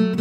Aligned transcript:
Hello 0.00 0.16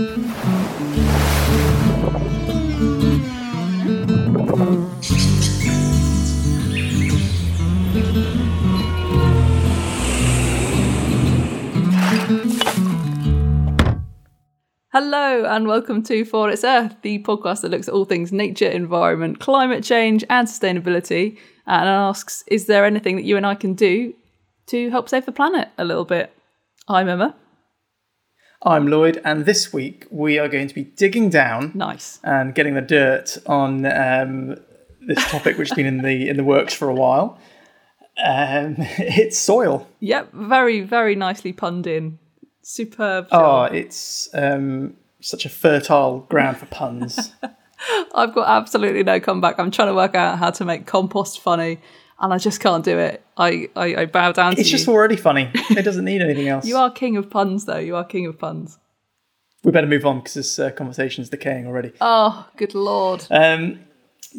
and 15.46 15.66
welcome 15.66 16.04
to 16.04 16.26
For 16.26 16.50
Its 16.50 16.66
Earth, 16.66 16.98
the 17.02 17.24
podcast 17.24 17.62
that 17.62 17.72
looks 17.72 17.88
at 17.88 17.94
all 17.94 18.04
things 18.04 18.34
nature, 18.34 18.68
environment, 18.68 19.40
climate 19.40 19.86
change, 19.86 20.26
and 20.30 20.46
sustainability, 20.46 21.38
and 21.66 21.88
asks, 21.88 22.44
is 22.48 22.66
there 22.66 22.84
anything 22.84 23.16
that 23.16 23.24
you 23.24 23.38
and 23.38 23.46
I 23.46 23.56
can 23.56 23.76
do 23.76 24.14
to 24.66 24.90
help 24.90 25.08
save 25.08 25.26
the 25.26 25.32
planet 25.32 25.70
a 25.78 25.86
little 25.86 26.04
bit? 26.04 26.34
I'm 26.90 27.08
Emma. 27.08 27.34
I'm 28.62 28.88
Lloyd, 28.88 29.22
and 29.24 29.46
this 29.46 29.72
week 29.72 30.06
we 30.10 30.38
are 30.38 30.50
going 30.50 30.68
to 30.68 30.76
be 30.76 30.84
digging 30.84 31.30
down 31.30 31.72
Nice. 31.74 32.20
and 32.24 32.54
getting 32.54 32.74
the 32.74 32.82
dirt 32.82 33.38
on 33.46 33.86
um, 33.86 34.58
this 35.00 35.24
topic, 35.30 35.58
which 35.58 35.70
has 35.70 35.76
been 35.76 35.86
in 35.86 36.02
the 36.02 36.28
in 36.28 36.36
the 36.36 36.44
works 36.44 36.74
for 36.74 36.90
a 36.90 36.94
while. 36.94 37.38
Um, 38.22 38.76
it's 38.78 39.38
soil. 39.40 39.88
Yep, 40.02 40.34
very, 40.34 40.82
very 40.82 41.16
nicely 41.16 41.54
punned 41.54 41.88
in. 41.88 42.20
Superb. 42.62 43.28
Oh, 43.32 43.64
it's 43.64 44.28
um, 44.34 44.96
such 45.22 45.46
a 45.46 45.50
fertile 45.50 46.20
ground 46.30 46.58
for 46.58 46.66
puns. 46.66 47.32
I've 48.14 48.36
got 48.36 48.50
absolutely 48.50 49.04
no 49.04 49.22
comeback. 49.22 49.58
I'm 49.58 49.72
trying 49.72 49.88
to 49.88 49.94
work 49.96 50.16
out 50.16 50.38
how 50.38 50.52
to 50.52 50.66
make 50.66 50.86
compost 50.86 51.40
funny, 51.40 51.80
and 52.20 52.34
I 52.34 52.38
just 52.38 52.60
can't 52.60 52.84
do 52.84 52.98
it. 52.98 53.24
I, 53.38 53.70
I, 53.76 53.96
I 53.96 54.06
bow 54.06 54.32
down 54.32 54.56
to 54.56 54.60
it's 54.60 54.70
you. 54.72 54.78
just 54.78 54.88
already 54.88 55.16
funny. 55.16 55.50
It 55.54 55.84
doesn't 55.84 56.06
need 56.06 56.22
anything 56.22 56.48
else. 56.54 56.66
You 56.66 56.78
are 56.78 56.92
king 56.92 57.18
of 57.18 57.30
puns, 57.30 57.66
though. 57.66 57.78
You 57.78 57.96
are 57.96 58.04
king 58.04 58.26
of 58.26 58.38
puns. 58.38 58.78
We 59.64 59.72
better 59.72 59.88
move 59.88 60.06
on 60.06 60.20
because 60.20 60.34
this 60.36 60.60
uh, 60.60 60.72
conversation 60.72 61.22
is 61.22 61.30
decaying 61.30 61.68
already. 61.68 61.92
Oh, 62.00 62.48
good 62.58 62.74
lord. 62.74 63.26
Um, 63.30 63.80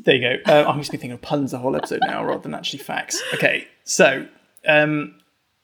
there 0.04 0.14
you 0.16 0.20
go. 0.44 0.52
Uh, 0.52 0.68
I'm 0.68 0.78
just 0.78 0.90
be 0.90 0.96
thinking 0.96 1.12
of 1.12 1.20
puns 1.22 1.50
the 1.50 1.58
whole 1.58 1.76
episode 1.76 2.00
now 2.06 2.24
rather 2.24 2.42
than 2.42 2.54
actually 2.54 2.78
facts. 2.80 3.20
Okay, 3.34 3.66
so 3.84 4.26
um, 4.66 5.14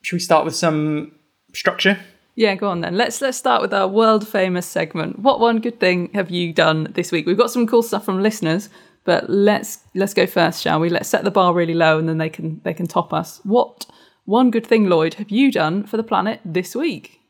should 0.03 0.17
we 0.17 0.21
start 0.21 0.45
with 0.45 0.55
some 0.55 1.13
structure? 1.55 1.99
Yeah, 2.35 2.55
go 2.55 2.69
on 2.69 2.83
then. 2.83 2.99
Let's 2.99 3.23
let's 3.23 3.39
start 3.39 3.63
with 3.63 3.73
our 3.73 3.89
world 3.89 4.29
famous 4.29 4.67
segment. 4.67 5.21
What 5.21 5.41
one 5.41 5.59
good 5.59 5.81
thing 5.81 6.11
have 6.13 6.31
you 6.31 6.53
done 6.53 6.89
this 6.93 7.11
week? 7.11 7.25
We've 7.27 7.39
got 7.39 7.51
some 7.51 7.67
cool 7.67 7.83
stuff 7.83 8.05
from 8.05 8.23
listeners, 8.23 8.69
but 9.07 9.31
let's 9.31 9.79
let's 9.95 10.13
go 10.13 10.27
first, 10.27 10.63
shall 10.63 10.81
we? 10.81 10.91
Let's 10.91 11.09
set 11.09 11.25
the 11.25 11.31
bar 11.31 11.55
really 11.55 11.75
low 11.75 11.99
and 11.99 12.09
then 12.09 12.19
they 12.19 12.29
can 12.29 12.61
they 12.65 12.75
can 12.75 12.87
top 12.87 13.13
us. 13.15 13.41
What 13.45 13.87
one 14.27 14.51
good 14.51 14.67
thing, 14.67 14.89
Lloyd, 14.89 15.15
have 15.15 15.31
you 15.31 15.51
done 15.51 15.85
for 15.87 15.97
the 15.97 16.03
planet 16.03 16.41
this 16.45 16.75
week? 16.75 17.21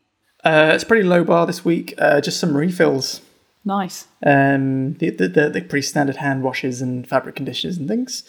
Uh, 0.43 0.71
it's 0.73 0.83
pretty 0.83 1.03
low 1.03 1.23
bar 1.23 1.45
this 1.45 1.63
week. 1.63 1.93
Uh, 1.97 2.19
just 2.19 2.39
some 2.39 2.57
refills. 2.57 3.21
Nice. 3.63 4.07
um, 4.25 4.93
the, 4.95 5.09
the, 5.09 5.27
the, 5.27 5.49
the 5.49 5.61
pretty 5.61 5.85
standard 5.85 6.15
hand 6.17 6.41
washes 6.41 6.81
and 6.81 7.07
fabric 7.07 7.35
conditioners 7.35 7.77
and 7.77 7.87
things. 7.87 8.23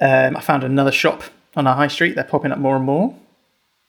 Um, 0.00 0.36
I 0.36 0.40
found 0.40 0.64
another 0.64 0.90
shop 0.90 1.22
on 1.54 1.66
our 1.66 1.76
high 1.76 1.88
street. 1.88 2.16
They're 2.16 2.24
popping 2.24 2.50
up 2.52 2.58
more 2.58 2.76
and 2.76 2.84
more. 2.84 3.14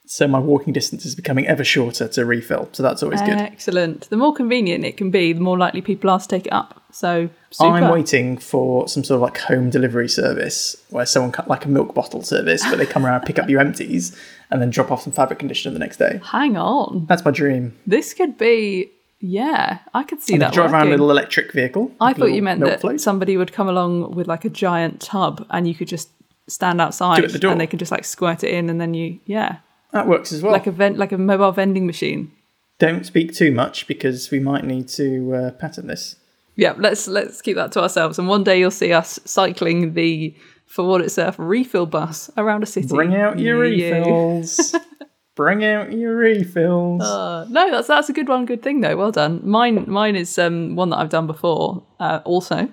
So 0.05 0.27
my 0.27 0.39
walking 0.39 0.73
distance 0.73 1.05
is 1.05 1.15
becoming 1.15 1.47
ever 1.47 1.63
shorter 1.63 2.07
to 2.09 2.25
refill. 2.25 2.69
So 2.73 2.83
that's 2.83 3.01
always 3.01 3.21
good. 3.21 3.37
Excellent. 3.37 4.09
The 4.09 4.17
more 4.17 4.33
convenient 4.33 4.83
it 4.85 4.97
can 4.97 5.11
be, 5.11 5.33
the 5.33 5.39
more 5.39 5.57
likely 5.57 5.81
people 5.81 6.09
are 6.09 6.19
to 6.19 6.27
take 6.27 6.45
it 6.45 6.53
up. 6.53 6.81
So 6.91 7.29
super. 7.51 7.69
I'm 7.71 7.91
waiting 7.91 8.37
for 8.37 8.87
some 8.87 9.03
sort 9.03 9.15
of 9.15 9.21
like 9.21 9.37
home 9.39 9.69
delivery 9.69 10.09
service 10.09 10.75
where 10.89 11.05
someone 11.05 11.31
cut 11.31 11.47
like 11.47 11.65
a 11.65 11.69
milk 11.69 11.95
bottle 11.95 12.21
service, 12.21 12.63
but 12.69 12.77
they 12.77 12.85
come 12.85 13.05
around, 13.05 13.21
pick 13.21 13.39
up 13.39 13.49
your 13.49 13.61
empties, 13.61 14.15
and 14.51 14.61
then 14.61 14.69
drop 14.69 14.91
off 14.91 15.01
some 15.03 15.13
fabric 15.13 15.39
conditioner 15.39 15.73
the 15.73 15.79
next 15.79 15.97
day. 15.97 16.19
Hang 16.23 16.57
on. 16.57 17.05
That's 17.07 17.23
my 17.25 17.31
dream. 17.31 17.75
This 17.87 18.13
could 18.13 18.37
be 18.37 18.91
yeah, 19.25 19.79
I 19.93 20.03
could 20.03 20.21
see 20.21 20.33
And 20.33 20.41
that. 20.41 20.51
drive 20.53 20.73
around 20.73 20.87
a 20.87 20.89
little 20.91 21.09
electric 21.09 21.53
vehicle. 21.53 21.93
I 22.01 22.07
like 22.07 22.17
thought 22.17 22.33
you 22.33 22.41
meant 22.43 22.59
that 22.59 22.81
float. 22.81 22.99
somebody 22.99 23.37
would 23.37 23.53
come 23.53 23.69
along 23.69 24.11
with 24.11 24.27
like 24.27 24.43
a 24.43 24.49
giant 24.49 24.99
tub 24.99 25.45
and 25.49 25.65
you 25.65 25.73
could 25.73 25.87
just 25.87 26.09
stand 26.49 26.81
outside 26.81 27.15
Do 27.15 27.23
it 27.23 27.33
at 27.33 27.39
the 27.41 27.49
and 27.49 27.61
they 27.61 27.67
could 27.67 27.79
just 27.79 27.91
like 27.91 28.03
squirt 28.03 28.43
it 28.43 28.53
in 28.53 28.69
and 28.69 28.81
then 28.81 28.93
you 28.93 29.21
yeah 29.25 29.59
that 29.93 30.07
works 30.07 30.31
as 30.33 30.41
well. 30.41 30.51
like 30.51 30.67
a 30.67 30.71
vent 30.71 30.97
like 30.97 31.11
a 31.11 31.17
mobile 31.17 31.51
vending 31.51 31.85
machine. 31.85 32.31
Don't 32.79 33.05
speak 33.05 33.33
too 33.33 33.51
much 33.51 33.87
because 33.87 34.31
we 34.31 34.39
might 34.39 34.65
need 34.65 34.87
to 34.89 35.33
uh, 35.35 35.51
patent 35.51 35.87
this. 35.87 36.15
Yeah, 36.55 36.73
let's 36.77 37.07
let's 37.07 37.41
keep 37.41 37.55
that 37.55 37.71
to 37.73 37.81
ourselves. 37.81 38.19
And 38.19 38.27
one 38.27 38.43
day 38.43 38.59
you'll 38.59 38.71
see 38.71 38.91
us 38.93 39.19
cycling 39.25 39.93
the 39.93 40.35
for 40.65 40.87
what 40.87 41.01
it's 41.01 41.17
worth 41.17 41.37
refill 41.39 41.85
bus 41.85 42.29
around 42.37 42.63
a 42.63 42.65
city. 42.65 42.87
Bring 42.87 43.15
out 43.15 43.39
your 43.39 43.63
You. 43.65 43.93
refills. 43.93 44.75
Bring 45.35 45.63
out 45.63 45.91
your 45.91 46.15
refills. 46.15 47.01
Uh, 47.01 47.45
no, 47.49 47.71
that's 47.71 47.87
that's 47.87 48.09
a 48.09 48.13
good 48.13 48.27
one. 48.27 48.45
Good 48.45 48.61
thing 48.61 48.81
though. 48.81 48.95
Well 48.95 49.11
done. 49.11 49.41
Mine 49.43 49.85
mine 49.87 50.15
is 50.15 50.37
um, 50.37 50.75
one 50.75 50.89
that 50.89 50.97
I've 50.97 51.09
done 51.09 51.25
before. 51.25 51.83
Uh, 51.99 52.19
also, 52.23 52.69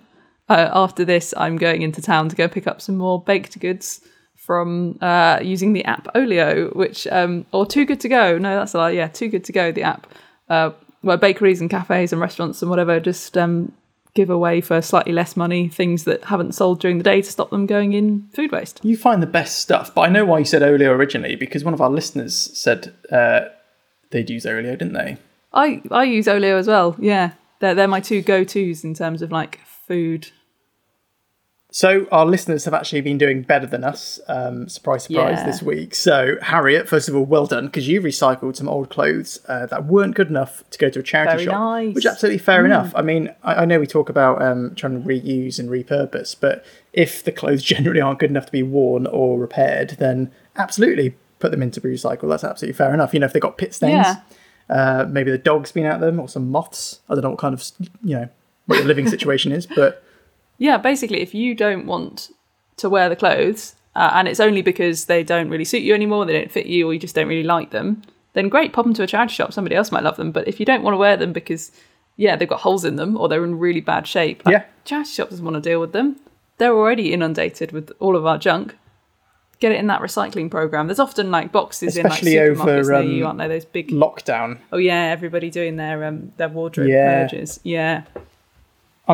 uh, 0.51 0.69
after 0.73 1.05
this, 1.05 1.33
I'm 1.39 1.57
going 1.57 1.81
into 1.81 2.03
town 2.03 2.29
to 2.29 2.37
go 2.37 2.49
pick 2.49 2.67
up 2.67 2.83
some 2.83 2.97
more 2.99 3.23
baked 3.23 3.59
goods 3.61 4.01
from 4.51 4.99
uh, 5.01 5.39
using 5.41 5.75
the 5.75 5.85
app 5.85 6.09
Olio, 6.17 6.71
which 6.71 7.07
um, 7.07 7.47
or 7.53 7.65
Too 7.65 7.87
Good 7.87 8.01
to 8.01 8.09
Go. 8.09 8.37
No, 8.37 8.57
that's 8.57 8.75
a 8.75 8.79
lie. 8.79 8.91
Yeah, 8.91 9.07
Too 9.07 9.29
Good 9.29 9.45
to 9.45 9.53
Go. 9.53 9.71
The 9.71 9.85
app 9.85 10.09
uh, 10.49 10.73
where 11.03 11.17
bakeries 11.17 11.61
and 11.61 11.71
cafes 11.71 12.11
and 12.13 12.21
restaurants 12.21 12.61
and 12.61 12.69
whatever 12.69 12.99
just 12.99 13.39
um, 13.39 13.71
give 14.15 14.29
away 14.29 14.61
for 14.61 14.83
slightly 14.83 15.13
less 15.13 15.37
money 15.37 15.69
things 15.69 16.03
that 16.03 16.25
haven't 16.25 16.57
sold 16.57 16.81
during 16.81 16.99
the 16.99 17.05
day 17.05 17.23
to 17.23 17.31
stop 17.31 17.51
them 17.51 17.65
going 17.65 17.93
in 17.93 18.27
food 18.35 18.51
waste. 18.51 18.81
you 18.83 18.97
find 18.97 19.23
the 19.23 19.29
best 19.29 19.61
stuff, 19.61 19.95
but 19.95 20.01
I 20.01 20.09
know 20.09 20.25
why 20.25 20.41
you 20.41 20.45
said 20.45 20.65
Olio 20.65 20.91
originally 20.91 21.37
because 21.37 21.63
one 21.63 21.73
of 21.73 21.81
our 21.81 21.89
listeners 21.89 22.35
said 22.35 22.93
uh, 23.13 23.43
they'd 24.11 24.29
use 24.29 24.47
Olio, 24.47 24.75
didn't 24.75 24.95
they? 24.95 25.17
I 25.53 25.81
I 25.93 26.03
use 26.03 26.27
Olio 26.27 26.57
as 26.57 26.67
well. 26.67 26.97
Yeah, 26.99 27.35
they're 27.61 27.77
they're 27.77 27.87
my 27.87 28.01
two 28.01 28.21
go 28.21 28.43
tos 28.43 28.83
in 28.83 28.95
terms 28.95 29.23
of 29.23 29.31
like 29.31 29.61
food 29.87 30.33
So 31.73 32.07
our 32.11 32.27
listeners 32.27 32.65
have 32.65 32.75
actually 32.75 33.01
been 33.01 33.17
doing 33.17 33.43
better 33.43 33.67
than 33.67 33.85
us. 33.85 34.19
Um, 34.27 34.69
surprise, 34.69 35.05
surprise, 35.05 35.39
Yeah. 35.39 35.47
this 35.47 35.63
week. 35.63 35.95
So 35.95 36.37
Harriet, 36.43 36.89
first 36.89 37.09
of 37.09 37.15
all, 37.15 37.25
well 37.25 37.47
done 37.47 37.67
because 37.67 37.87
you 37.87 38.01
recycled 38.01 38.57
some 38.57 38.69
old 38.69 38.91
clothes 38.91 39.39
uh, 39.47 39.67
that 39.67 39.87
weren't 39.87 40.17
good 40.17 40.29
enough 40.29 40.65
to 40.71 40.79
go 40.79 40.89
to 40.91 40.99
a 40.99 41.03
charity 41.03 41.33
Very 41.33 41.45
shop, 41.45 41.55
nice. 41.61 41.95
which 41.95 42.05
is 42.07 42.11
absolutely 42.11 42.39
fair 42.39 42.65
enough. 42.67 42.93
I 42.97 43.03
mean, 43.03 43.33
I, 43.45 43.55
I 43.55 43.65
know 43.67 43.79
we 43.79 43.87
talk 43.87 44.09
about 44.09 44.43
um, 44.43 44.75
trying 44.75 45.01
to 45.01 45.09
reuse 45.09 45.61
and 45.61 45.69
repurpose, 45.71 46.35
but 46.39 46.65
if 46.93 47.23
the 47.23 47.31
clothes 47.33 47.63
generally 47.73 48.01
aren't 48.01 48.19
good 48.19 48.31
enough 48.31 48.47
to 48.47 48.53
be 48.53 48.65
worn 48.65 49.07
or 49.07 49.39
repaired, 49.39 49.91
then 50.01 50.33
absolutely 50.57 51.15
put 51.39 51.53
them 51.53 51.63
into 51.63 51.81
recycle. 51.81 52.29
That's 52.29 52.43
absolutely 52.45 52.75
fair 52.77 52.93
enough. 52.93 53.15
You 53.15 53.21
know, 53.21 53.27
if 53.27 53.33
they've 53.33 53.41
got 53.41 53.59
pit 53.59 53.75
stains, 53.75 54.07
Yeah. 54.07 54.17
uh, 54.69 55.07
maybe 55.09 55.31
the 55.31 55.39
dog's 55.39 55.71
been 55.71 55.87
at 55.87 56.01
them 56.01 56.19
or 56.19 56.29
some 56.29 56.51
moths. 56.51 56.99
I 57.09 57.15
don't 57.15 57.23
know 57.23 57.31
what 57.31 57.39
kind 57.39 57.55
of 57.55 57.63
you 58.03 58.17
know 58.17 58.29
what 58.67 58.79
your 58.79 58.87
living 58.87 59.09
situation 59.17 59.53
is, 59.53 59.67
but 59.67 60.03
Yeah, 60.61 60.77
basically, 60.77 61.21
if 61.23 61.35
you 61.35 61.55
don't 61.55 61.87
want 61.87 62.31
to 62.77 62.89
wear 62.89 63.09
the 63.09 63.17
clothes 63.17 63.75
uh, 63.97 64.11
and 64.15 64.29
it's 64.29 64.41
only 64.41 64.63
because 64.63 65.07
they 65.07 65.25
don't 65.25 65.49
really 65.49 65.65
suit 65.65 65.83
you 65.83 65.95
anymore, 65.95 66.25
they 66.27 66.35
don't 66.39 66.53
fit 66.53 66.67
you, 66.67 66.87
or 66.89 66.93
you 66.93 67.01
just 67.01 67.15
don't 67.15 67.29
really 67.29 67.43
like 67.43 67.71
them, 67.71 68.03
then 68.35 68.49
great, 68.51 68.73
pop 68.73 68.85
them 68.85 68.95
to 68.95 69.03
a 69.03 69.07
charity 69.07 69.33
shop. 69.35 69.53
Somebody 69.53 69.75
else 69.75 69.91
might 69.91 70.05
love 70.05 70.17
them. 70.17 70.31
But 70.33 70.47
if 70.47 70.61
you 70.61 70.67
don't 70.67 70.83
want 70.83 70.93
to 70.95 70.99
wear 70.99 71.17
them 71.17 71.33
because, 71.33 71.73
yeah, 72.17 72.37
they've 72.37 72.49
got 72.49 72.61
holes 72.61 72.85
in 72.85 72.97
them 72.97 73.17
or 73.17 73.27
they're 73.29 73.43
in 73.43 73.59
really 73.59 73.81
bad 73.81 74.07
shape, 74.07 74.45
like, 74.45 74.53
Yeah. 74.53 74.65
charity 74.85 75.11
shop 75.11 75.31
doesn't 75.31 75.45
want 75.45 75.57
to 75.57 75.61
deal 75.69 75.81
with 75.81 75.93
them. 75.93 76.17
They're 76.59 76.77
already 76.77 77.13
inundated 77.15 77.73
with 77.73 77.91
all 77.99 78.15
of 78.15 78.27
our 78.27 78.37
junk. 78.39 78.77
Get 79.61 79.73
it 79.73 79.79
in 79.81 79.87
that 79.89 80.01
recycling 80.03 80.51
program. 80.51 80.87
There's 80.89 80.99
often 81.01 81.31
like 81.31 81.53
boxes 81.53 81.97
Especially 81.97 82.37
in 82.37 82.59
like 82.59 82.69
over, 82.69 82.83
supermarkets 82.83 83.15
you, 83.15 83.23
um, 83.25 83.27
aren't 83.29 83.39
there? 83.39 83.49
Those 83.49 83.65
big. 83.65 83.89
lockdown. 83.89 84.59
Oh 84.73 84.79
yeah, 84.79 85.05
everybody 85.05 85.51
doing 85.51 85.77
their 85.77 86.05
um 86.05 86.33
their 86.37 86.49
wardrobe 86.49 86.89
Yeah. 86.89 87.23
purges. 87.27 87.61
Yeah. 87.63 88.03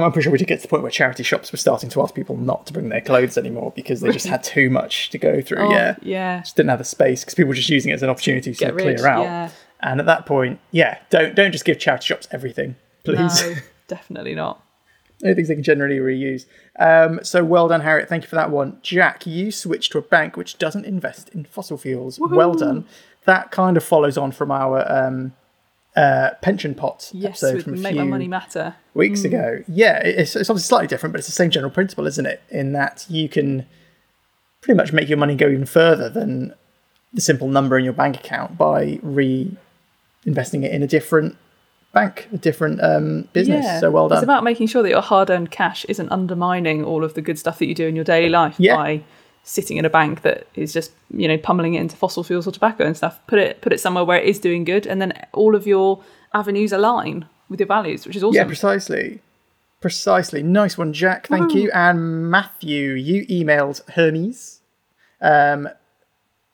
I'm, 0.04 0.12
pretty 0.12 0.24
sure 0.24 0.32
we 0.32 0.38
did 0.38 0.48
get 0.48 0.56
to 0.56 0.62
the 0.62 0.68
point 0.68 0.82
where 0.82 0.90
charity 0.90 1.22
shops 1.22 1.50
were 1.52 1.58
starting 1.58 1.88
to 1.90 2.02
ask 2.02 2.14
people 2.14 2.36
not 2.36 2.66
to 2.66 2.72
bring 2.72 2.88
their 2.88 3.00
clothes 3.00 3.36
anymore 3.38 3.72
because 3.74 4.00
they 4.00 4.10
just 4.12 4.26
had 4.26 4.42
too 4.44 4.68
much 4.70 5.10
to 5.10 5.18
go 5.18 5.40
through. 5.40 5.58
Oh, 5.66 5.70
yeah, 5.70 5.96
Yeah. 6.02 6.40
just 6.40 6.56
didn't 6.56 6.70
have 6.70 6.78
the 6.78 6.84
space 6.84 7.22
because 7.22 7.34
people 7.34 7.48
were 7.48 7.54
just 7.54 7.68
using 7.70 7.90
it 7.90 7.94
as 7.94 8.02
an 8.02 8.10
opportunity 8.10 8.54
to 8.54 8.72
clear 8.72 9.06
out. 9.06 9.22
yeah. 9.22 9.50
And 9.80 10.00
at 10.00 10.06
that 10.06 10.26
point, 10.26 10.58
yeah, 10.70 10.98
don't 11.10 11.34
don't 11.34 11.52
just 11.52 11.64
give 11.64 11.78
charity 11.78 12.06
shops 12.06 12.26
everything, 12.30 12.76
please. 13.04 13.42
No, 13.42 13.54
definitely 13.88 14.34
not. 14.34 14.62
Only 15.24 15.34
things 15.34 15.48
they 15.48 15.54
can 15.54 15.62
generally 15.64 15.98
reuse. 15.98 16.44
Um, 16.78 17.20
so 17.22 17.42
well 17.44 17.68
done, 17.68 17.80
Harriet. 17.80 18.08
Thank 18.08 18.22
you 18.24 18.28
for 18.28 18.36
that 18.36 18.50
one. 18.50 18.78
Jack, 18.82 19.26
you 19.26 19.50
switched 19.50 19.92
to 19.92 19.98
a 19.98 20.02
bank 20.02 20.36
which 20.36 20.58
doesn't 20.58 20.84
invest 20.84 21.28
in 21.30 21.44
fossil 21.44 21.78
fuels. 21.78 22.18
Well 22.20 22.52
done. 22.54 22.86
That 23.24 23.50
kind 23.50 23.76
of 23.76 23.84
follows 23.84 24.18
on 24.18 24.30
from 24.32 24.50
our 24.50 24.90
um, 24.90 25.32
uh, 25.96 26.30
pension 26.42 26.74
pot 26.74 27.10
Yes, 27.14 27.42
episode 27.42 27.64
from 27.64 27.74
a 27.74 27.76
make 27.78 27.92
few 27.94 28.04
my 28.04 28.08
money 28.10 28.28
matter. 28.28 28.74
weeks 28.94 29.24
ago. 29.24 29.62
Yeah, 29.66 29.98
it's, 29.98 30.36
it's 30.36 30.50
obviously 30.50 30.68
slightly 30.68 30.86
different, 30.88 31.12
but 31.12 31.18
it's 31.20 31.28
the 31.28 31.32
same 31.32 31.50
general 31.50 31.70
principle, 31.72 32.06
isn't 32.06 32.26
it? 32.26 32.42
In 32.50 32.72
that 32.72 33.06
you 33.08 33.28
can 33.28 33.66
pretty 34.60 34.76
much 34.76 34.92
make 34.92 35.08
your 35.08 35.18
money 35.18 35.34
go 35.34 35.48
even 35.48 35.64
further 35.66 36.08
than 36.08 36.52
the 37.14 37.20
simple 37.20 37.48
number 37.48 37.78
in 37.78 37.84
your 37.84 37.94
bank 37.94 38.16
account 38.16 38.58
by 38.58 38.96
reinvesting 39.04 40.64
it 40.64 40.72
in 40.72 40.82
a 40.82 40.86
different 40.86 41.36
bank, 41.92 42.28
a 42.32 42.36
different 42.36 42.82
um, 42.82 43.28
business. 43.32 43.64
Yeah. 43.64 43.80
So 43.80 43.90
well 43.90 44.08
done. 44.08 44.18
It's 44.18 44.24
about 44.24 44.44
making 44.44 44.66
sure 44.66 44.82
that 44.82 44.90
your 44.90 45.00
hard-earned 45.00 45.50
cash 45.50 45.86
isn't 45.86 46.10
undermining 46.12 46.84
all 46.84 47.04
of 47.04 47.14
the 47.14 47.22
good 47.22 47.38
stuff 47.38 47.58
that 47.58 47.66
you 47.66 47.74
do 47.74 47.86
in 47.86 47.96
your 47.96 48.04
daily 48.04 48.28
life 48.28 48.56
Yeah. 48.58 48.76
by 48.76 49.02
sitting 49.48 49.76
in 49.76 49.84
a 49.84 49.90
bank 49.90 50.22
that 50.22 50.48
is 50.56 50.72
just 50.72 50.90
you 51.10 51.28
know 51.28 51.38
pummeling 51.38 51.74
it 51.74 51.80
into 51.80 51.96
fossil 51.96 52.24
fuels 52.24 52.46
or 52.46 52.52
tobacco 52.52 52.84
and 52.84 52.96
stuff. 52.96 53.20
Put 53.26 53.38
it 53.38 53.62
put 53.62 53.72
it 53.72 53.80
somewhere 53.80 54.04
where 54.04 54.20
it 54.20 54.28
is 54.28 54.38
doing 54.38 54.64
good, 54.64 54.86
and 54.86 55.00
then 55.00 55.12
all 55.32 55.54
of 55.54 55.66
your 55.66 56.02
avenues 56.34 56.72
align. 56.72 57.26
with 57.48 57.60
your 57.60 57.68
values, 57.68 58.06
which 58.06 58.16
is 58.16 58.24
awesome. 58.24 58.34
Yeah, 58.34 58.44
precisely. 58.44 59.20
Precisely. 59.80 60.42
Nice 60.42 60.76
one, 60.76 60.92
Jack. 60.92 61.28
Thank 61.28 61.54
you. 61.54 61.70
And 61.70 62.28
Matthew, 62.30 62.94
you 62.94 63.24
emailed 63.26 63.88
Hermes, 63.90 64.60
um, 65.20 65.68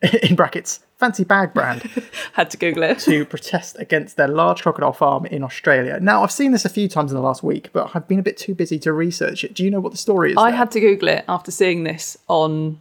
in 0.23 0.35
brackets, 0.35 0.81
fancy 1.03 1.25
bag 1.25 1.53
brand, 1.53 1.83
Had 2.35 2.49
to 2.53 2.57
Google 2.57 2.85
it. 2.85 2.99
to 3.01 3.25
protest 3.25 3.77
against 3.79 4.17
their 4.17 4.29
large 4.29 4.63
crocodile 4.63 4.93
farm 4.93 5.27
in 5.27 5.43
Australia. 5.43 5.99
Now, 6.01 6.23
I've 6.23 6.33
seen 6.41 6.53
this 6.53 6.65
a 6.65 6.69
few 6.79 6.89
times 6.89 7.11
in 7.13 7.17
the 7.17 7.23
last 7.23 7.43
week, 7.43 7.71
but 7.73 7.91
I've 7.95 8.07
been 8.09 8.19
a 8.19 8.23
bit 8.31 8.37
too 8.37 8.55
busy 8.55 8.79
to 8.81 8.93
research 8.93 9.45
it. 9.45 9.55
Do 9.55 9.65
you 9.65 9.71
know 9.71 9.81
what 9.81 9.93
the 9.93 9.99
story 9.99 10.31
is? 10.33 10.37
I 10.39 10.51
there? 10.51 10.59
had 10.59 10.71
to 10.73 10.81
Google 10.81 11.09
it 11.09 11.25
after 11.29 11.51
seeing 11.51 11.85
this 11.85 12.17
on 12.29 12.79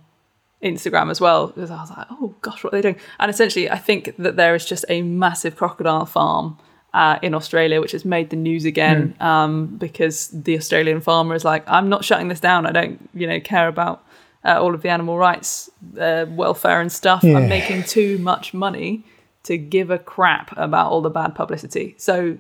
Instagram 0.64 1.10
as 1.10 1.20
well 1.20 1.48
because 1.48 1.72
I 1.72 1.82
was 1.82 1.90
like, 1.90 2.08
oh 2.12 2.36
gosh, 2.42 2.64
what 2.64 2.74
are 2.74 2.78
they 2.78 2.82
doing? 2.84 2.98
And 3.20 3.32
essentially, 3.32 3.70
I 3.70 3.78
think 3.78 4.16
that 4.18 4.36
there 4.36 4.54
is 4.56 4.66
just 4.66 4.86
a 4.90 5.02
massive 5.02 5.56
crocodile 5.56 6.06
farm 6.06 6.58
uh, 6.94 7.18
in 7.22 7.34
Australia 7.34 7.82
which 7.82 7.94
has 7.94 8.06
made 8.06 8.30
the 8.30 8.36
news 8.36 8.66
again 8.66 9.16
Hmm. 9.20 9.24
um, 9.26 9.68
because 9.78 10.28
the 10.28 10.56
Australian 10.58 11.02
farmer 11.02 11.34
is 11.36 11.44
like, 11.46 11.64
I'm 11.68 11.90
not 11.90 12.06
shutting 12.06 12.28
this 12.28 12.40
down. 12.40 12.66
I 12.68 12.72
don't, 12.72 13.10
you 13.14 13.26
know, 13.26 13.40
care 13.40 13.68
about 13.68 14.04
uh, 14.46 14.62
all 14.62 14.74
of 14.74 14.82
the 14.82 14.90
animal 14.90 15.18
rights, 15.18 15.70
uh, 16.00 16.26
welfare, 16.30 16.82
and 16.82 16.92
stuff. 16.92 17.24
Yeah. 17.24 17.38
I'm 17.38 17.48
making 17.50 17.84
too 17.84 18.18
much 18.20 18.54
money 18.54 19.04
to 19.44 19.58
give 19.58 19.90
a 19.90 19.98
crap 19.98 20.54
about 20.58 20.92
all 20.92 21.02
the 21.02 21.10
bad 21.10 21.34
publicity. 21.36 21.96
So 21.98 22.38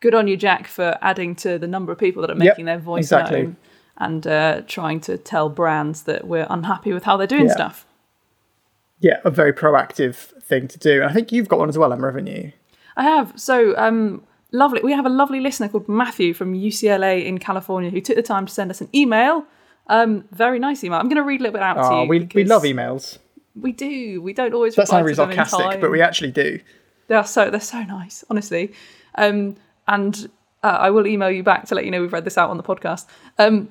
good 0.00 0.14
on 0.14 0.28
you, 0.28 0.36
Jack, 0.36 0.66
for 0.66 0.98
adding 1.02 1.34
to 1.36 1.58
the 1.58 1.66
number 1.66 1.92
of 1.92 1.98
people 1.98 2.22
that 2.22 2.30
are 2.30 2.34
Yep, 2.34 2.44
making 2.54 2.64
their 2.64 2.78
voice 2.78 3.04
exactly. 3.04 3.42
known 3.42 3.56
and 3.98 4.26
uh, 4.26 4.62
trying 4.66 5.00
to 5.00 5.18
tell 5.18 5.48
brands 5.48 6.04
that 6.04 6.26
we're 6.26 6.46
unhappy 6.48 6.92
with 6.92 7.04
how 7.04 7.16
they're 7.16 7.26
doing 7.26 7.46
Yeah. 7.46 7.52
stuff. 7.52 7.86
Yeah, 9.00 9.18
a 9.24 9.30
very 9.30 9.52
proactive 9.52 10.14
thing 10.42 10.68
to 10.68 10.78
do. 10.78 11.02
And 11.02 11.10
I 11.10 11.12
think 11.12 11.32
you've 11.32 11.48
got 11.48 11.58
one 11.58 11.68
as 11.68 11.76
well, 11.76 11.92
Emma, 11.92 12.06
haven't 12.06 12.28
you? 12.28 12.52
I 12.96 13.02
have. 13.02 13.32
So 13.36 13.76
um, 13.76 14.22
lovely. 14.52 14.80
We 14.82 14.92
have 14.92 15.04
a 15.06 15.10
lovely 15.10 15.40
listener 15.40 15.68
called 15.68 15.88
Matthew 15.88 16.32
from 16.34 16.54
UCLA 16.54 17.24
in 17.24 17.38
California 17.38 17.90
who 17.90 18.00
took 18.00 18.16
the 18.16 18.22
time 18.22 18.46
to 18.46 18.52
send 18.52 18.70
us 18.70 18.80
an 18.80 18.88
email. 18.94 19.44
Um, 19.88 20.24
very 20.30 20.58
nice 20.58 20.82
email. 20.84 20.98
I'm 20.98 21.06
going 21.08 21.16
to 21.16 21.22
read 21.24 21.40
a 21.40 21.44
little 21.44 21.54
bit 21.54 21.62
out 21.62 21.74
to 21.74 21.82
Oh, 21.82 22.02
you. 22.02 22.08
we, 22.08 22.28
we 22.34 22.44
love 22.44 22.62
emails. 22.62 23.18
We 23.60 23.72
do. 23.72 24.22
We 24.22 24.32
don't 24.32 24.54
always. 24.54 24.74
That 24.76 24.88
sounds 24.88 25.04
really 25.04 25.14
to 25.16 25.22
them 25.22 25.30
in 25.32 25.36
sarcastic, 25.44 25.80
but 25.80 25.90
we 25.90 26.00
actually 26.00 26.30
do. 26.30 26.60
They 27.08 27.14
are 27.16 27.26
so 27.26 27.50
they're 27.50 27.60
so 27.60 27.82
nice, 27.82 28.24
honestly. 28.30 28.72
Um, 29.16 29.56
and 29.86 30.30
uh, 30.62 30.68
I 30.68 30.90
will 30.90 31.06
email 31.06 31.30
you 31.30 31.42
back 31.42 31.66
to 31.66 31.74
let 31.74 31.84
you 31.84 31.90
know 31.90 32.00
we've 32.00 32.12
read 32.12 32.24
this 32.24 32.38
out 32.38 32.48
on 32.48 32.56
the 32.56 32.62
podcast. 32.62 33.06
Um, 33.38 33.68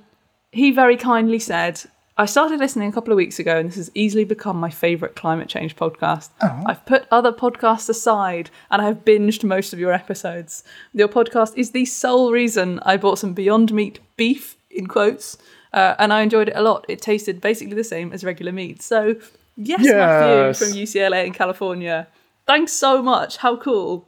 he 0.51 0.69
very 0.71 0.97
kindly 0.97 1.39
said, 1.39 1.81
"I 2.17 2.25
started 2.27 2.59
listening 2.59 2.89
a 2.89 2.91
couple 2.91 3.11
of 3.11 3.17
weeks 3.17 3.39
ago, 3.39 3.57
and 3.57 3.69
this 3.69 3.77
has 3.77 3.89
easily 3.95 4.25
become 4.25 4.57
my 4.57 4.69
favourite 4.69 5.15
climate 5.15 5.47
change 5.47 5.75
podcast. 5.75 6.29
I've 6.41 6.85
put 6.85 7.07
other 7.09 7.31
podcasts 7.31 7.89
aside, 7.89 8.51
and 8.69 8.81
I 8.83 8.85
have 8.85 9.03
binged 9.05 9.43
most 9.43 9.73
of 9.73 9.79
your 9.79 9.93
episodes. 9.93 10.63
Your 10.93 11.07
podcast 11.07 11.53
is 11.55 11.71
the 11.71 11.85
sole 11.85 12.31
reason 12.31 12.79
I 12.83 12.97
bought 12.97 13.17
some 13.17 13.33
Beyond 13.33 13.73
Meat 13.73 13.99
beef 14.17 14.57
in 14.69 14.85
quotes." 14.85 15.37
Uh, 15.73 15.95
and 15.99 16.11
I 16.11 16.21
enjoyed 16.21 16.49
it 16.49 16.55
a 16.55 16.61
lot. 16.61 16.85
It 16.89 17.01
tasted 17.01 17.39
basically 17.41 17.75
the 17.75 17.83
same 17.83 18.11
as 18.13 18.23
regular 18.23 18.51
meat. 18.51 18.81
So, 18.81 19.15
yes, 19.55 19.81
Yes. 19.83 20.59
Matthew 20.59 20.67
from 20.67 20.77
UCLA 20.77 21.25
in 21.25 21.33
California. 21.33 22.07
Thanks 22.45 22.73
so 22.73 23.01
much. 23.01 23.37
How 23.37 23.55
cool. 23.55 24.05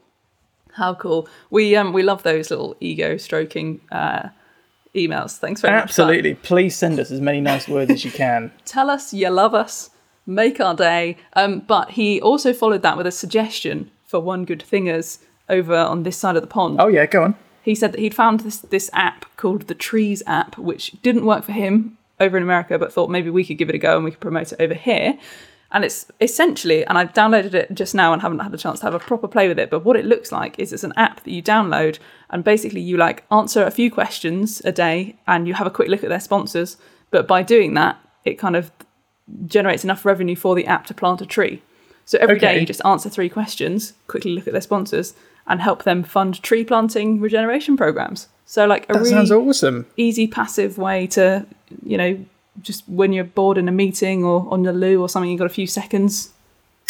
How 0.74 0.94
cool. 0.96 1.28
We 1.50 1.76
um 1.76 1.94
we 1.94 2.02
love 2.04 2.24
those 2.24 2.50
little 2.50 2.76
ego 2.80 3.18
stroking 3.18 3.80
uh 3.92 4.30
emails. 4.96 5.38
Thanks 5.38 5.62
very 5.62 5.74
much. 5.76 5.84
Absolutely. 5.84 6.34
Please 6.36 6.76
send 6.76 7.00
us 7.00 7.12
as 7.12 7.22
many 7.22 7.42
nice 7.42 7.68
words 7.68 7.92
as 7.92 8.04
you 8.04 8.12
can. 8.12 8.52
Tell 8.66 8.90
us 8.90 9.14
you 9.14 9.30
love 9.30 9.54
us. 9.54 9.92
Make 10.26 10.60
our 10.60 10.74
day. 10.76 11.18
Um 11.34 11.60
but 11.60 11.92
he 11.92 12.20
also 12.22 12.54
followed 12.54 12.82
that 12.82 12.98
with 12.98 13.06
a 13.08 13.12
suggestion 13.12 13.92
for 14.06 14.20
one 14.20 14.46
good 14.46 14.64
thingers 14.70 15.20
over 15.48 15.76
on 15.76 16.04
this 16.04 16.18
side 16.18 16.36
of 16.36 16.42
the 16.42 16.48
pond. 16.48 16.82
Oh, 16.82 16.88
yeah, 16.88 17.06
go 17.06 17.24
on. 17.24 17.36
He 17.64 17.76
said 17.76 17.94
that 17.94 18.00
he'd 18.00 18.14
found 18.14 18.42
this 18.42 18.58
this 18.58 18.90
app 18.94 19.26
called 19.38 19.64
the 19.64 19.76
Trees 19.76 20.22
app, 20.28 20.58
which 20.58 20.92
didn't 21.02 21.26
work 21.26 21.44
for 21.44 21.54
him 21.54 21.98
over 22.20 22.38
in 22.38 22.44
America, 22.44 22.78
but 22.78 22.94
thought 22.94 23.10
maybe 23.10 23.30
we 23.30 23.46
could 23.46 23.58
give 23.58 23.70
it 23.70 23.76
a 23.76 23.80
go 23.80 23.96
and 23.96 24.06
we 24.06 24.12
could 24.12 24.20
promote 24.20 24.52
it 24.52 24.62
over 24.62 24.74
here. 24.74 25.18
And 25.72 25.84
it's 25.84 26.06
essentially, 26.22 26.86
and 26.86 27.00
I've 27.00 27.14
downloaded 27.14 27.56
it 27.56 27.74
just 27.74 27.96
now 27.96 28.14
and 28.14 28.22
haven't 28.22 28.40
had 28.40 28.54
a 28.54 28.58
chance 28.58 28.80
to 28.82 28.86
have 28.86 28.94
a 28.94 29.00
proper 29.00 29.28
play 29.28 29.48
with 29.48 29.58
it. 29.58 29.72
But 29.72 29.84
what 29.84 29.96
it 29.96 30.06
looks 30.06 30.32
like 30.32 30.60
is 30.60 30.72
it's 30.72 30.84
an 30.84 30.94
app 30.98 31.24
that 31.24 31.32
you 31.32 31.42
download, 31.42 31.98
and 32.30 32.44
basically 32.44 32.82
you 32.82 32.96
like 32.98 33.24
answer 33.32 33.64
a 33.64 33.72
few 33.72 33.90
questions 33.90 34.62
a 34.66 34.72
day, 34.72 35.16
and 35.26 35.48
you 35.48 35.56
have 35.56 35.66
a 35.66 35.72
quick 35.72 35.90
look 35.90 36.04
at 36.04 36.10
their 36.10 36.20
sponsors. 36.20 36.78
But 37.10 37.28
by 37.28 37.42
doing 37.42 37.74
that, 37.74 37.98
it 38.24 38.36
kind 38.36 38.56
of 38.56 38.72
generates 39.48 39.84
enough 39.84 40.06
revenue 40.06 40.36
for 40.36 40.54
the 40.54 40.68
app 40.68 40.86
to 40.88 40.94
plant 40.94 41.22
a 41.22 41.26
tree. 41.26 41.64
So 42.06 42.18
every 42.20 42.38
day 42.38 42.52
Okay. 42.52 42.60
you 42.60 42.66
just 42.68 42.86
answer 42.86 43.10
three 43.10 43.30
questions, 43.30 43.94
quickly 44.08 44.32
look 44.32 44.46
at 44.46 44.54
their 44.54 44.62
sponsors, 44.62 45.16
and 45.48 45.62
help 45.62 45.84
them 45.84 46.04
fund 46.04 46.42
tree 46.44 46.64
planting 46.64 47.20
regeneration 47.20 47.76
programs. 47.78 48.28
So 48.46 48.66
like 48.66 48.84
a 48.90 48.94
That 48.94 49.00
really 49.00 49.10
sounds 49.12 49.32
awesome. 49.32 49.86
easy 49.98 50.28
passive 50.28 50.78
way 50.78 51.08
to, 51.08 51.46
you 51.84 51.98
know, 51.98 52.24
just 52.62 52.88
when 52.88 53.14
you're 53.14 53.24
bored 53.24 53.58
in 53.58 53.68
a 53.68 53.72
meeting 53.72 54.24
or 54.24 54.48
on 54.52 54.64
the 54.64 54.74
loo 54.74 55.02
or 55.02 55.10
something, 55.10 55.30
you've 55.30 55.40
got 55.40 55.46
a 55.46 55.50
few 55.50 55.68
seconds. 55.68 56.32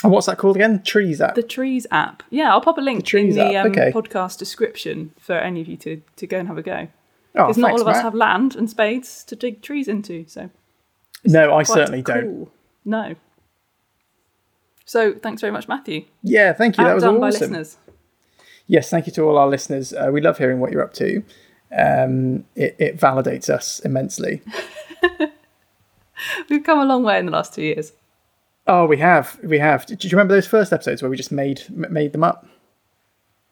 And 0.03 0.11
what's 0.11 0.25
that 0.25 0.37
called 0.37 0.57
again? 0.57 0.73
The 0.73 0.83
Trees 0.83 1.21
app. 1.21 1.35
The 1.35 1.43
Trees 1.43 1.87
app. 1.89 2.23
Yeah, 2.29 2.51
I'll 2.51 2.59
pop 2.59 2.77
a 2.77 2.81
link 2.81 3.05
Trees 3.05 3.37
in 3.37 3.47
the 3.47 3.57
um, 3.57 3.67
okay. 3.67 3.91
podcast 3.93 4.37
description 4.37 5.11
for 5.19 5.35
any 5.35 5.61
of 5.61 5.67
you 5.67 5.77
to, 5.77 6.01
to 6.17 6.27
go 6.27 6.37
and 6.39 6.47
have 6.49 6.57
a 6.57 6.61
go. 6.61 6.89
oh, 7.35 7.43
Because 7.47 7.57
not 7.57 7.67
thanks, 7.69 7.81
all 7.81 7.87
of 7.87 7.91
us 7.91 7.97
Matt. 7.97 8.03
have 8.03 8.13
land 8.13 8.55
and 8.55 8.69
spades 8.69 9.23
to 9.23 9.35
dig 9.35 9.61
trees 9.61 9.87
into. 9.87 10.25
So 10.27 10.49
No, 11.23 11.55
I 11.55 11.63
certainly 11.63 12.01
don't. 12.01 12.49
No. 12.83 13.15
So 14.85 15.13
thanks 15.13 15.39
very 15.39 15.53
much, 15.53 15.69
Matthew. 15.69 16.05
Yeah, 16.21 16.51
thank 16.51 16.77
you. 16.77 16.83
That 16.83 16.95
was 16.95 17.03
by 17.03 17.09
awesome. 17.11 17.21
listeners. 17.21 17.77
Yes, 18.67 18.89
thank 18.89 19.07
you 19.07 19.13
to 19.13 19.23
all 19.23 19.37
our 19.37 19.47
listeners. 19.47 19.93
Uh, 19.93 20.09
we 20.11 20.21
love 20.21 20.37
hearing 20.37 20.59
what 20.59 20.71
you're 20.71 20.83
up 20.83 20.93
to. 20.93 21.23
Um, 21.77 22.45
it, 22.55 22.75
it 22.79 22.97
validates 22.97 23.49
us 23.49 23.79
immensely. 23.79 24.41
We've 26.49 26.63
come 26.63 26.79
a 26.79 26.85
long 26.85 27.03
way 27.03 27.19
in 27.19 27.25
the 27.25 27.31
last 27.31 27.53
two 27.53 27.63
years. 27.63 27.91
Oh, 28.65 28.85
we 28.85 28.97
have, 28.97 29.39
we 29.43 29.59
have. 29.59 29.85
Did 29.85 30.03
you 30.05 30.11
remember 30.11 30.33
those 30.33 30.47
first 30.47 30.71
episodes 30.71 31.01
where 31.01 31.11
we 31.11 31.17
just 31.17 31.31
made 31.31 31.63
made 31.69 32.13
them 32.13 32.23
up? 32.23 32.47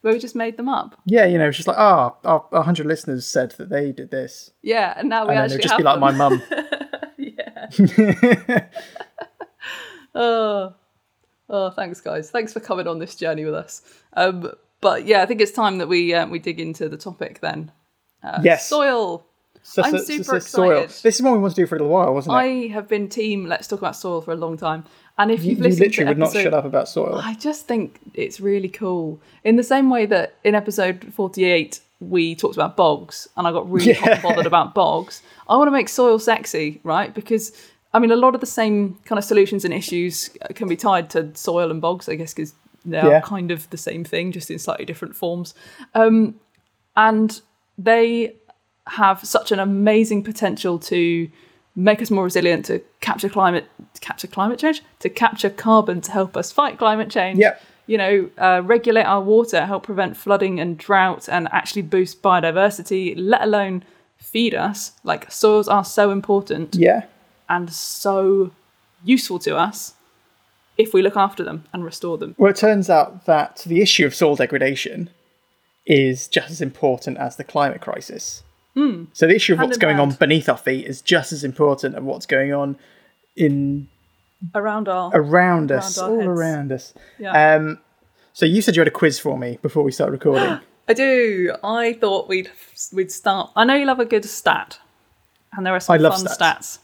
Where 0.01 0.13
we 0.13 0.19
just 0.19 0.35
made 0.35 0.55
them 0.57 0.69
up. 0.69 0.99
Yeah, 1.05 1.25
you 1.25 1.37
know, 1.37 1.49
it's 1.49 1.57
just 1.57 1.67
like, 1.67 1.77
oh, 1.77 2.15
our, 2.23 2.45
our 2.51 2.63
hundred 2.63 2.85
listeners 2.85 3.25
said 3.25 3.51
that 3.57 3.69
they 3.69 3.91
did 3.91 4.09
this, 4.09 4.51
Yeah, 4.61 4.93
and 4.95 5.09
now 5.09 5.25
we 5.27 5.35
and 5.35 5.37
then 5.37 5.43
actually 5.43 5.57
it'll 5.57 5.67
just 5.67 5.77
be 5.77 5.83
like 5.83 5.95
them. 5.95 6.01
my 6.01 6.11
mum. 6.11 6.41
Yeah. 7.17 8.67
oh, 10.15 10.73
oh, 11.49 11.69
thanks, 11.71 12.01
guys. 12.01 12.29
Thanks 12.31 12.53
for 12.53 12.59
coming 12.59 12.87
on 12.87 12.99
this 12.99 13.15
journey 13.15 13.45
with 13.45 13.53
us. 13.53 13.81
Um, 14.13 14.51
but 14.81 15.06
yeah, 15.06 15.22
I 15.22 15.25
think 15.25 15.42
it's 15.42 15.51
time 15.51 15.78
that 15.78 15.88
we 15.88 16.13
uh, 16.13 16.28
we 16.28 16.39
dig 16.39 16.60
into 16.60 16.89
the 16.89 16.98
topic 16.98 17.39
then. 17.42 17.72
Uh, 18.24 18.39
Yes. 18.44 18.68
soil. 18.68 19.26
So- 19.64 19.83
I'm 19.83 19.92
so- 19.97 20.04
super 20.04 20.23
so 20.23 20.40
soil. 20.40 20.71
excited. 20.83 21.04
This 21.04 21.16
is 21.16 21.21
what 21.21 21.33
we 21.33 21.40
want 21.40 21.56
to 21.56 21.61
do 21.61 21.68
for 21.68 21.76
a 21.76 21.80
little 21.80 21.94
while, 21.94 22.14
wasn't 22.14 22.33
it? 22.35 22.38
I 22.38 22.68
have 22.73 22.88
been 22.88 23.07
team. 23.09 23.45
Let's 23.45 23.68
talk 23.68 23.80
about 23.80 23.95
soil 23.95 24.21
for 24.21 24.31
a 24.31 24.35
long 24.35 24.57
time. 24.57 24.85
And 25.18 25.30
if 25.31 25.44
you, 25.44 25.52
you've 25.52 25.59
you 25.59 25.64
listened 25.66 25.88
literally 25.88 26.06
to 26.06 26.09
would 26.09 26.18
not 26.18 26.33
shut 26.33 26.54
up 26.54 26.66
about 26.66 26.90
soil. 26.90 27.19
I 27.23 27.35
just 27.35 27.68
think 27.68 28.00
it's 28.16 28.40
really 28.40 28.69
cool. 28.69 29.21
In 29.44 29.56
the 29.57 29.64
same 29.64 29.90
way 29.92 30.07
that 30.07 30.33
in 30.44 30.56
episode 30.56 31.14
48, 31.14 31.80
we 32.00 32.33
talked 32.33 32.56
about 32.56 32.76
bogs 32.76 33.28
and 33.38 33.45
I 33.47 33.52
got 33.52 33.69
really 33.69 33.94
hot 34.02 34.14
and 34.14 34.21
bothered 34.23 34.47
about 34.47 34.73
bogs, 34.73 35.21
I 35.47 35.56
want 35.57 35.68
to 35.68 35.71
make 35.71 35.90
soil 35.90 36.18
sexy, 36.18 36.80
right? 36.83 37.14
Because, 37.14 37.52
I 37.94 38.00
mean, 38.00 38.09
a 38.09 38.16
lot 38.16 38.33
of 38.33 38.42
the 38.42 38.47
same 38.47 38.95
kind 39.06 39.19
of 39.19 39.26
solutions 39.26 39.64
and 39.64 39.73
issues 39.73 40.30
can 40.56 40.68
be 40.68 40.76
tied 40.76 41.11
to 41.11 41.35
soil 41.35 41.69
and 41.69 41.80
bogs, 41.81 42.09
I 42.09 42.16
guess, 42.16 42.33
because 42.33 42.56
they 42.85 42.97
are 43.00 43.21
kind 43.21 43.52
of 43.52 43.69
the 43.69 43.78
same 43.78 44.04
thing, 44.04 44.31
just 44.31 44.50
in 44.52 44.59
slightly 44.59 44.85
different 44.85 45.16
forms. 45.16 45.54
Um, 45.94 46.35
and 46.95 47.42
they 47.78 48.35
have 48.88 49.23
such 49.26 49.52
an 49.52 49.59
amazing 49.59 50.23
potential 50.23 50.80
to 50.80 51.30
make 51.76 52.02
us 52.02 52.11
more 52.11 52.26
resilient 52.26 52.66
to 52.66 52.81
capture 53.00 53.30
climate 53.30 53.66
to 53.94 54.02
capture 54.02 54.28
climate 54.28 54.59
change 54.59 54.81
to 55.00 55.09
capture 55.09 55.50
carbon 55.50 56.02
to 56.02 56.11
help 56.11 56.35
us 56.35 56.52
fight 56.52 56.78
climate 56.78 57.09
change 57.09 57.40
Yep. 57.40 57.61
you 57.88 57.97
know 57.97 58.30
uh, 58.38 58.61
regulate 58.66 59.04
our 59.06 59.21
water 59.21 59.66
help 59.66 59.83
prevent 59.83 60.18
flooding 60.18 60.59
and 60.59 60.78
drought 60.78 61.30
and 61.30 61.47
actually 61.54 61.83
boost 61.83 62.21
biodiversity 62.21 63.14
let 63.16 63.42
alone 63.44 63.83
feed 64.18 64.54
us 64.54 64.92
like 65.06 65.31
soils 65.31 65.69
are 65.69 65.85
so 65.85 66.11
important 66.11 66.76
Yeah. 66.76 67.04
and 67.47 67.71
so 67.71 68.52
useful 69.06 69.40
to 69.40 69.56
us 69.56 69.94
if 70.81 70.94
we 70.94 71.02
look 71.02 71.16
after 71.16 71.44
them 71.44 71.64
and 71.73 71.83
restore 71.83 72.18
them 72.18 72.35
Well, 72.38 72.52
it 72.52 72.57
turns 72.57 72.90
out 72.90 73.26
that 73.26 73.64
the 73.66 73.81
issue 73.81 74.06
of 74.06 74.14
soil 74.16 74.35
degradation 74.35 75.09
is 75.85 76.28
just 76.28 76.52
as 76.52 76.61
important 76.61 77.18
as 77.18 77.35
the 77.35 77.44
climate 77.44 77.81
crisis. 77.81 78.44
So 79.14 79.28
the 79.28 79.35
issue 79.35 79.54
of. 79.54 79.59
Hand 79.59 79.69
what's 79.69 79.78
in 79.78 79.81
going 79.81 80.00
on 80.00 80.11
beneath 80.11 80.47
our 80.47 80.57
feet 80.57 80.85
is 80.85 81.02
just 81.02 81.33
as 81.33 81.44
important 81.44 81.95
as 81.95 82.02
what's 82.02 82.26
going 82.26 82.54
on 82.54 82.78
in 83.35 83.90
around 84.56 84.88
our 84.88 85.11
around 85.14 85.71
us, 85.71 85.97
our 85.97 86.09
all 86.09 86.18
heads. 86.18 86.28
around 86.28 86.71
us. 86.71 86.94
Yeah. 87.19 87.56
Um, 87.56 87.80
so 88.33 88.45
you 88.45 88.61
said 88.61 88.76
you 88.76 88.80
had 88.80 88.88
a 88.88 88.92
quiz 88.92 89.19
for 89.19 89.38
me 89.38 89.59
before 89.61 89.83
we 89.83 89.92
start 89.92 90.11
recording. 90.11 90.59
I 90.88 90.94
do. 90.94 91.54
I 91.64 91.94
thought 91.94 92.30
we'd 92.30 92.50
we'd 92.94 93.11
start. 93.11 93.52
I 93.56 93.66
know 93.66 93.76
you 93.76 93.85
love 93.85 94.00
a 94.00 94.06
good 94.06 94.26
stat, 94.26 94.80
and 95.54 95.66
there 95.66 95.76
are 95.76 95.80
some 95.80 95.94
I 95.94 95.97
love 95.97 96.16
fun 96.16 96.26
stats. 96.26 96.38
stats. 96.38 96.80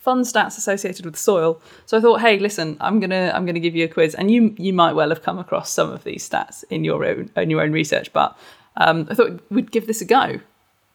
Fun 0.00 0.22
stats 0.22 0.58
associated 0.58 1.04
with 1.06 1.16
soil. 1.16 1.60
So 1.86 1.96
I 1.96 2.00
thought, 2.00 2.20
hey, 2.20 2.38
listen, 2.40 2.76
I'm 2.80 2.98
gonna 3.00 3.30
I'm 3.34 3.46
gonna 3.46 3.60
give 3.60 3.76
you 3.76 3.84
a 3.84 3.88
quiz, 3.88 4.14
and 4.16 4.30
you 4.30 4.54
you 4.58 4.72
might 4.72 4.94
well 4.94 5.10
have 5.10 5.22
come 5.22 5.38
across 5.38 5.70
some 5.70 5.90
of 5.92 6.02
these 6.04 6.28
stats 6.28 6.64
in 6.70 6.82
your 6.84 7.04
own 7.04 7.30
in 7.36 7.50
your 7.50 7.60
own 7.62 7.72
research, 7.72 8.12
but 8.12 8.36
Um, 8.76 9.06
I 9.10 9.14
thought 9.14 9.40
we'd 9.50 9.70
give 9.72 9.86
this 9.86 10.00
a 10.00 10.04
go. 10.06 10.24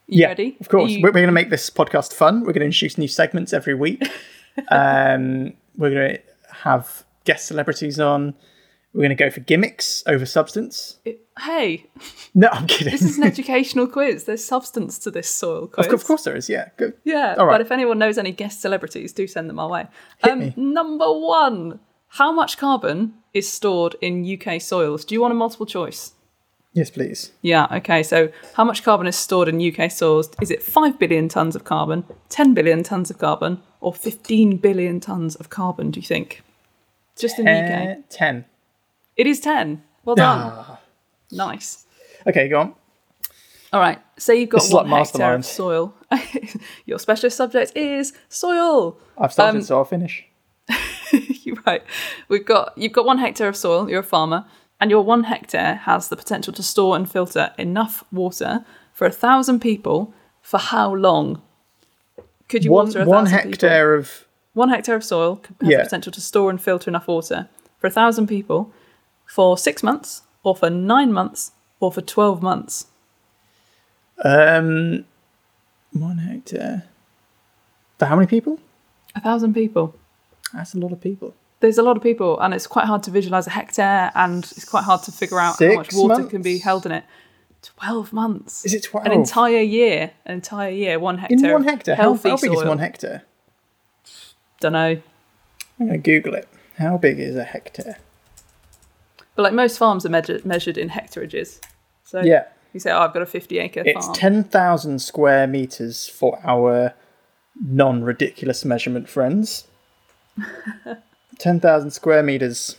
You 0.07 0.21
yeah, 0.21 0.27
ready? 0.27 0.55
of 0.61 0.69
course. 0.69 0.91
You- 0.91 1.01
We're, 1.03 1.09
we're 1.09 1.25
going 1.25 1.35
to 1.35 1.39
make 1.41 1.49
this 1.49 1.69
podcast 1.69 2.13
fun. 2.13 2.39
We're 2.41 2.53
going 2.53 2.61
to 2.61 2.71
introduce 2.73 2.97
new 2.97 3.07
segments 3.07 3.53
every 3.53 3.73
week. 3.75 4.01
um, 4.69 5.53
we're 5.77 5.91
going 5.91 6.15
to 6.15 6.21
have 6.63 7.03
guest 7.25 7.47
celebrities 7.47 7.99
on. 7.99 8.33
We're 8.95 9.01
going 9.01 9.09
to 9.09 9.15
go 9.23 9.29
for 9.29 9.41
gimmicks 9.41 10.03
over 10.07 10.25
substance. 10.25 10.99
hey, 11.41 11.85
No, 12.33 12.47
I'm 12.51 12.65
kidding. 12.65 12.91
this 12.91 13.01
is 13.01 13.17
an 13.17 13.23
educational 13.33 13.87
quiz. 13.87 14.23
There's 14.23 14.43
substance 14.45 14.97
to 14.99 15.11
this 15.11 15.27
soil 15.29 15.67
quiz. 15.67 15.87
of, 15.87 15.93
of 15.93 16.05
course 16.05 16.23
there 16.23 16.35
is. 16.35 16.47
Yeah, 16.49 16.69
good. 16.77 16.93
Yeah, 17.03 17.35
All 17.37 17.45
right. 17.45 17.55
but 17.55 17.61
if 17.61 17.71
anyone 17.71 17.99
knows 17.99 18.17
any 18.17 18.31
guest 18.31 18.61
celebrities, 18.61 19.11
do 19.11 19.27
send 19.27 19.49
them 19.49 19.59
our 19.59 19.67
way. 19.69 19.87
Um, 20.23 20.39
me. 20.39 20.53
number 20.55 21.11
one, 21.11 21.81
how 22.07 22.31
much 22.31 22.57
carbon 22.57 23.15
is 23.33 23.51
stored 23.51 23.95
in 23.99 24.23
UK 24.25 24.61
soils? 24.61 25.03
Do 25.03 25.13
you 25.13 25.21
want 25.21 25.33
a 25.33 25.35
multiple 25.35 25.65
choice? 25.65 26.13
Yes, 26.71 26.89
please. 26.89 27.31
Yeah, 27.41 27.67
okay. 27.71 28.01
So, 28.03 28.29
how 28.55 28.63
much 28.65 28.83
carbon 28.83 29.07
is 29.07 29.15
stored 29.17 29.47
in 29.49 29.61
UK 29.61 29.91
soils? 29.91 30.29
Is 30.41 30.51
it 30.51 30.61
5 30.63 30.97
billion 30.99 31.27
tonnes 31.29 31.55
of 31.55 31.63
carbon, 31.65 32.05
10 32.29 32.53
billion 32.53 32.83
tonnes 32.83 33.09
of 33.09 33.17
carbon, 33.17 33.61
or 33.81 33.93
15 33.93 34.57
billion 34.57 34.99
tonnes 35.01 35.37
of 35.39 35.49
carbon, 35.49 35.91
do 35.91 35.99
you 36.01 36.05
think? 36.05 36.43
Just 37.17 37.39
in 37.39 37.45
the 37.45 37.51
UK. 37.51 37.97
Uh, 37.97 38.01
Ten. 38.09 38.45
It 39.17 39.27
is 39.27 39.39
10. 39.39 39.83
Well 40.03 40.15
done. 40.15 40.39
Ah. 40.53 40.79
Nice. 41.31 41.85
Okay, 42.27 42.47
go 42.49 42.59
on. 42.59 42.73
All 43.73 43.79
right. 43.79 43.99
Say 44.17 44.39
you've 44.39 44.49
got 44.49 44.59
This 44.59 44.67
is 44.67 44.73
one 44.73 44.89
like 44.89 45.07
hectare 45.07 45.33
of 45.33 45.39
Mastermind. 45.39 45.45
soil. 45.45 45.93
Your 46.85 46.99
specialist 46.99 47.37
subject 47.37 47.75
is 47.75 48.13
soil. 48.29 48.97
I've 49.17 49.33
started, 49.33 49.57
Um, 49.59 49.63
so 49.63 49.77
I'll 49.77 49.85
finish. 49.85 50.25
You're 51.11 51.57
right. 51.65 51.83
We've 52.29 52.45
got 52.45 52.77
you've 52.77 52.93
got 52.93 53.05
one 53.05 53.17
hectare 53.19 53.47
of 53.49 53.55
soil. 53.55 53.89
You're 53.89 53.99
a 53.99 54.03
farmer, 54.03 54.45
and 54.79 54.89
your 54.89 55.03
one 55.03 55.23
hectare 55.25 55.75
has 55.75 56.09
the 56.09 56.15
potential 56.15 56.53
to 56.53 56.63
store 56.63 56.95
and 56.95 57.09
filter 57.09 57.53
enough 57.57 58.03
water 58.11 58.65
for 58.93 59.05
a 59.05 59.11
thousand 59.11 59.59
people. 59.59 60.13
For 60.41 60.57
how 60.59 60.93
long? 60.93 61.41
Could 62.49 62.63
you 62.63 62.71
One, 62.71 62.87
water 62.87 63.01
a 63.01 63.05
one 63.05 63.25
thousand 63.25 63.37
people? 63.37 63.51
hectare 63.51 63.95
of. 63.95 64.25
One 64.53 64.69
hectare 64.69 64.95
of 64.95 65.03
soil 65.03 65.41
has 65.61 65.69
Yeah. 65.69 65.77
the 65.79 65.83
potential 65.83 66.11
to 66.13 66.21
store 66.21 66.49
and 66.49 66.61
filter 66.61 66.89
enough 66.89 67.07
water 67.07 67.49
for 67.77 67.87
a 67.87 67.91
thousand 67.91 68.27
people 68.27 68.71
for 69.35 69.57
six 69.57 69.83
months, 69.83 70.21
or 70.43 70.55
for 70.55 70.69
nine 70.69 71.11
months, 71.11 71.51
or 71.81 71.91
for 71.91 71.99
twelve 71.99 72.41
months. 72.41 72.85
Um, 74.23 75.03
one 75.91 76.19
hectare. 76.19 76.83
For 77.99 78.05
how 78.05 78.15
many 78.15 78.27
people? 78.27 78.59
A 79.13 79.19
thousand 79.19 79.53
people. 79.53 79.93
That's 80.53 80.73
a 80.73 80.77
lot 80.77 80.93
of 80.93 81.01
people. 81.01 81.33
There's 81.59 81.77
a 81.77 81.83
lot 81.83 81.97
of 81.97 82.03
people, 82.03 82.39
and 82.39 82.53
it's 82.53 82.65
quite 82.65 82.85
hard 82.85 83.03
to 83.03 83.11
visualize 83.11 83.45
a 83.45 83.49
hectare, 83.49 84.09
and 84.15 84.45
it's 84.55 84.63
quite 84.63 84.85
hard 84.85 85.03
to 85.03 85.11
figure 85.11 85.39
out 85.39 85.59
how 85.59 85.73
much 85.73 85.89
water 85.91 86.23
can 86.23 86.41
be 86.41 86.59
held 86.59 86.85
in 86.85 86.93
it. 86.93 87.03
Twelve 87.61 88.13
months. 88.13 88.63
Is 88.63 88.73
it 88.73 88.83
12? 88.83 89.07
An 89.07 89.11
entire 89.11 89.59
year. 89.59 90.11
An 90.25 90.35
entire 90.35 90.69
year. 90.69 90.97
One 90.97 91.17
hectare. 91.17 91.47
In 91.47 91.53
one 91.53 91.63
hectare? 91.65 91.95
How, 91.95 92.03
Healthy 92.03 92.29
how 92.29 92.37
big 92.37 92.51
soil. 92.51 92.61
is 92.61 92.67
one 92.67 92.77
hectare? 92.77 93.23
Don't 94.61 94.73
know. 94.73 95.01
I'm 95.79 95.87
going 95.87 96.01
to 96.01 96.11
Google 96.11 96.35
it. 96.35 96.47
How 96.77 96.97
big 96.97 97.19
is 97.19 97.35
a 97.35 97.43
hectare? 97.43 97.97
But 99.35 99.43
like 99.43 99.53
most 99.53 99.77
farms 99.77 100.05
are 100.05 100.09
measured 100.09 100.45
measured 100.45 100.77
in 100.77 100.89
hectareages. 100.89 101.59
So 102.03 102.21
Yeah. 102.21 102.45
you 102.73 102.79
say, 102.79 102.91
oh, 102.91 102.99
I've 102.99 103.13
got 103.13 103.21
a 103.21 103.25
50 103.25 103.59
acre 103.59 103.83
farm. 103.83 103.97
It's 103.97 104.05
farm. 104.05 104.15
10,000 104.15 104.99
square 104.99 105.47
meters 105.47 106.07
for 106.07 106.39
our 106.43 106.93
non 107.61 108.03
ridiculous 108.03 108.63
measurement 108.65 109.09
friends. 109.09 109.65
10,000 111.39 111.91
square 111.91 112.23
meters. 112.23 112.77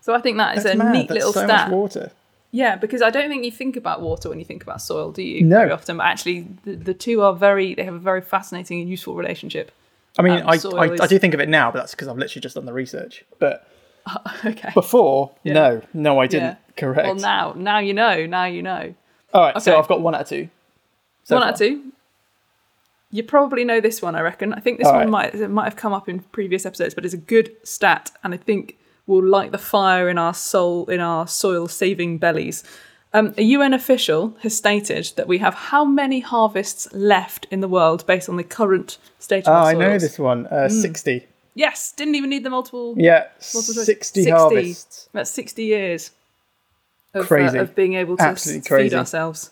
so 0.00 0.14
I 0.14 0.20
think 0.20 0.38
that 0.38 0.56
is 0.56 0.64
That's 0.64 0.74
a 0.74 0.78
mad. 0.78 0.92
neat 0.92 1.08
That's 1.08 1.18
little 1.18 1.32
so 1.32 1.44
stat. 1.44 1.68
much 1.68 1.72
water. 1.72 2.10
Yeah, 2.50 2.76
because 2.76 3.02
I 3.02 3.10
don't 3.10 3.28
think 3.28 3.44
you 3.44 3.50
think 3.50 3.76
about 3.76 4.00
water 4.00 4.30
when 4.30 4.38
you 4.38 4.44
think 4.44 4.62
about 4.62 4.80
soil, 4.80 5.12
do 5.12 5.22
you? 5.22 5.44
No. 5.44 5.58
Very 5.58 5.70
often, 5.70 5.98
but 5.98 6.06
actually, 6.06 6.46
the, 6.64 6.76
the 6.76 6.94
two 6.94 7.20
are 7.20 7.34
very. 7.34 7.74
They 7.74 7.84
have 7.84 7.92
a 7.94 7.98
very 7.98 8.22
fascinating 8.22 8.80
and 8.80 8.88
useful 8.88 9.14
relationship. 9.14 9.70
I 10.18 10.22
mean, 10.22 10.40
Um, 10.40 10.46
I, 10.48 10.52
I, 10.52 10.54
is- 10.86 11.00
I 11.02 11.06
do 11.06 11.18
think 11.18 11.34
of 11.34 11.40
it 11.40 11.48
now, 11.50 11.70
but 11.70 11.80
that's 11.80 11.90
because 11.92 12.08
I've 12.08 12.16
literally 12.16 12.40
just 12.40 12.54
done 12.54 12.64
the 12.64 12.72
research. 12.72 13.22
But 13.38 13.68
okay. 14.44 14.70
before, 14.74 15.32
Yeah. 15.42 15.52
no, 15.54 15.82
no, 15.94 16.20
I 16.20 16.26
didn't. 16.26 16.44
Yeah. 16.50 16.56
Correct. 16.76 17.06
Well, 17.06 17.14
now, 17.16 17.54
now 17.56 17.78
you 17.80 17.92
know. 17.94 18.26
Now 18.26 18.44
you 18.44 18.62
know. 18.62 18.94
All 19.34 19.42
right, 19.42 19.60
so 19.62 19.78
I've 19.78 19.88
got 19.88 20.00
one 20.00 20.14
out 20.14 20.22
of 20.22 20.28
two. 20.28 20.48
so 21.24 21.36
one 21.36 21.46
out 21.46 21.54
of 21.54 21.58
two. 21.58 21.92
You 23.10 23.22
probably 23.22 23.64
know 23.64 23.80
this 23.80 24.02
one, 24.02 24.14
I 24.14 24.20
reckon. 24.20 24.52
I 24.52 24.60
think 24.60 24.78
this 24.78 24.86
All 24.86 24.92
one 24.94 25.10
right. 25.10 25.32
might 25.32 25.34
it 25.34 25.48
might 25.48 25.64
have 25.64 25.76
come 25.76 25.92
up 25.94 26.08
in 26.08 26.20
previous 26.20 26.66
episodes, 26.66 26.94
but 26.94 27.04
it's 27.04 27.14
a 27.14 27.18
good 27.18 27.50
stat, 27.64 28.10
and 28.22 28.34
I 28.34 28.36
think 28.36 28.76
will 29.06 29.24
light 29.24 29.50
the 29.52 29.58
fire 29.58 30.08
in 30.10 30.18
our 30.18 30.34
soul 30.34 30.84
in 30.86 31.00
our 31.00 31.26
soil 31.26 31.68
saving 31.68 32.18
bellies. 32.18 32.62
Um, 33.14 33.32
a 33.38 33.42
UN 33.42 33.72
official 33.72 34.36
has 34.42 34.54
stated 34.54 35.12
that 35.16 35.26
we 35.26 35.38
have 35.38 35.54
how 35.54 35.82
many 35.86 36.20
harvests 36.20 36.86
left 36.92 37.46
in 37.50 37.60
the 37.60 37.68
world 37.68 38.04
based 38.06 38.28
on 38.28 38.36
the 38.36 38.44
current 38.44 38.98
state 39.18 39.48
of 39.48 39.54
Oh, 39.56 39.66
I 39.66 39.72
know 39.72 39.98
this 39.98 40.18
one. 40.18 40.46
Uh, 40.48 40.68
Mm. 40.68 40.82
60. 40.82 41.26
Yes, 41.58 41.90
didn't 41.90 42.14
even 42.14 42.30
need 42.30 42.44
the 42.44 42.50
multiple. 42.50 42.94
Yeah, 42.96 43.26
multiple 43.52 43.74
choice. 43.74 43.86
60, 43.86 44.30
harvests. 44.30 45.08
That's 45.12 45.28
60 45.32 45.64
years 45.64 46.12
of, 47.12 47.24
uh, 47.24 47.26
Crazy. 47.26 47.58
of 47.58 47.74
being 47.74 47.94
able 47.94 48.16
to 48.16 48.22
Absolutely 48.22 48.60
feed 48.60 48.68
crazy. 48.68 48.94
ourselves 48.96 49.50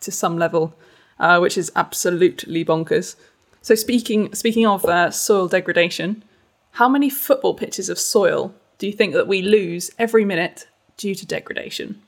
to 0.00 0.10
some 0.10 0.36
level, 0.36 0.74
uh, 1.20 1.38
which 1.38 1.56
is 1.56 1.70
absolutely 1.76 2.64
bonkers. 2.64 3.14
So 3.62 3.76
speaking 3.76 4.34
speaking 4.34 4.66
of 4.66 4.84
uh, 4.84 5.12
soil 5.12 5.46
degradation, 5.46 6.24
how 6.72 6.88
many 6.88 7.08
football 7.08 7.54
pitches 7.54 7.88
of 7.88 8.00
soil 8.00 8.52
do 8.78 8.88
you 8.88 8.92
think 8.92 9.12
that 9.14 9.28
we 9.28 9.40
lose 9.40 9.92
every 9.96 10.24
minute 10.24 10.66
due 10.96 11.14
to 11.14 11.24
degradation? 11.24 12.02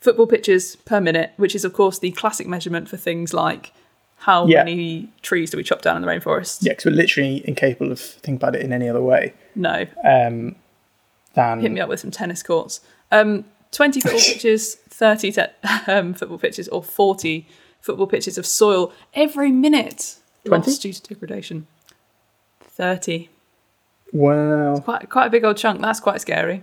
Football 0.00 0.26
pitches 0.26 0.76
per 0.86 1.02
minute, 1.02 1.32
which 1.36 1.54
is 1.54 1.66
of 1.66 1.74
course 1.74 1.98
the 1.98 2.12
classic 2.12 2.46
measurement 2.46 2.88
for 2.88 2.96
things 2.96 3.34
like 3.34 3.74
how 4.18 4.46
Yeah. 4.46 4.64
many 4.64 5.12
trees 5.22 5.50
do 5.50 5.56
we 5.56 5.62
chop 5.62 5.82
down 5.82 5.96
in 5.96 6.02
the 6.02 6.08
rainforest? 6.08 6.58
Yeah, 6.62 6.72
because 6.72 6.86
we're 6.86 6.92
literally 6.96 7.46
incapable 7.48 7.92
of 7.92 8.00
thinking 8.00 8.36
about 8.36 8.54
it 8.56 8.62
in 8.62 8.72
any 8.72 8.88
other 8.88 9.02
way 9.02 9.34
No, 9.54 9.86
um, 10.04 10.56
than. 11.34 11.60
hit 11.60 11.70
me 11.70 11.80
up 11.80 11.88
with 11.88 12.00
some 12.00 12.10
tennis 12.10 12.42
courts. 12.42 12.80
Um, 13.12 13.44
20 13.72 14.00
football 14.00 14.20
pitches, 14.26 14.74
30 14.74 15.32
te- 15.32 15.42
um, 15.86 16.14
football 16.14 16.38
pitches, 16.38 16.68
or 16.68 16.82
40 16.82 17.46
football 17.80 18.06
pitches 18.06 18.36
of 18.38 18.46
soil 18.46 18.92
every 19.14 19.50
minute 19.50 20.16
20? 20.44 20.66
lost 20.70 20.82
due 20.82 20.92
to 20.92 21.02
degradation. 21.02 21.66
30. 22.60 23.28
Wow. 24.12 24.78
Quite, 24.80 25.08
quite 25.10 25.26
a 25.26 25.30
big 25.30 25.44
old 25.44 25.56
chunk. 25.56 25.80
That's 25.80 26.00
quite 26.00 26.20
scary. 26.20 26.62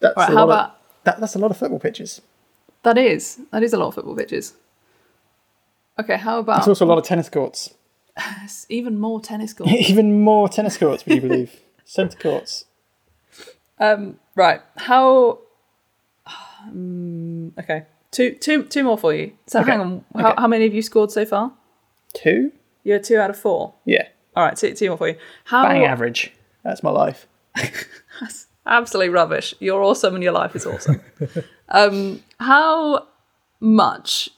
That's, 0.00 0.16
right, 0.16 0.30
a 0.30 0.34
lot 0.34 0.44
about 0.44 0.68
of, 0.70 0.74
that, 1.04 1.20
that's 1.20 1.34
a 1.34 1.38
lot 1.38 1.50
of 1.50 1.56
football 1.56 1.78
pitches. 1.78 2.20
that? 2.82 2.98
Is 2.98 3.38
that 3.52 3.62
is 3.62 3.72
a 3.72 3.78
lot 3.78 3.88
of 3.88 3.94
football 3.94 4.16
pitches. 4.16 4.54
Okay, 6.00 6.16
how 6.16 6.38
about 6.38 6.58
It's 6.58 6.68
also 6.68 6.84
a 6.84 6.88
lot 6.88 6.98
of 6.98 7.04
tennis 7.04 7.28
courts. 7.28 7.74
even 8.68 8.98
more 8.98 9.20
tennis 9.20 9.52
courts? 9.52 9.72
Even 9.90 10.20
more 10.20 10.48
tennis 10.48 10.76
courts, 10.76 11.04
would 11.06 11.14
you 11.14 11.20
believe? 11.20 11.60
Centre 11.84 12.18
courts. 12.18 12.64
Um, 13.78 14.18
right. 14.34 14.60
How? 14.76 15.38
Um, 16.26 17.52
okay. 17.58 17.86
Two, 18.10 18.34
two, 18.34 18.64
two 18.64 18.84
more 18.84 18.98
for 18.98 19.14
you. 19.14 19.32
So 19.46 19.60
Okay, 19.60 19.72
hang 19.72 19.80
on. 19.80 20.04
How, 20.14 20.32
okay. 20.32 20.40
how 20.42 20.46
many 20.46 20.64
have 20.64 20.74
you 20.74 20.82
scored 20.82 21.10
so 21.10 21.24
far? 21.24 21.52
Two? 22.14 22.52
You're 22.84 22.98
two 22.98 23.18
out 23.18 23.30
of 23.30 23.38
four. 23.38 23.74
Yeah. 23.84 24.08
All 24.36 24.44
right, 24.44 24.56
two, 24.56 24.74
two 24.74 24.88
more 24.88 24.98
for 24.98 25.08
you. 25.08 25.16
How? 25.44 25.64
Bang 25.64 25.84
average. 25.84 26.32
That's 26.62 26.82
my 26.82 26.90
life. 26.90 27.26
That's 28.20 28.46
Absolutely 28.64 29.08
rubbish. 29.08 29.54
You're 29.58 29.82
awesome, 29.82 30.14
and 30.14 30.22
your 30.22 30.32
life 30.32 30.54
is 30.54 30.64
awesome. 30.66 31.00
um, 31.68 32.22
how 32.38 33.08
much 33.60 34.30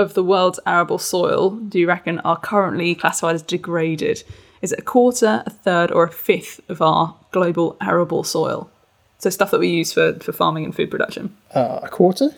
of 0.00 0.14
the 0.14 0.24
world's 0.24 0.58
arable 0.66 0.98
soil 0.98 1.50
do 1.50 1.78
you 1.78 1.86
reckon 1.86 2.18
are 2.20 2.38
currently 2.38 2.94
classified 2.94 3.34
as 3.34 3.42
degraded? 3.42 4.24
Is 4.62 4.72
it 4.72 4.78
a 4.78 4.82
quarter, 4.82 5.42
a 5.46 5.50
third, 5.50 5.90
or 5.90 6.04
a 6.04 6.10
fifth 6.10 6.60
of 6.68 6.82
our 6.82 7.14
global 7.30 7.76
arable 7.80 8.24
soil? 8.24 8.70
So 9.18 9.30
stuff 9.30 9.50
that 9.50 9.60
we 9.60 9.68
use 9.68 9.92
for, 9.92 10.14
for 10.14 10.32
farming 10.32 10.64
and 10.64 10.74
food 10.74 10.90
production. 10.90 11.36
Uh, 11.54 11.80
a 11.82 11.88
quarter? 11.88 12.30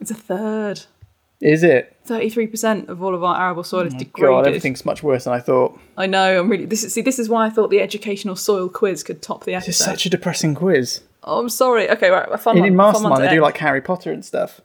It's 0.00 0.10
a 0.10 0.14
third. 0.14 0.82
Is 1.40 1.62
it? 1.62 1.96
Thirty-three 2.04 2.46
percent 2.46 2.88
of 2.88 3.02
all 3.02 3.14
of 3.14 3.22
our 3.22 3.40
arable 3.40 3.64
soil 3.64 3.86
is 3.86 3.94
degraded. 3.94 4.30
God, 4.30 4.46
everything's 4.46 4.84
much 4.84 5.02
worse 5.02 5.24
than 5.24 5.34
I 5.34 5.40
thought. 5.40 5.78
I 5.96 6.06
know. 6.06 6.40
I'm 6.40 6.48
really. 6.48 6.64
This 6.64 6.84
is 6.84 6.94
see. 6.94 7.02
This 7.02 7.18
is 7.18 7.28
why 7.28 7.46
I 7.46 7.50
thought 7.50 7.70
the 7.70 7.80
educational 7.80 8.36
soil 8.36 8.68
quiz 8.68 9.02
could 9.02 9.20
top 9.20 9.44
the 9.44 9.52
This 9.52 9.68
is 9.68 9.76
such 9.76 10.06
a 10.06 10.10
depressing 10.10 10.54
quiz. 10.54 11.02
Oh, 11.22 11.40
I'm 11.40 11.48
sorry. 11.48 11.90
Okay, 11.90 12.10
right. 12.10 12.28
Fun 12.40 12.56
In, 12.56 12.62
one. 12.62 12.68
in 12.68 12.76
Mastermind, 12.76 13.24
they 13.24 13.30
do 13.30 13.40
like 13.40 13.56
Harry 13.58 13.80
Potter 13.80 14.12
and 14.12 14.24
stuff. 14.24 14.60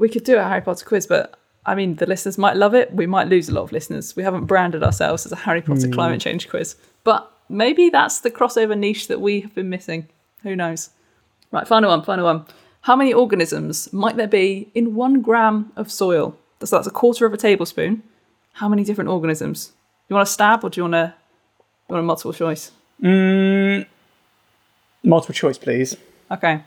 We 0.00 0.08
could 0.08 0.24
do 0.24 0.36
a 0.38 0.42
Harry 0.42 0.60
Potter 0.62 0.84
quiz, 0.84 1.06
but 1.06 1.38
I 1.66 1.74
mean, 1.74 1.96
the 1.96 2.06
listeners 2.06 2.38
might 2.38 2.56
love 2.56 2.74
it. 2.74 2.92
We 2.92 3.06
might 3.06 3.28
lose 3.28 3.48
a 3.48 3.54
lot 3.54 3.62
of 3.62 3.72
listeners. 3.72 4.16
We 4.16 4.22
haven't 4.22 4.46
branded 4.46 4.82
ourselves 4.82 5.26
as 5.26 5.32
a 5.32 5.36
Harry 5.36 5.62
Potter 5.62 5.86
Hmm. 5.86 5.92
climate 5.92 6.20
change 6.20 6.48
quiz, 6.48 6.74
but 7.04 7.30
maybe 7.48 7.90
that's 7.90 8.20
the 8.20 8.30
crossover 8.30 8.76
niche 8.76 9.06
that 9.08 9.20
we 9.20 9.40
have 9.42 9.54
been 9.54 9.68
missing. 9.68 10.08
Who 10.42 10.56
knows? 10.56 10.90
Right, 11.52 11.68
final 11.68 11.90
one, 11.90 12.02
final 12.02 12.24
one. 12.24 12.46
How 12.82 12.96
many 12.96 13.12
organisms 13.12 13.92
might 13.92 14.16
there 14.16 14.26
be 14.26 14.70
in 14.74 14.94
one 14.94 15.20
gram 15.20 15.70
of 15.76 15.90
soil? 15.92 16.34
So 16.64 16.76
that's 16.76 16.86
a 16.86 16.90
quarter 16.90 17.26
of 17.26 17.32
a 17.34 17.36
tablespoon. 17.36 18.02
How 18.54 18.68
many 18.68 18.84
different 18.84 19.10
organisms? 19.10 19.72
You 20.08 20.14
want 20.16 20.28
a 20.28 20.30
stab 20.30 20.64
or 20.64 20.70
do 20.70 20.80
you 20.80 20.84
want 20.84 20.94
a, 20.94 21.14
you 21.88 21.94
want 21.94 22.04
a 22.04 22.06
multiple 22.06 22.32
choice? 22.32 22.70
Mm, 23.02 23.86
multiple 25.04 25.34
choice, 25.34 25.58
please. 25.58 25.96
Okay. 26.30 26.62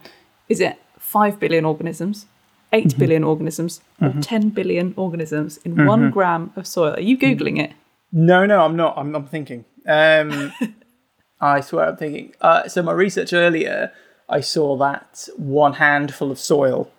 Is 0.48 0.60
it 0.60 0.76
5 0.98 1.38
billion 1.40 1.64
organisms, 1.64 2.26
eight 2.74 2.98
billion 2.98 3.24
organisms 3.24 3.80
or 4.02 4.12
10 4.20 4.50
billion 4.50 4.92
organisms 4.96 5.58
in 5.58 5.86
one 5.86 6.10
gram 6.10 6.52
of 6.56 6.66
soil. 6.66 6.94
Are 6.94 7.00
you 7.00 7.16
Googling 7.16 7.58
it? 7.58 7.72
No, 8.12 8.44
no, 8.44 8.64
I'm 8.64 8.76
not. 8.76 8.98
I'm, 8.98 9.14
I'm 9.14 9.26
thinking. 9.26 9.64
Um, 9.86 10.52
I 11.40 11.60
swear 11.60 11.88
I'm 11.88 11.96
thinking. 11.96 12.34
Uh, 12.40 12.68
so, 12.68 12.82
my 12.82 12.92
research 12.92 13.32
earlier, 13.32 13.92
I 14.28 14.40
saw 14.40 14.76
that 14.76 15.28
one 15.36 15.74
handful 15.74 16.30
of 16.30 16.38
soil 16.38 16.90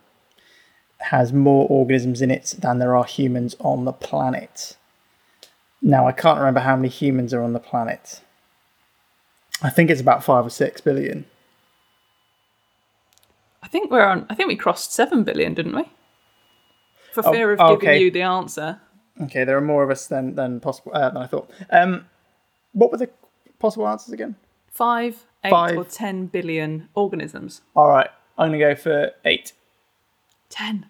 has 1.00 1.32
more 1.32 1.68
organisms 1.70 2.22
in 2.22 2.32
it 2.32 2.56
than 2.60 2.80
there 2.80 2.96
are 2.96 3.06
humans 3.06 3.56
on 3.60 3.86
the 3.86 3.94
planet. 3.94 4.76
Now, 5.82 6.08
I 6.08 6.12
can't 6.12 6.40
remember 6.40 6.62
how 6.62 6.76
many 6.76 6.90
humans 6.90 7.34
are 7.34 7.44
on 7.44 7.54
the 7.54 7.60
planet. 7.60 8.22
I 9.62 9.70
think 9.70 9.90
it's 9.90 10.02
about 10.02 10.24
five 10.24 10.46
or 10.46 10.50
six 10.50 10.82
billion. 10.82 11.26
I 13.76 13.78
think 13.78 13.92
we're 13.92 14.06
on, 14.06 14.26
I 14.30 14.36
think 14.36 14.48
we 14.48 14.56
crossed 14.56 14.94
7 14.94 15.26
billion, 15.26 15.54
didn't 15.54 15.76
we? 15.76 15.84
For 17.12 17.28
Oh, 17.28 17.32
fear 17.34 17.52
of 17.52 17.60
okay. 17.60 17.86
giving 17.86 18.02
you 18.04 18.10
the 18.12 18.22
answer. 18.22 18.80
Okay, 19.24 19.44
there 19.44 19.58
are 19.58 19.62
more 19.62 19.84
of 19.84 19.90
us 19.90 20.08
than 20.08 20.36
than 20.36 20.62
possible 20.62 20.94
uh, 20.96 21.10
than 21.10 21.22
I 21.22 21.28
thought. 21.28 21.52
Um, 21.70 22.06
what 22.72 22.90
were 22.90 22.98
the 22.98 23.10
possible 23.60 23.86
answers 23.90 24.14
again? 24.14 24.36
Five, 24.72 25.26
eight, 25.44 25.50
Five. 25.50 25.78
or 25.78 25.84
10 25.84 26.28
billion 26.28 26.88
organisms. 26.96 27.62
All 27.76 27.90
right, 27.90 28.10
I'm 28.38 28.48
gonna 28.48 28.60
go 28.60 28.76
for 28.76 29.12
eight. 29.26 29.52
10. 30.50 30.86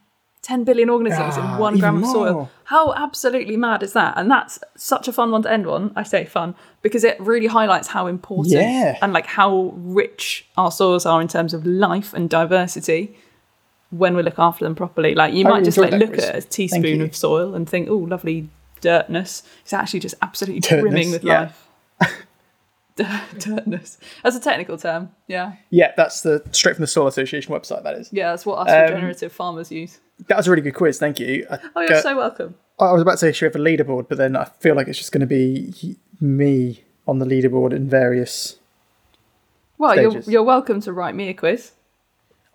10 0.45 0.63
billion 0.63 0.91
organisms 0.91 1.33
Ah, 1.37 1.55
in 1.55 1.59
one 1.59 1.79
gram 1.79 2.03
of 2.03 2.09
soil. 2.09 2.51
How 2.65 2.93
absolutely 2.93 3.57
mad 3.57 3.81
is 3.81 3.93
that? 3.93 4.13
And 4.15 4.29
that's 4.29 4.59
such 4.77 5.07
a 5.07 5.11
fun 5.13 5.31
one 5.31 5.41
to 5.41 5.51
end 5.51 5.65
on. 5.65 5.91
I 5.95 6.03
say 6.03 6.23
fun 6.25 6.53
because 6.83 7.03
it 7.03 7.19
really 7.19 7.47
highlights 7.47 7.87
how 7.87 8.05
important 8.05 8.53
Yeah. 8.53 8.95
and 9.01 9.11
like 9.11 9.25
how 9.25 9.73
rich 9.75 10.45
our 10.55 10.71
soils 10.71 11.03
are 11.07 11.19
in 11.19 11.27
terms 11.27 11.55
of 11.55 11.65
life 11.65 12.13
and 12.13 12.29
diversity 12.29 13.17
when 13.89 14.15
we 14.15 14.21
look 14.21 14.37
after 14.37 14.63
them 14.65 14.75
properly. 14.75 15.15
Like 15.15 15.33
you 15.33 15.45
I 15.45 15.49
might 15.49 15.55
really 15.55 15.65
just 15.65 15.77
like 15.79 15.93
look 15.93 16.15
at 16.19 16.35
a 16.35 16.41
teaspoon 16.41 17.01
of 17.01 17.15
soil 17.15 17.55
and 17.55 17.67
think, 17.67 17.89
oh, 17.89 17.97
lovely 17.97 18.47
dirtness. 18.81 19.41
It's 19.63 19.73
actually 19.73 20.01
just 20.01 20.13
absolutely 20.21 20.59
Dirtness, 20.59 20.81
brimming 20.81 21.11
with 21.11 21.23
yeah. 21.23 21.49
life. 21.99 22.17
dirtness. 23.39 23.97
That's 24.23 24.35
a 24.35 24.39
technical 24.39 24.77
term. 24.77 25.09
Yeah. 25.27 25.53
Yeah, 25.71 25.91
that's 25.97 26.21
the 26.21 26.43
straight 26.51 26.75
from 26.75 26.83
the 26.83 26.87
Soil 26.87 27.07
Association 27.07 27.51
website. 27.53 27.81
That 27.83 27.95
is. 27.95 28.09
Yeah, 28.13 28.29
that's 28.29 28.45
what 28.45 28.59
us 28.67 28.69
Um, 28.71 28.81
regenerative 28.93 29.31
farmers 29.31 29.71
use. 29.71 29.99
That 30.27 30.37
was 30.37 30.47
a 30.47 30.51
really 30.51 30.61
good 30.61 30.75
quiz. 30.75 30.97
Thank 30.97 31.19
you. 31.19 31.45
I, 31.49 31.59
Oh, 31.75 31.81
you're 31.81 32.01
so 32.01 32.17
welcome. 32.17 32.55
I 32.79 32.91
was 32.91 33.01
about 33.01 33.13
to 33.13 33.17
say 33.17 33.31
should 33.31 33.53
we 33.55 33.61
have 33.61 33.67
a 33.67 33.83
leaderboard, 33.83 34.07
but 34.09 34.17
then 34.17 34.35
I 34.35 34.45
feel 34.45 34.75
like 34.75 34.87
it's 34.87 34.97
just 34.97 35.11
going 35.11 35.21
to 35.21 35.27
be 35.27 35.97
me 36.19 36.83
on 37.07 37.19
the 37.19 37.25
leaderboard 37.25 37.73
in 37.73 37.89
various. 37.89 38.57
Well, 39.77 39.95
you're, 39.99 40.19
you're 40.21 40.43
welcome 40.43 40.81
to 40.81 40.93
write 40.93 41.15
me 41.15 41.29
a 41.29 41.33
quiz. 41.33 41.71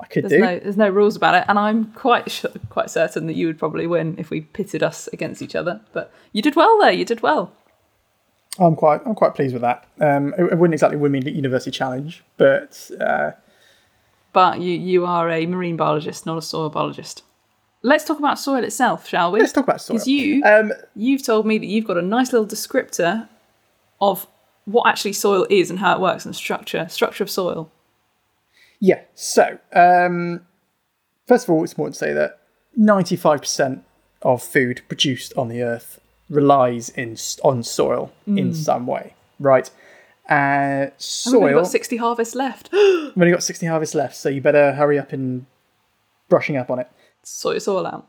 I 0.01 0.07
could 0.07 0.25
There's 0.25 0.33
do. 0.33 0.39
no 0.41 0.59
there's 0.59 0.77
no 0.77 0.89
rules 0.89 1.17
about 1.17 1.35
it, 1.35 1.45
and 1.49 1.59
I'm 1.59 1.93
quite 1.93 2.31
su 2.31 2.49
quite 2.71 2.91
certain 2.91 3.27
that 3.27 3.35
you 3.35 3.47
would 3.47 3.59
probably 3.59 3.87
win 3.87 4.17
if 4.19 4.31
we 4.31 4.41
pitted 4.41 4.83
us 4.83 5.09
against 5.13 5.43
each 5.43 5.55
other. 5.55 5.81
But 5.93 6.13
you 6.33 6.43
did 6.43 6.57
well 6.57 6.79
there. 6.81 6.93
You 6.93 7.05
did 7.05 7.21
well. 7.21 7.53
I'm 8.59 8.77
quite. 8.77 9.01
I'm 9.05 9.15
quite 9.15 9.35
pleased 9.35 9.53
with 9.53 9.63
that. 9.63 9.87
Um, 10.01 10.35
it, 10.39 10.45
it 10.45 10.59
wouldn't 10.59 10.75
exactly 10.75 10.97
win 10.99 11.13
me 11.13 11.21
the 11.21 11.31
university 11.31 11.71
challenge, 11.71 12.23
but 12.37 12.91
uh, 13.01 13.33
But 14.33 14.61
you 14.61 14.73
you 14.73 15.07
are 15.07 15.31
a 15.31 15.47
marine 15.47 15.77
biologist, 15.77 16.27
not 16.27 16.39
a 16.39 16.43
soil 16.43 16.71
biologist. 16.71 17.23
Let's 17.83 18.05
talk 18.05 18.19
about 18.19 18.39
soil 18.39 18.63
itself, 18.65 19.09
shall 19.09 19.33
we? 19.33 19.41
let's 19.41 19.53
talk 19.53 19.65
about 19.65 19.81
soil. 19.81 19.95
Because 19.97 20.07
you 20.09 20.43
Um, 20.45 20.73
you've 20.95 21.23
told 21.25 21.47
me 21.47 21.59
that 21.59 21.67
you've 21.67 21.87
got 21.87 21.97
a 21.97 22.03
nice 22.03 22.33
little 22.33 22.47
descriptor 22.47 23.29
of 24.01 24.27
what 24.67 24.87
actually 24.87 25.15
soil 25.15 25.47
is 25.51 25.71
and 25.71 25.79
how 25.79 25.95
it 25.95 26.01
works 26.01 26.25
and 26.27 26.37
structure 26.37 26.87
structure 26.89 27.25
of 27.25 27.31
soil. 27.31 27.71
Yeah. 28.81 29.01
So, 29.15 29.59
um, 29.73 30.43
first 31.27 31.45
of 31.45 31.51
all, 31.51 31.63
it's 31.65 31.73
important 31.73 31.95
to 31.95 31.99
say 31.99 32.13
that 32.13 32.39
95% 32.79 33.83
of 34.23 34.43
food 34.43 34.83
produced 34.89 35.33
on 35.37 35.49
the 35.49 35.63
earth 35.63 36.01
relies 36.29 36.91
in 36.91 37.17
on 37.43 37.63
soil 37.63 38.13
in 38.27 38.55
some 38.55 38.87
way, 38.87 39.15
right? 39.39 39.69
Uh, 40.29 40.33
And 40.33 40.93
We've 41.27 41.35
only 41.35 41.53
got 41.55 41.67
sixty 41.67 41.97
harvests 41.97 42.35
left. 42.37 42.71
We've 42.73 43.13
only 43.17 43.33
got 43.33 43.43
60 43.43 43.67
harvests 43.67 43.95
left, 43.97 44.15
so 44.15 44.29
you 44.29 44.41
better 44.41 44.73
hurry 44.75 44.99
up 44.99 45.13
in 45.13 45.47
brushing 46.29 46.57
up 46.57 46.71
on 46.71 46.79
it. 46.79 46.89
Your 47.45 47.61
soil 47.61 47.87
out. 47.87 48.09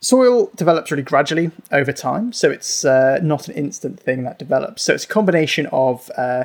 Soil 0.00 0.50
develops 0.56 0.90
really 0.90 1.02
gradually 1.02 1.50
over 1.72 1.92
time, 1.92 2.32
so 2.32 2.50
it's 2.50 2.84
uh, 2.84 3.18
not 3.22 3.48
an 3.48 3.54
instant 3.54 3.98
thing 3.98 4.24
that 4.24 4.38
develops. 4.38 4.82
So 4.82 4.94
it's 4.94 5.04
a 5.04 5.08
combination 5.08 5.66
of 5.72 6.10
uh, 6.16 6.44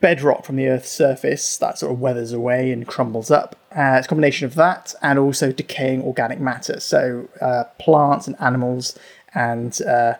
bedrock 0.00 0.44
from 0.44 0.56
the 0.56 0.68
Earth's 0.68 0.90
surface 0.90 1.56
that 1.56 1.78
sort 1.78 1.92
of 1.92 1.98
weathers 1.98 2.32
away 2.32 2.70
and 2.70 2.86
crumbles 2.86 3.30
up. 3.30 3.56
Uh, 3.74 3.96
it's 3.98 4.06
a 4.06 4.08
combination 4.08 4.44
of 4.44 4.54
that 4.54 4.94
and 5.00 5.18
also 5.18 5.50
decaying 5.50 6.02
organic 6.02 6.38
matter. 6.38 6.78
So 6.78 7.28
uh, 7.40 7.64
plants 7.78 8.26
and 8.26 8.36
animals 8.38 8.98
and 9.34 9.80
uh, 9.82 10.14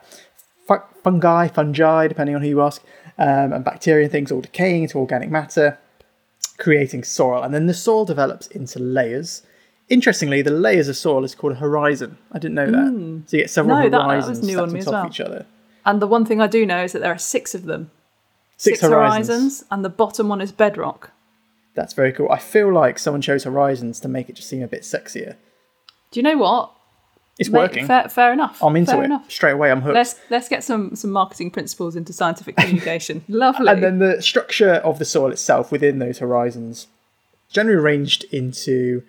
fungi, 1.05 1.49
fungi, 1.49 2.09
depending 2.09 2.35
on 2.35 2.43
who 2.43 2.49
you 2.49 2.63
ask, 2.63 2.83
um, 3.19 3.53
and 3.53 3.65
bacteria 3.65 4.05
and 4.05 4.13
things 4.13 4.33
all 4.33 4.41
decaying 4.41 4.85
into 4.85 4.99
organic 4.99 5.31
matter, 5.31 5.79
creating 6.59 7.05
soil. 7.05 7.43
And 7.43 7.53
then 7.53 7.67
the 7.67 7.75
soil 7.75 8.05
develops 8.05 8.47
into 8.49 8.79
layers. 8.79 9.43
Interestingly, 9.89 10.41
the 10.43 10.51
layers 10.51 10.89
of 10.89 10.97
soil 10.97 11.25
is 11.25 11.35
called 11.35 11.53
a 11.55 11.57
horizon. 11.57 12.17
I 12.33 12.39
didn't 12.39 12.55
know 12.55 12.71
that. 12.71 12.89
Hmm. 12.91 13.21
So 13.27 13.37
you 13.37 13.43
get 13.43 13.51
several 13.51 13.77
No, 13.77 13.83
that- 13.83 13.91
that 13.91 14.03
horizons 14.05 14.43
new 14.43 14.55
stacked 14.55 14.69
on 14.71 14.77
on 14.77 14.83
top 14.85 14.93
well. 14.93 15.05
of 15.05 15.11
each 15.11 15.21
other. 15.21 15.47
And 15.87 16.01
the 16.01 16.07
one 16.07 16.25
thing 16.25 16.41
I 16.41 16.47
do 16.47 16.65
know 16.65 16.85
is 16.85 16.93
that 16.93 17.01
there 17.01 17.13
are 17.13 17.19
six 17.19 17.55
of 17.55 17.65
them. 17.65 17.91
Six, 18.57 18.81
horizons. 18.81 19.65
and 19.71 19.85
the 19.85 19.89
bottom 19.91 20.29
one 20.29 20.41
is 20.41 20.53
bedrock. 20.53 21.11
That's 21.75 21.93
very 21.93 22.13
cool. 22.13 22.31
I 22.31 22.39
feel 22.39 22.73
like 22.73 22.99
someone 22.99 23.21
chose 23.21 23.45
horizons 23.45 23.99
to 24.01 24.09
make 24.09 24.31
it 24.31 24.37
just 24.37 24.49
seem 24.49 24.63
a 24.63 24.69
bit 24.69 24.83
sexier. 24.83 25.35
Do 26.13 26.21
you 26.21 26.23
know 26.23 26.39
what? 26.39 26.71
It's 27.37 27.51
Mate, 27.51 27.59
working. 27.59 27.87
Fair, 27.89 28.09
fair 28.09 28.33
enough. 28.33 28.63
I'm 28.63 28.77
into 28.77 28.93
fair 28.93 29.03
it 29.03 29.07
Enough. 29.07 29.29
straight 29.31 29.53
away. 29.53 29.73
I'm 29.73 29.81
hooked. 29.83 29.95
Let's 29.97 30.15
let's 30.31 30.49
get 30.49 30.63
some 30.63 30.95
some 30.95 31.11
marketing 31.11 31.51
principles 31.51 31.97
into 31.97 32.13
scientific 32.13 32.57
communication. 32.57 33.25
Lovely. 33.29 33.67
and 33.67 33.83
then 33.83 33.99
the 33.99 34.23
structure 34.23 34.75
of 34.75 35.01
the 35.01 35.05
soil 35.05 35.33
itself 35.33 35.73
within 35.73 35.99
those 35.99 36.21
horizons 36.21 36.87
generally 37.51 37.77
arranged 37.81 38.23
into 38.33 39.03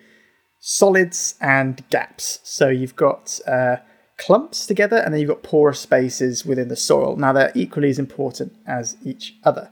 solids 0.60 1.34
and 1.40 1.88
gaps. 1.90 2.40
So 2.42 2.68
you've 2.68 2.96
got 2.96 3.38
uh, 3.46 3.76
clumps 4.18 4.66
together 4.66 4.96
and 4.96 5.12
then 5.12 5.20
you've 5.20 5.30
got 5.30 5.42
porous 5.42 5.80
spaces 5.80 6.44
within 6.44 6.68
the 6.68 6.76
soil. 6.76 7.16
Now 7.16 7.32
they're 7.32 7.52
equally 7.54 7.90
as 7.90 7.98
important 7.98 8.52
as 8.66 8.96
each 9.04 9.34
other. 9.44 9.70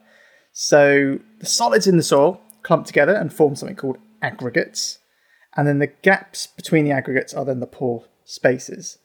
So 0.52 1.18
the 1.40 1.46
solids 1.46 1.86
in 1.86 1.96
the 1.96 2.02
soil 2.02 2.40
clump 2.62 2.86
together 2.86 3.14
and 3.14 3.32
form 3.32 3.56
something 3.56 3.76
called 3.76 3.98
aggregates 4.22 4.98
and 5.56 5.68
then 5.68 5.78
the 5.78 5.86
gaps 5.86 6.46
between 6.46 6.84
the 6.84 6.92
aggregates 6.92 7.32
are 7.32 7.44
then 7.44 7.60
the 7.60 7.66
pore 7.66 8.04
spaces. 8.24 8.98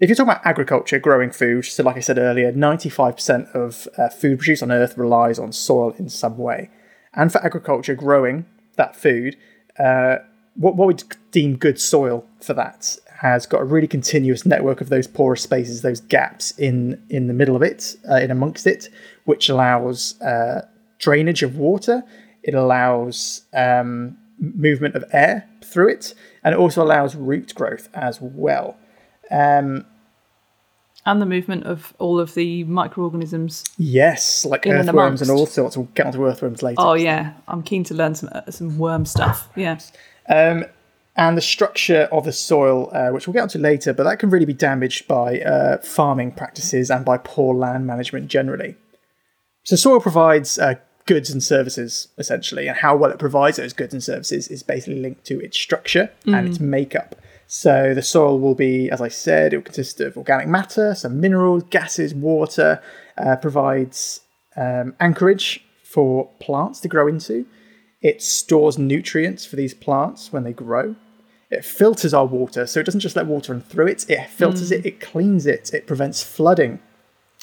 If 0.00 0.08
you're 0.08 0.16
talking 0.16 0.30
about 0.30 0.46
agriculture, 0.46 0.98
growing 0.98 1.30
food, 1.30 1.64
so 1.64 1.82
like 1.82 1.96
I 1.96 2.00
said 2.00 2.18
earlier, 2.18 2.52
95% 2.52 3.52
of 3.54 3.88
uh, 3.96 4.08
food 4.10 4.38
produced 4.38 4.62
on 4.62 4.70
Earth 4.70 4.96
relies 4.96 5.38
on 5.38 5.52
soil 5.52 5.94
in 5.98 6.08
some 6.08 6.38
way. 6.38 6.70
And 7.14 7.32
for 7.32 7.44
agriculture, 7.44 7.96
growing 7.96 8.46
that 8.76 8.94
food, 8.94 9.36
uh, 9.78 10.18
what, 10.58 10.76
what 10.76 10.88
we 10.88 10.94
deem 11.30 11.56
good 11.56 11.80
soil 11.80 12.26
for 12.40 12.52
that 12.54 12.96
has 13.20 13.46
got 13.46 13.60
a 13.60 13.64
really 13.64 13.88
continuous 13.88 14.46
network 14.46 14.80
of 14.80 14.90
those 14.90 15.06
porous 15.06 15.42
spaces, 15.42 15.82
those 15.82 16.00
gaps 16.00 16.52
in, 16.52 17.02
in 17.10 17.26
the 17.26 17.34
middle 17.34 17.56
of 17.56 17.62
it, 17.62 17.96
uh, 18.08 18.16
in 18.16 18.30
amongst 18.30 18.66
it, 18.66 18.88
which 19.24 19.48
allows 19.48 20.20
uh, 20.20 20.66
drainage 20.98 21.42
of 21.42 21.56
water. 21.56 22.02
It 22.42 22.54
allows 22.54 23.42
um, 23.54 24.16
movement 24.38 24.94
of 24.94 25.04
air 25.12 25.48
through 25.64 25.90
it, 25.90 26.14
and 26.44 26.54
it 26.54 26.58
also 26.58 26.82
allows 26.82 27.16
root 27.16 27.54
growth 27.54 27.88
as 27.94 28.20
well. 28.20 28.76
Um, 29.30 29.84
and 31.06 31.22
the 31.22 31.26
movement 31.26 31.64
of 31.64 31.94
all 31.98 32.20
of 32.20 32.34
the 32.34 32.64
microorganisms. 32.64 33.64
yes, 33.78 34.44
like 34.44 34.66
In 34.66 34.76
and 34.76 34.88
earthworms 34.88 35.22
and 35.22 35.30
all 35.30 35.46
sorts. 35.46 35.76
We'll 35.76 35.88
get 35.94 36.06
onto 36.06 36.24
earthworms 36.24 36.62
later. 36.62 36.76
Oh 36.78 36.94
yeah, 36.94 37.32
I'm 37.48 37.62
keen 37.62 37.82
to 37.84 37.94
learn 37.94 38.14
some 38.14 38.28
uh, 38.32 38.50
some 38.50 38.78
worm 38.78 39.06
stuff. 39.06 39.48
Yeah. 39.56 39.78
Um, 40.28 40.64
and 41.18 41.36
the 41.36 41.42
structure 41.42 42.08
of 42.12 42.24
the 42.24 42.32
soil, 42.32 42.90
uh, 42.92 43.10
which 43.10 43.26
we'll 43.26 43.32
get 43.32 43.42
onto 43.42 43.58
later, 43.58 43.92
but 43.92 44.04
that 44.04 44.20
can 44.20 44.30
really 44.30 44.46
be 44.46 44.52
damaged 44.52 45.08
by 45.08 45.40
uh, 45.40 45.78
farming 45.78 46.30
practices 46.32 46.90
and 46.90 47.04
by 47.04 47.18
poor 47.18 47.54
land 47.54 47.86
management 47.86 48.28
generally. 48.28 48.76
So, 49.64 49.74
soil 49.74 50.00
provides 50.00 50.60
uh, 50.60 50.76
goods 51.06 51.28
and 51.30 51.42
services 51.42 52.08
essentially, 52.18 52.68
and 52.68 52.76
how 52.76 52.96
well 52.96 53.10
it 53.10 53.18
provides 53.18 53.56
those 53.56 53.72
goods 53.72 53.92
and 53.92 54.02
services 54.02 54.46
is 54.46 54.62
basically 54.62 55.00
linked 55.00 55.24
to 55.24 55.40
its 55.40 55.58
structure 55.58 56.10
and 56.24 56.48
its 56.48 56.60
makeup. 56.60 57.16
So, 57.48 57.94
the 57.94 58.02
soil 58.02 58.38
will 58.38 58.54
be, 58.54 58.88
as 58.88 59.00
I 59.00 59.08
said, 59.08 59.52
it 59.52 59.56
will 59.56 59.64
consist 59.64 60.00
of 60.00 60.16
organic 60.16 60.46
matter, 60.46 60.94
some 60.94 61.20
minerals, 61.20 61.64
gases, 61.64 62.14
water, 62.14 62.80
uh, 63.16 63.34
provides 63.36 64.20
um, 64.56 64.94
anchorage 65.00 65.64
for 65.82 66.28
plants 66.38 66.78
to 66.80 66.88
grow 66.88 67.08
into. 67.08 67.44
It 68.00 68.22
stores 68.22 68.78
nutrients 68.78 69.44
for 69.44 69.56
these 69.56 69.74
plants 69.74 70.32
when 70.32 70.44
they 70.44 70.52
grow. 70.52 70.94
It 71.50 71.64
filters 71.64 72.12
our 72.12 72.26
water, 72.26 72.66
so 72.66 72.78
it 72.80 72.84
doesn't 72.86 73.00
just 73.00 73.16
let 73.16 73.26
water 73.26 73.52
run 73.52 73.62
through 73.62 73.86
it, 73.88 74.08
it 74.08 74.28
filters 74.28 74.70
it, 74.70 74.84
it 74.84 75.00
cleans 75.00 75.46
it, 75.46 75.72
it 75.72 75.86
prevents 75.86 76.22
flooding. 76.22 76.78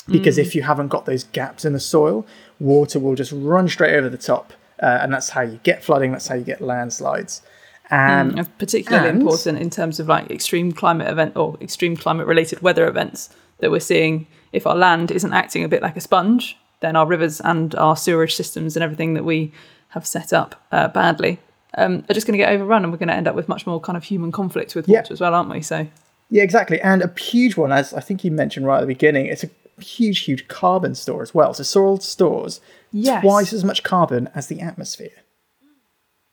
Because 0.07 0.37
if 0.37 0.53
you 0.53 0.61
haven't 0.61 0.89
got 0.89 1.07
those 1.07 1.23
gaps 1.23 1.65
in 1.65 1.73
the 1.73 1.79
soil, 1.79 2.27
water 2.59 2.99
will 2.99 3.15
just 3.15 3.31
run 3.31 3.67
straight 3.67 3.95
over 3.95 4.07
the 4.07 4.19
top. 4.19 4.53
Uh, 4.79 4.99
and 5.01 5.11
that's 5.11 5.29
how 5.29 5.41
you 5.41 5.59
get 5.63 5.83
flooding, 5.83 6.11
that's 6.11 6.27
how 6.27 6.35
you 6.35 6.43
get 6.43 6.61
landslides. 6.61 7.41
Um, 7.89 8.37
It's 8.37 8.49
particularly 8.59 9.09
and- 9.09 9.21
important 9.21 9.57
in 9.57 9.71
terms 9.71 9.99
of 9.99 10.07
like 10.07 10.29
extreme 10.29 10.71
climate 10.71 11.07
event 11.09 11.35
or 11.35 11.57
extreme 11.59 11.97
climate 11.97 12.27
related 12.27 12.61
weather 12.61 12.87
events 12.87 13.29
that 13.59 13.71
we're 13.71 13.79
seeing. 13.79 14.27
If 14.53 14.67
our 14.67 14.75
land 14.75 15.09
isn't 15.09 15.33
acting 15.33 15.63
a 15.63 15.67
bit 15.67 15.81
like 15.81 15.97
a 15.97 16.01
sponge, 16.01 16.57
then 16.81 16.95
our 16.95 17.07
rivers 17.07 17.41
and 17.41 17.73
our 17.75 17.95
sewerage 17.97 18.35
systems 18.35 18.75
and 18.75 18.83
everything 18.83 19.15
that 19.15 19.25
we 19.25 19.51
have 19.95 20.05
set 20.05 20.31
up 20.33 20.61
uh, 20.71 20.87
badly 20.89 21.39
um, 21.77 22.05
are 22.09 22.13
just 22.13 22.25
going 22.27 22.37
to 22.37 22.43
get 22.45 22.53
overrun, 22.53 22.83
and 22.83 22.91
we're 22.91 22.97
going 22.99 23.07
to 23.09 23.15
end 23.15 23.27
up 23.27 23.35
with 23.35 23.49
much 23.49 23.65
more 23.65 23.79
kind 23.81 23.97
of 23.97 24.03
human 24.03 24.31
conflict 24.31 24.75
with 24.75 24.87
Yeah. 24.87 24.99
water 24.99 25.13
as 25.13 25.19
well, 25.21 25.33
aren't 25.33 25.49
we? 25.49 25.61
So 25.61 25.87
Yeah, 26.29 26.43
exactly. 26.43 26.79
And 26.81 27.01
a 27.01 27.11
huge 27.19 27.57
one, 27.57 27.71
as 27.71 27.93
I 27.93 27.99
think 28.01 28.23
you 28.23 28.31
mentioned 28.31 28.65
right 28.65 28.77
at 28.77 28.81
the 28.81 28.87
beginning, 28.87 29.25
it's 29.25 29.43
a 29.43 29.49
huge, 29.81 30.19
huge 30.19 30.47
carbon 30.47 30.95
store 30.95 31.21
as 31.21 31.33
well. 31.33 31.53
So 31.53 31.63
soil 31.63 31.99
stores 31.99 32.61
Yes. 32.91 33.21
twice 33.21 33.51
as 33.51 33.63
much 33.65 33.83
carbon 33.83 34.29
as 34.33 34.47
the 34.47 34.61
atmosphere. 34.61 35.17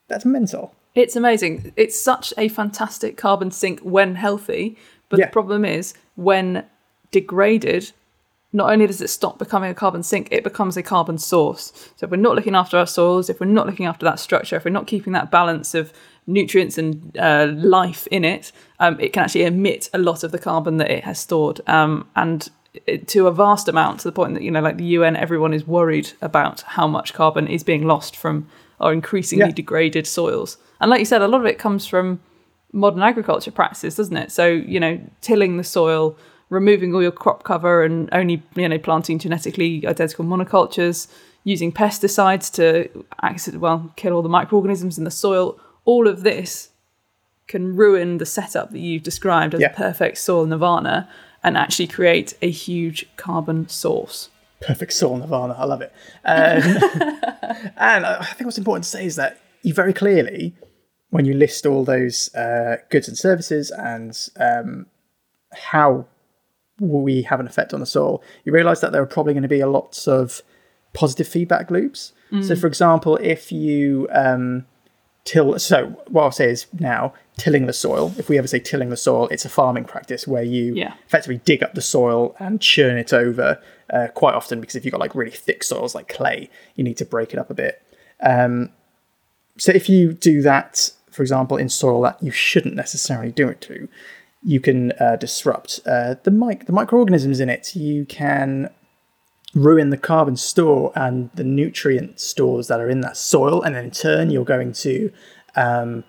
That's 0.08 0.24
mental. 0.24 0.74
It's 0.94 1.16
amazing. 1.16 1.72
It's 1.76 1.98
such 2.00 2.32
a 2.38 2.48
fantastic 2.48 3.16
carbon 3.16 3.50
sink 3.50 3.80
when 3.80 4.14
healthy, 4.14 4.76
but 5.08 5.18
Yeah. 5.18 5.26
the 5.26 5.32
problem 5.32 5.64
is 5.64 5.94
when 6.14 6.64
degraded, 7.10 7.92
not 8.52 8.70
only 8.70 8.86
does 8.86 9.00
it 9.00 9.08
stop 9.08 9.38
becoming 9.38 9.70
a 9.70 9.74
carbon 9.74 10.02
sink, 10.02 10.28
it 10.30 10.44
becomes 10.44 10.76
a 10.76 10.82
carbon 10.82 11.16
source. 11.18 11.72
So 11.96 12.04
if 12.04 12.10
we're 12.10 12.16
not 12.18 12.34
looking 12.36 12.54
after 12.54 12.76
our 12.76 12.86
soils, 12.86 13.30
if 13.30 13.40
we're 13.40 13.46
not 13.46 13.66
looking 13.66 13.86
after 13.86 14.04
that 14.04 14.18
structure, 14.18 14.56
if 14.56 14.64
we're 14.64 14.70
not 14.70 14.86
keeping 14.86 15.12
that 15.14 15.30
balance 15.30 15.74
of 15.74 15.92
nutrients 16.26 16.76
and 16.78 17.16
uh, 17.18 17.50
life 17.56 18.06
in 18.10 18.24
it, 18.24 18.52
um, 18.78 19.00
it 19.00 19.12
can 19.12 19.22
actually 19.24 19.44
emit 19.44 19.88
a 19.94 19.98
lot 19.98 20.22
of 20.22 20.32
the 20.32 20.38
carbon 20.38 20.76
that 20.76 20.90
it 20.90 21.04
has 21.04 21.18
stored, 21.18 21.60
um, 21.66 22.06
and 22.14 22.50
it, 22.86 23.08
to 23.08 23.26
a 23.26 23.32
vast 23.32 23.68
amount, 23.68 24.00
to 24.00 24.08
the 24.08 24.12
point 24.12 24.34
that 24.34 24.42
you 24.42 24.50
know, 24.50 24.60
like 24.60 24.76
the 24.76 24.84
UN, 24.84 25.16
everyone 25.16 25.52
is 25.52 25.66
worried 25.66 26.12
about 26.22 26.60
how 26.62 26.86
much 26.86 27.12
carbon 27.14 27.46
is 27.46 27.62
being 27.62 27.86
lost 27.86 28.16
from 28.16 28.46
our 28.80 28.92
increasingly 28.92 29.46
Yeah. 29.46 29.52
degraded 29.52 30.06
soils. 30.06 30.56
And 30.80 30.90
like 30.90 30.98
you 31.00 31.04
said, 31.06 31.22
a 31.22 31.28
lot 31.28 31.40
of 31.40 31.46
it 31.46 31.58
comes 31.58 31.86
from 31.86 32.20
modern 32.72 33.02
agriculture 33.02 33.50
practices, 33.50 33.96
doesn't 33.96 34.16
it? 34.16 34.32
So, 34.32 34.46
you 34.46 34.80
know, 34.80 34.98
tilling 35.20 35.56
the 35.58 35.64
soil, 35.64 36.16
removing 36.52 36.94
all 36.94 37.02
your 37.02 37.10
crop 37.12 37.42
cover 37.44 37.82
and 37.82 38.08
only, 38.12 38.42
you 38.54 38.68
know, 38.68 38.78
planting 38.78 39.18
genetically 39.18 39.86
identical 39.86 40.24
monocultures, 40.24 41.08
using 41.44 41.72
pesticides 41.72 42.52
to 42.52 43.04
accident, 43.22 43.60
well, 43.62 43.92
kill 43.96 44.12
all 44.14 44.22
the 44.22 44.28
microorganisms 44.28 44.98
in 44.98 45.04
the 45.04 45.10
soil. 45.10 45.58
All 45.84 46.06
of 46.06 46.22
this 46.22 46.68
can 47.48 47.74
ruin 47.74 48.18
the 48.18 48.26
setup 48.26 48.70
that 48.70 48.78
you've 48.78 49.02
described 49.02 49.54
as 49.54 49.60
Yeah. 49.60 49.72
a 49.72 49.74
perfect 49.74 50.18
soil 50.18 50.46
nirvana 50.46 51.08
and 51.42 51.56
actually 51.56 51.88
create 51.88 52.34
a 52.42 52.50
huge 52.50 53.06
carbon 53.16 53.68
source. 53.68 54.28
Perfect 54.60 54.92
soil 54.92 55.16
nirvana. 55.16 55.54
I 55.58 55.64
love 55.64 55.80
it. 55.80 55.92
Um, 56.24 56.62
and 57.76 58.06
I 58.06 58.24
think 58.34 58.44
what's 58.46 58.58
important 58.58 58.84
to 58.84 58.90
say 58.90 59.04
is 59.06 59.16
that 59.16 59.38
you 59.62 59.74
very 59.74 59.92
clearly, 59.92 60.54
when 61.10 61.24
you 61.24 61.34
list 61.34 61.66
all 61.66 61.84
those 61.84 62.32
uh, 62.34 62.76
goods 62.90 63.08
and 63.08 63.16
services 63.18 63.70
and 63.70 64.28
um, 64.38 64.86
how 65.52 66.06
we 66.82 67.22
have 67.22 67.40
an 67.40 67.46
effect 67.46 67.72
on 67.72 67.80
the 67.80 67.86
soil, 67.86 68.22
you 68.44 68.52
realise 68.52 68.80
that 68.80 68.92
there 68.92 69.02
are 69.02 69.06
probably 69.06 69.32
going 69.32 69.42
to 69.42 69.48
be 69.48 69.60
a 69.60 69.68
lots 69.68 70.06
of 70.08 70.42
positive 70.92 71.26
feedback 71.28 71.70
loops. 71.70 72.12
So, 72.42 72.56
for 72.56 72.66
example, 72.66 73.18
if 73.18 73.52
you 73.52 74.08
um, 74.10 74.64
till, 75.24 75.58
so 75.58 75.88
what 76.08 76.22
I'll 76.22 76.32
say 76.32 76.48
is 76.50 76.66
now 76.80 77.12
tilling 77.36 77.66
the 77.66 77.72
soil. 77.74 78.12
If 78.16 78.28
we 78.30 78.38
ever 78.38 78.46
say 78.46 78.58
tilling 78.58 78.88
the 78.88 78.96
soil, 78.96 79.28
it's 79.28 79.44
a 79.44 79.50
farming 79.50 79.84
practice 79.84 80.26
where 80.26 80.42
you 80.42 80.74
Yeah. 80.74 80.94
effectively 81.06 81.40
dig 81.44 81.62
up 81.62 81.74
the 81.74 81.82
soil 81.82 82.34
and 82.38 82.58
churn 82.60 82.96
it 82.96 83.12
over 83.12 83.60
uh, 83.92 84.08
quite 84.14 84.34
often 84.34 84.60
because 84.60 84.74
if 84.76 84.84
you've 84.84 84.92
got 84.92 85.00
like 85.00 85.14
really 85.14 85.30
thick 85.30 85.62
soils 85.62 85.94
like 85.94 86.08
clay, 86.08 86.48
you 86.74 86.82
need 86.84 86.96
to 86.96 87.04
break 87.04 87.34
it 87.34 87.38
up 87.38 87.50
a 87.50 87.54
bit. 87.54 87.82
Um, 88.20 88.70
so 89.58 89.70
if 89.72 89.88
you 89.90 90.14
do 90.14 90.40
that, 90.42 90.90
for 91.10 91.22
example, 91.22 91.58
in 91.58 91.68
soil 91.68 92.00
that 92.02 92.22
you 92.22 92.30
shouldn't 92.30 92.74
necessarily 92.74 93.30
do 93.30 93.46
it 93.48 93.60
to, 93.62 93.88
you 94.44 94.60
can 94.60 94.92
uh, 94.92 95.16
disrupt 95.16 95.80
uh, 95.86 96.16
the 96.22 96.30
mic- 96.30 96.66
the 96.66 96.72
microorganisms 96.72 97.40
in 97.40 97.48
it. 97.48 97.74
You 97.76 98.04
can 98.04 98.70
ruin 99.54 99.90
the 99.90 99.98
carbon 99.98 100.36
store 100.36 100.92
and 100.96 101.30
the 101.34 101.44
nutrient 101.44 102.18
stores 102.18 102.68
that 102.68 102.80
are 102.80 102.88
in 102.88 103.00
that 103.02 103.16
soil, 103.16 103.62
and 103.62 103.74
then 103.74 103.84
in 103.84 103.90
turn, 103.90 104.30
you're 104.30 104.44
going 104.44 104.72
to 104.72 105.12
um, 105.56 106.04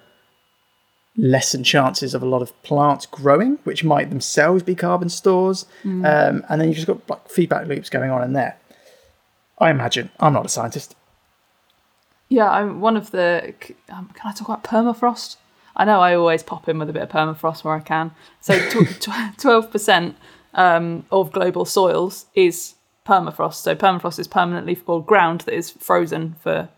lessen 1.15 1.63
chances 1.63 2.13
of 2.15 2.24
a 2.24 2.26
lot 2.26 2.41
of 2.41 2.60
plants 2.63 3.06
growing, 3.06 3.60
which 3.65 3.84
might 3.84 4.10
themselves 4.10 4.63
be 4.63 4.74
carbon 4.76 5.10
stores. 5.10 5.65
Um, 6.06 6.43
and 6.50 6.60
then 6.60 6.67
you've 6.69 6.78
just 6.78 6.88
got 6.88 7.08
like 7.10 7.30
feedback 7.30 7.67
loops 7.67 7.89
going 7.89 8.10
on 8.10 8.24
in 8.24 8.34
there. 8.34 8.58
I 9.60 9.69
imagine. 9.69 10.10
I'm 10.19 10.34
not 10.34 10.46
a 10.46 10.50
scientist. 10.50 10.96
Yeah, 12.30 12.50
I'm 12.50 12.82
one 12.82 12.98
of 12.98 13.12
the. 13.12 13.54
Um, 13.89 14.10
can 14.15 14.32
I 14.32 14.34
talk 14.34 14.48
about 14.48 14.63
permafrost? 14.63 15.36
I 15.76 15.86
know 15.86 16.00
I 16.02 16.16
always 16.16 16.44
pop 16.44 16.70
in 16.70 16.80
with 16.80 16.90
a 16.90 16.94
bit 16.94 17.04
of 17.04 17.10
permafrost 17.10 17.64
where 17.64 17.76
I 17.76 17.80
can. 17.80 18.12
So 18.42 18.60
twelve 19.38 19.72
percent 19.72 20.16
um, 20.54 21.06
of 21.12 21.32
global 21.32 21.66
soils 21.66 22.28
is 22.36 22.76
permafrost. 23.06 23.56
So 23.56 23.76
permafrost 23.76 24.20
is 24.20 24.28
permanently 24.28 24.80
or 24.86 25.04
ground 25.04 25.42
that 25.42 25.56
is 25.56 25.72
frozen 25.72 26.36
for 26.40 26.70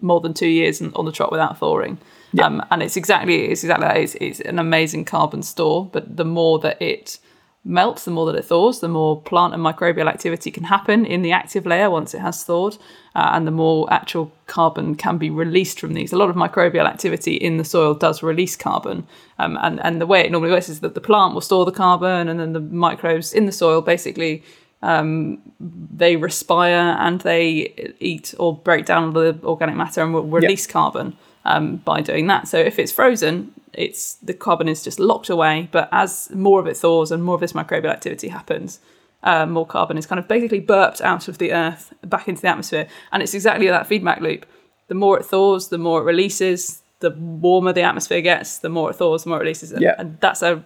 more 0.00 0.20
than 0.20 0.34
two 0.34 0.48
years 0.48 0.80
and 0.80 0.94
on 0.94 1.04
the 1.04 1.12
trot 1.12 1.30
without 1.30 1.58
thawing. 1.58 1.98
Um, 2.40 2.64
and 2.70 2.82
it's 2.82 2.96
exactly 2.96 3.46
it's 3.46 3.62
exactly 3.62 3.86
that. 3.86 3.96
It's, 3.98 4.14
it's 4.16 4.40
an 4.40 4.58
amazing 4.58 5.04
carbon 5.04 5.42
store, 5.42 5.88
but 5.92 6.16
the 6.16 6.24
more 6.24 6.58
that 6.60 6.80
it 6.80 7.18
melts, 7.64 8.04
the 8.04 8.10
more 8.10 8.26
that 8.26 8.38
it 8.38 8.44
thaws, 8.44 8.80
the 8.80 8.88
more 8.88 9.20
plant 9.20 9.54
and 9.54 9.62
microbial 9.62 10.08
activity 10.08 10.50
can 10.50 10.64
happen 10.64 11.06
in 11.06 11.22
the 11.22 11.32
active 11.32 11.64
layer 11.64 11.88
once 11.88 12.12
it 12.12 12.20
has 12.20 12.42
thawed, 12.42 12.76
uh, 13.14 13.30
and 13.32 13.46
the 13.46 13.52
more 13.52 13.92
actual 13.92 14.32
carbon 14.46 14.94
can 14.94 15.16
be 15.16 15.30
released 15.30 15.78
from 15.78 15.94
these. 15.94 16.12
A 16.12 16.16
lot 16.16 16.28
of 16.28 16.36
microbial 16.36 16.86
activity 16.86 17.34
in 17.34 17.58
the 17.58 17.64
soil 17.64 17.94
does 17.94 18.22
release 18.22 18.56
carbon, 18.56 19.06
um, 19.38 19.58
and 19.62 19.80
and 19.84 20.00
the 20.00 20.06
way 20.06 20.20
it 20.20 20.32
normally 20.32 20.50
works 20.50 20.68
is 20.68 20.80
that 20.80 20.94
the 20.94 21.00
plant 21.00 21.34
will 21.34 21.40
store 21.40 21.64
the 21.64 21.72
carbon, 21.72 22.28
and 22.28 22.40
then 22.40 22.52
the 22.52 22.60
microbes 22.60 23.32
in 23.32 23.46
the 23.46 23.52
soil 23.52 23.80
basically 23.80 24.42
um, 24.82 25.38
they 25.60 26.16
respire 26.16 26.96
and 26.98 27.20
they 27.20 27.94
eat 28.00 28.34
or 28.38 28.56
break 28.56 28.84
down 28.84 29.12
the 29.12 29.38
organic 29.44 29.76
matter 29.76 30.02
and 30.02 30.12
will 30.12 30.24
release 30.24 30.66
carbon 30.66 31.16
um, 31.44 31.76
by 31.76 32.00
doing 32.00 32.26
that. 32.26 32.48
So 32.48 32.58
if 32.58 32.78
it's 32.78 32.90
frozen, 32.90 33.54
it's 33.74 34.14
the 34.14 34.34
carbon 34.34 34.68
is 34.68 34.82
just 34.84 35.00
locked 35.00 35.30
away. 35.30 35.68
But 35.72 35.88
as 35.92 36.30
more 36.34 36.60
of 36.60 36.66
it 36.66 36.76
thaws 36.76 37.10
and 37.10 37.22
more 37.24 37.34
of 37.34 37.40
this 37.40 37.52
microbial 37.52 37.90
activity 37.90 38.28
happens, 38.28 38.80
uh, 39.22 39.46
more 39.46 39.66
carbon 39.66 39.96
is 39.98 40.06
kind 40.06 40.18
of 40.18 40.28
basically 40.28 40.60
burped 40.60 41.00
out 41.00 41.28
of 41.28 41.38
the 41.38 41.52
earth 41.52 41.92
back 42.04 42.28
into 42.28 42.42
the 42.42 42.48
atmosphere. 42.48 42.88
And 43.12 43.22
it's 43.22 43.34
exactly 43.34 43.66
that 43.68 43.86
feedback 43.86 44.20
loop. 44.20 44.46
The 44.88 44.94
more 44.94 45.18
it 45.18 45.24
thaws, 45.24 45.68
the 45.68 45.78
more 45.78 46.00
it 46.00 46.04
releases. 46.04 46.82
The 47.00 47.10
warmer 47.10 47.72
the 47.72 47.82
atmosphere 47.82 48.20
gets, 48.20 48.58
the 48.58 48.68
more 48.68 48.90
it 48.90 48.96
thaws, 48.96 49.24
the 49.24 49.30
more 49.30 49.38
it 49.38 49.42
releases. 49.42 49.72
And, 49.72 49.82
Yeah. 49.82 49.94
and 49.98 50.18
that's 50.20 50.40
a, 50.42 50.64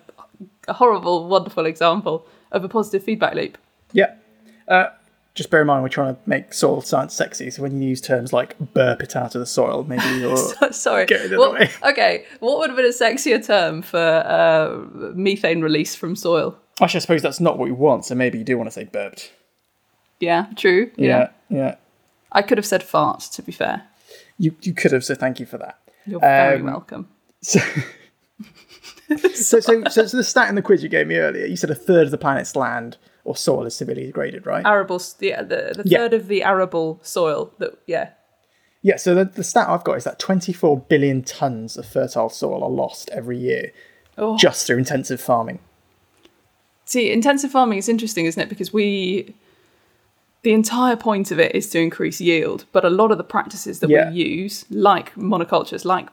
a 0.68 0.74
horrible, 0.74 1.28
wonderful 1.28 1.64
example 1.64 2.26
of 2.52 2.62
a 2.64 2.68
positive 2.68 3.02
feedback 3.04 3.34
loop. 3.34 3.56
Yeah. 3.92 4.14
Uh, 4.68 4.88
just 5.36 5.50
bear 5.50 5.60
in 5.60 5.66
mind 5.68 5.82
we're 5.84 5.88
trying 5.88 6.14
to 6.16 6.20
make 6.26 6.52
soil 6.52 6.80
science 6.80 7.14
sexy. 7.14 7.50
So 7.50 7.62
when 7.62 7.80
you 7.80 7.88
use 7.88 8.00
terms 8.00 8.32
like 8.32 8.58
burp 8.74 9.02
it 9.02 9.14
out 9.14 9.34
of 9.36 9.38
the 9.38 9.46
soil, 9.46 9.84
maybe 9.84 10.02
you're 10.20 10.36
Sorry. 10.72 11.06
Get 11.06 11.26
it 11.26 11.32
out 11.34 11.38
What- 11.38 11.52
way. 11.52 11.70
okay, 11.90 12.24
what 12.40 12.58
would 12.58 12.70
have 12.70 12.76
been 12.76 12.86
a 12.86 12.88
sexier 12.88 13.44
term 13.46 13.82
for 13.82 13.98
uh, 13.98 15.12
methane 15.14 15.60
release 15.60 15.94
from 15.94 16.16
soil? 16.16 16.58
Actually, 16.80 16.98
I 16.98 17.00
suppose 17.02 17.22
that's 17.22 17.38
not 17.40 17.56
what 17.58 17.66
we 17.66 17.72
want. 17.72 18.04
So 18.04 18.14
maybe 18.14 18.38
you 18.38 18.44
do 18.44 18.56
want 18.58 18.66
to 18.66 18.72
say 18.72 18.84
burped. 18.84 19.32
Yeah, 20.20 20.46
true. 20.56 20.90
Yeah, 20.96 21.28
yeah. 21.48 21.76
I 22.32 22.42
could 22.42 22.58
have 22.58 22.66
said 22.66 22.82
fart, 22.82 23.20
to 23.32 23.42
be 23.42 23.52
fair. 23.52 23.82
You 24.38 24.54
you 24.62 24.72
could 24.74 24.92
have. 24.92 25.04
So 25.04 25.14
thank 25.14 25.38
you 25.40 25.46
for 25.46 25.58
that. 25.58 25.78
You're 26.06 26.20
very 26.20 26.56
Um, 26.60 26.64
welcome. 26.66 27.08
So, 27.42 27.60
so, 29.34 29.60
so, 29.60 29.84
so, 29.84 30.06
so 30.06 30.16
the 30.16 30.24
stat 30.24 30.48
in 30.48 30.54
the 30.54 30.62
quiz 30.62 30.82
you 30.82 30.88
gave 30.88 31.06
me 31.06 31.16
earlier, 31.16 31.46
you 31.46 31.56
said 31.56 31.70
a 31.70 31.74
third 31.74 32.04
of 32.06 32.10
the 32.10 32.18
planet's 32.18 32.56
land 32.56 32.96
or 33.26 33.36
soil 33.36 33.66
is 33.66 33.74
severely 33.74 34.06
degraded, 34.06 34.46
right? 34.46 34.64
Arable, 34.64 35.00
yeah, 35.20 35.42
the, 35.42 35.74
the 35.76 35.82
Yeah. 35.84 35.98
third 35.98 36.14
of 36.14 36.28
the 36.28 36.42
arable 36.44 36.98
soil 37.02 37.52
that, 37.58 37.78
yeah. 37.86 38.10
Yeah, 38.82 38.96
so 38.96 39.14
the, 39.14 39.24
the 39.24 39.42
stat 39.44 39.68
I've 39.68 39.82
got 39.84 39.94
is 39.96 40.04
that 40.04 40.18
24 40.18 40.80
billion 40.82 41.22
tons 41.22 41.76
of 41.76 41.86
fertile 41.86 42.28
soil 42.28 42.62
are 42.62 42.70
lost 42.70 43.10
every 43.10 43.36
year 43.38 43.72
Oh. 44.18 44.36
just 44.38 44.66
through 44.66 44.78
intensive 44.78 45.20
farming. 45.20 45.58
See, 46.84 47.10
intensive 47.10 47.50
farming 47.50 47.78
is 47.78 47.88
interesting, 47.88 48.26
isn't 48.26 48.40
it? 48.40 48.48
Because 48.48 48.72
we, 48.72 49.34
the 50.42 50.52
entire 50.52 50.94
point 50.96 51.30
of 51.32 51.40
it 51.40 51.54
is 51.54 51.68
to 51.70 51.80
increase 51.80 52.20
yield, 52.20 52.64
but 52.72 52.84
a 52.84 52.90
lot 52.90 53.10
of 53.10 53.18
the 53.18 53.24
practices 53.24 53.80
that 53.80 53.90
Yeah. 53.90 54.10
we 54.10 54.16
use, 54.22 54.64
like 54.70 55.14
monocultures, 55.16 55.84
like 55.84 56.08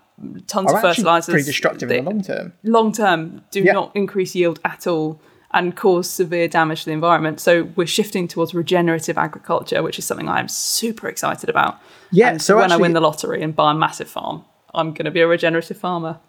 tons 0.48 0.72
Are 0.72 0.76
of 0.78 0.82
fertilizers, 0.82 1.32
pretty 1.32 1.46
destructive 1.46 1.90
they- 1.90 2.00
in 2.00 2.06
the 2.06 2.12
long 2.12 2.22
term. 2.24 2.54
long 2.64 2.92
term 2.92 3.44
do 3.52 3.62
Yeah. 3.62 3.74
not 3.74 3.92
increase 3.96 4.34
yield 4.36 4.60
at 4.66 4.88
all 4.88 5.20
and 5.54 5.76
cause 5.76 6.10
severe 6.10 6.48
damage 6.48 6.80
to 6.82 6.86
the 6.88 6.92
environment. 6.94 7.40
So 7.40 7.64
we're 7.76 7.88
shifting 7.88 8.28
towards 8.28 8.54
regenerative 8.54 9.18
agriculture, 9.18 9.84
which 9.84 10.00
is 10.00 10.06
something 10.06 10.28
I'm 10.28 10.48
super 10.48 11.08
excited 11.08 11.50
about. 11.50 11.80
Yeah, 12.12 12.30
And 12.30 12.42
so 12.42 12.58
when 12.58 12.72
I 12.72 12.78
win 12.78 12.94
the 12.94 13.02
lottery 13.02 13.42
and 13.44 13.56
buy 13.56 13.72
a 13.72 13.76
massive 13.76 14.10
farm, 14.10 14.46
I'm 14.74 14.90
going 14.94 15.06
to 15.06 15.12
be 15.12 15.22
a 15.22 15.28
regenerative 15.28 15.78
farmer. 15.78 16.20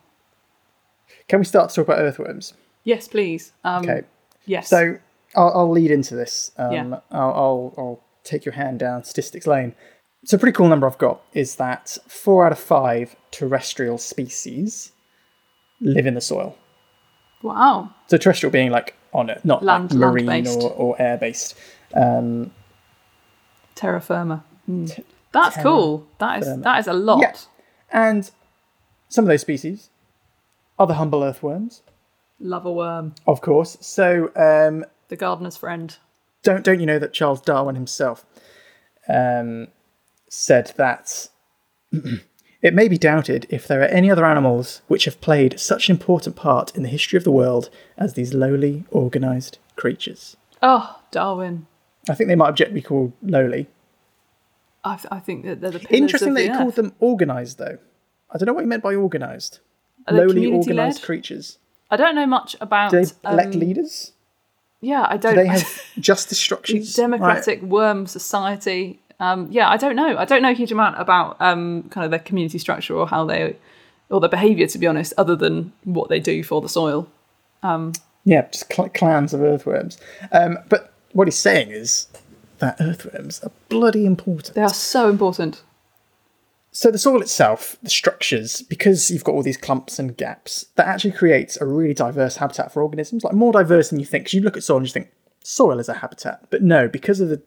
Can 1.28 1.38
we 1.38 1.44
start 1.46 1.70
to 1.70 1.76
talk 1.76 1.86
about 1.88 2.00
earthworms? 2.00 2.52
Yes, 2.84 3.08
please. 3.08 3.52
Um, 3.64 3.82
Okay. 3.82 4.02
Yes. 4.44 4.68
So 4.68 4.98
I'll, 5.34 5.52
I'll 5.54 5.70
lead 5.70 5.90
into 5.90 6.14
this. 6.14 6.52
Um, 6.58 6.72
Yeah. 6.72 7.00
I'll, 7.10 7.32
I'll, 7.32 7.74
I'll 7.78 8.04
take 8.24 8.44
your 8.44 8.54
hand 8.54 8.78
down 8.78 9.04
statistics 9.04 9.46
lane. 9.46 9.74
So 10.26 10.36
a 10.36 10.40
pretty 10.40 10.54
cool 10.54 10.68
number 10.68 10.86
I've 10.86 10.98
got 10.98 11.22
is 11.32 11.56
that 11.56 11.96
four 12.08 12.44
out 12.44 12.52
of 12.52 12.58
five 12.58 13.16
terrestrial 13.30 13.96
species 13.98 14.92
live 15.80 16.06
in 16.06 16.14
the 16.14 16.20
soil. 16.20 16.56
Wow. 17.42 17.90
So 18.06 18.16
terrestrial 18.16 18.50
being 18.50 18.70
like 18.70 18.94
on 19.14 19.30
it, 19.30 19.44
not 19.44 19.62
Land- 19.62 19.92
like 19.92 19.98
marine 19.98 20.26
land-based. 20.26 20.60
or, 20.62 20.70
or 20.72 20.96
air 21.00 21.16
based. 21.16 21.54
Um, 21.94 22.50
Terra 23.74 24.00
firma. 24.00 24.44
Mm. 24.68 25.02
That's 25.32 25.56
cool. 25.58 26.06
That 26.18 26.40
is 26.42 26.48
firma. 26.48 26.62
that 26.62 26.78
is 26.80 26.86
a 26.86 26.92
lot. 26.92 27.20
Yeah. 27.20 27.34
and 27.92 28.30
some 29.08 29.24
of 29.24 29.28
those 29.28 29.40
species 29.42 29.90
are 30.78 30.86
the 30.86 30.94
humble 30.94 31.22
earthworms, 31.22 31.82
Love 32.40 32.66
a 32.66 32.72
worm. 32.72 33.14
of 33.26 33.40
course. 33.40 33.76
So 33.80 34.30
um, 34.36 34.84
The 35.08 35.16
gardener's 35.16 35.56
friend. 35.56 35.96
don't 36.42 36.64
don't 36.64 36.80
you 36.80 36.86
know 36.86 36.98
that 36.98 37.12
Charles 37.12 37.40
Darwin 37.40 37.74
himself 37.76 38.24
um, 39.08 39.68
said 40.28 40.72
that 40.76 41.28
it 42.64 42.74
may 42.74 42.88
be 42.88 42.98
doubted 42.98 43.46
if 43.50 43.68
there 43.68 43.80
are 43.82 43.84
any 43.98 44.10
other 44.10 44.24
animals 44.24 44.82
which 44.88 45.04
have 45.04 45.20
played 45.20 45.60
such 45.60 45.88
an 45.88 45.94
important 45.94 46.34
part 46.34 46.74
in 46.76 46.82
the 46.82 46.88
history 46.88 47.16
of 47.16 47.22
the 47.24 47.30
world 47.30 47.68
as 47.98 48.14
these 48.14 48.34
lowly 48.34 48.84
organised 48.90 49.58
creatures. 49.76 50.36
Oh, 50.62 50.98
Darwin. 51.10 51.66
I 52.08 52.14
think 52.14 52.28
they 52.28 52.34
might 52.34 52.48
object 52.48 52.70
to 52.70 52.74
be 52.74 52.82
called 52.82 53.12
lowly. 53.22 53.68
I, 54.82 54.96
th- 54.96 55.06
I 55.10 55.18
think 55.20 55.44
that 55.44 55.60
they're 55.60 55.70
the 55.70 55.78
pillars 55.78 56.00
Interesting 56.00 56.28
of 56.30 56.34
that 56.36 56.40
the 56.40 56.46
he 56.46 56.50
earth. 56.52 56.58
called 56.58 56.74
them 56.76 56.94
organised, 57.00 57.58
though. 57.58 57.78
I 58.30 58.38
don't 58.38 58.46
know 58.46 58.52
what 58.54 58.64
he 58.64 58.68
meant 58.68 58.82
by 58.82 58.94
organised. 58.94 59.60
Are 60.06 60.14
they 60.14 60.20
Lowly 60.20 60.34
community-led? 60.42 60.78
organised 60.78 61.02
creatures. 61.02 61.58
I 61.90 61.96
don't 61.96 62.14
know 62.14 62.26
much 62.26 62.56
about. 62.60 62.90
Do 62.90 63.04
they 63.04 63.10
elect 63.30 63.54
um, 63.54 63.60
leaders? 63.60 64.12
Yeah, 64.80 65.06
I 65.08 65.16
Do 65.16 65.28
don't. 65.28 65.36
they 65.36 65.46
have 65.46 65.82
justice 65.98 66.38
structures? 66.38 66.94
democratic 66.94 67.62
worm 67.62 68.06
society. 68.06 69.00
Um, 69.20 69.48
yeah, 69.50 69.68
I 69.68 69.76
don't 69.76 69.96
know. 69.96 70.16
I 70.18 70.24
don't 70.24 70.42
know 70.42 70.50
a 70.50 70.54
huge 70.54 70.72
amount 70.72 71.00
about 71.00 71.36
um, 71.40 71.84
kind 71.90 72.04
of 72.04 72.10
their 72.10 72.20
community 72.20 72.58
structure 72.58 72.94
or 72.94 73.06
how 73.06 73.24
they 73.24 73.56
or 74.10 74.20
their 74.20 74.28
behaviour, 74.28 74.66
to 74.66 74.78
be 74.78 74.86
honest, 74.86 75.12
other 75.16 75.34
than 75.36 75.72
what 75.84 76.08
they 76.08 76.20
do 76.20 76.42
for 76.42 76.60
the 76.60 76.68
soil. 76.68 77.08
Yeah, 78.24 78.46
just 78.50 78.72
cl- 78.72 78.88
clans 78.90 79.32
of 79.34 79.40
earthworms. 79.42 79.98
Um, 80.32 80.58
but 80.68 80.92
what 81.12 81.26
he's 81.26 81.36
saying 81.38 81.70
is 81.70 82.06
that 82.58 82.76
earthworms 82.80 83.42
are 83.42 83.50
bloody 83.68 84.04
important. 84.06 84.54
They 84.54 84.62
are 84.62 84.68
so 84.68 85.08
important. 85.08 85.62
So 86.72 86.90
the 86.90 86.98
soil 86.98 87.22
itself, 87.22 87.76
the 87.82 87.90
structures, 87.90 88.62
because 88.62 89.10
you've 89.10 89.22
got 89.24 89.32
all 89.34 89.42
these 89.44 89.56
clumps 89.56 89.98
and 89.98 90.16
gaps, 90.16 90.66
that 90.74 90.86
actually 90.88 91.12
creates 91.12 91.56
a 91.60 91.64
really 91.66 91.94
diverse 91.94 92.36
habitat 92.36 92.72
for 92.72 92.82
organisms, 92.82 93.22
like 93.22 93.32
more 93.34 93.52
diverse 93.52 93.90
than 93.90 94.00
you 94.00 94.06
think. 94.06 94.26
'Cause 94.26 94.34
you 94.34 94.40
look 94.40 94.56
at 94.56 94.64
soil 94.64 94.78
and 94.78 94.86
you 94.86 94.92
think 94.92 95.10
soil 95.42 95.78
is 95.78 95.88
a 95.88 95.94
habitat, 95.94 96.46
but 96.50 96.62
no, 96.62 96.88
because 96.88 97.20
of 97.20 97.28
the 97.28 97.40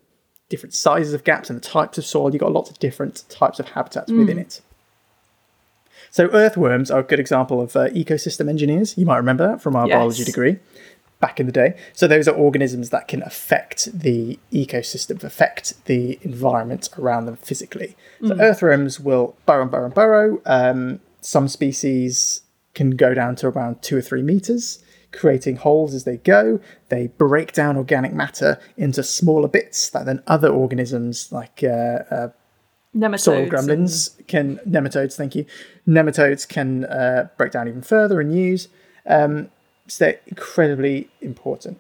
different 0.50 0.74
sizes 0.74 1.14
of 1.14 1.24
gaps 1.24 1.50
and 1.50 1.58
the 1.58 1.64
types 1.68 1.98
of 1.98 2.06
soil, 2.06 2.32
you've 2.32 2.40
got 2.42 2.52
lots 2.52 2.70
of 2.70 2.80
different 2.80 3.24
types 3.30 3.60
of 3.60 3.70
habitats 3.70 4.12
within 4.12 4.38
it. 4.40 4.62
So 6.10 6.30
earthworms 6.32 6.90
are 6.90 7.02
a 7.02 7.04
good 7.04 7.20
example 7.20 7.62
of 7.62 7.76
uh, 7.76 7.90
ecosystem 7.90 8.50
engineers. 8.50 8.98
You 8.98 9.06
might 9.06 9.18
remember 9.18 9.48
that 9.48 9.62
from 9.62 9.76
our 9.76 9.88
Yes. 9.88 9.96
biology 9.98 10.24
degree 10.24 10.58
back 11.20 11.40
in 11.40 11.48
the 11.48 11.52
day. 11.52 11.76
So 11.94 12.08
those 12.08 12.28
are 12.28 12.36
organisms 12.36 12.92
that 12.92 13.08
can 13.08 13.24
affect 13.24 13.90
the 14.00 14.40
ecosystem, 14.54 15.22
affect 15.24 15.84
the 15.86 16.18
environment 16.22 16.90
around 16.98 17.26
them 17.26 17.36
physically. 17.38 17.96
So 18.26 18.36
earthworms 18.40 19.00
will 19.00 19.36
burrow 19.46 19.64
and 19.64 19.72
burrow 19.72 19.86
and 19.86 19.94
burrow. 19.94 20.42
Um, 20.46 21.00
some 21.22 21.48
species 21.48 22.42
can 22.74 22.92
go 22.92 23.14
down 23.14 23.36
to 23.38 23.48
around 23.48 23.82
two 23.82 23.98
or 23.98 24.02
three 24.02 24.22
meters, 24.22 24.84
creating 25.12 25.58
holes 25.58 25.94
as 25.94 26.04
they 26.04 26.18
go. 26.18 26.60
They 26.90 27.08
break 27.08 27.54
down 27.54 27.78
organic 27.78 28.14
matter 28.14 28.60
into 28.78 29.04
smaller 29.04 29.48
bits 29.48 29.90
that 29.92 30.06
then 30.06 30.22
other 30.28 30.50
organisms 30.50 31.32
like 31.32 31.62
uh, 31.64 31.68
uh, 32.12 32.30
Nematodes. 32.96 33.20
soil 33.20 33.38
and- 33.38 33.50
can 34.28 34.58
nematodes 34.68 35.16
thank 35.16 35.36
you 35.36 35.46
nematodes 35.88 36.48
can 36.48 36.86
uh, 36.86 37.28
break 37.38 37.52
down 37.52 37.68
even 37.68 37.82
further 37.82 38.20
and 38.20 38.34
use 38.36 38.70
um, 39.06 39.50
so 39.88 40.06
they're 40.06 40.20
incredibly 40.28 41.08
important 41.22 41.80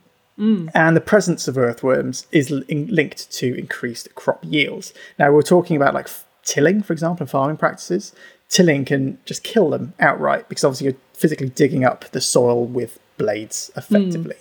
and 0.75 0.95
the 0.95 1.01
presence 1.01 1.47
of 1.47 1.57
earthworms 1.57 2.27
is 2.31 2.51
l- 2.51 2.61
linked 2.69 3.31
to 3.31 3.57
increased 3.57 4.13
crop 4.13 4.39
yields 4.45 4.93
now 5.17 5.31
we're 5.31 5.41
talking 5.41 5.75
about 5.75 5.95
like 5.95 6.05
f- 6.05 6.25
tilling 6.43 6.83
for 6.83 6.93
example 6.93 7.23
and 7.23 7.31
farming 7.31 7.57
practices 7.57 8.13
tilling 8.47 8.85
can 8.85 9.17
just 9.25 9.43
kill 9.43 9.71
them 9.71 9.93
outright 9.99 10.47
because 10.49 10.63
obviously 10.63 10.85
you're 10.85 10.95
physically 11.13 11.49
digging 11.49 11.83
up 11.83 12.05
the 12.11 12.21
soil 12.21 12.63
with 12.65 12.99
blades 13.17 13.71
effectively. 13.75 14.35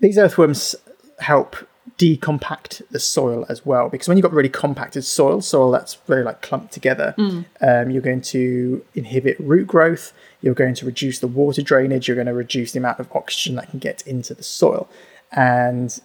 These 0.00 0.18
earthworms 0.18 0.74
help 1.18 1.56
decompact 1.98 2.82
the 2.90 2.98
soil 2.98 3.46
as 3.48 3.64
well 3.64 3.88
because 3.88 4.08
when 4.08 4.16
you've 4.16 4.22
got 4.22 4.32
really 4.32 4.48
compacted 4.48 5.04
soil 5.04 5.40
soil 5.40 5.70
that's 5.70 5.94
very 6.06 6.24
like 6.24 6.40
clumped 6.40 6.72
together 6.72 7.14
um, 7.60 7.90
you're 7.90 8.02
going 8.02 8.22
to 8.22 8.84
inhibit 8.94 9.38
root 9.38 9.66
growth 9.66 10.12
you're 10.40 10.54
going 10.54 10.74
to 10.74 10.86
reduce 10.86 11.18
the 11.20 11.28
water 11.28 11.62
drainage 11.62 12.08
you're 12.08 12.16
going 12.16 12.26
to 12.26 12.34
reduce 12.34 12.72
the 12.72 12.78
amount 12.78 12.98
of 12.98 13.08
oxygen 13.14 13.54
that 13.54 13.70
can 13.70 13.78
get 13.78 14.04
into 14.06 14.34
the 14.34 14.42
soil. 14.42 14.88
And 15.30 16.00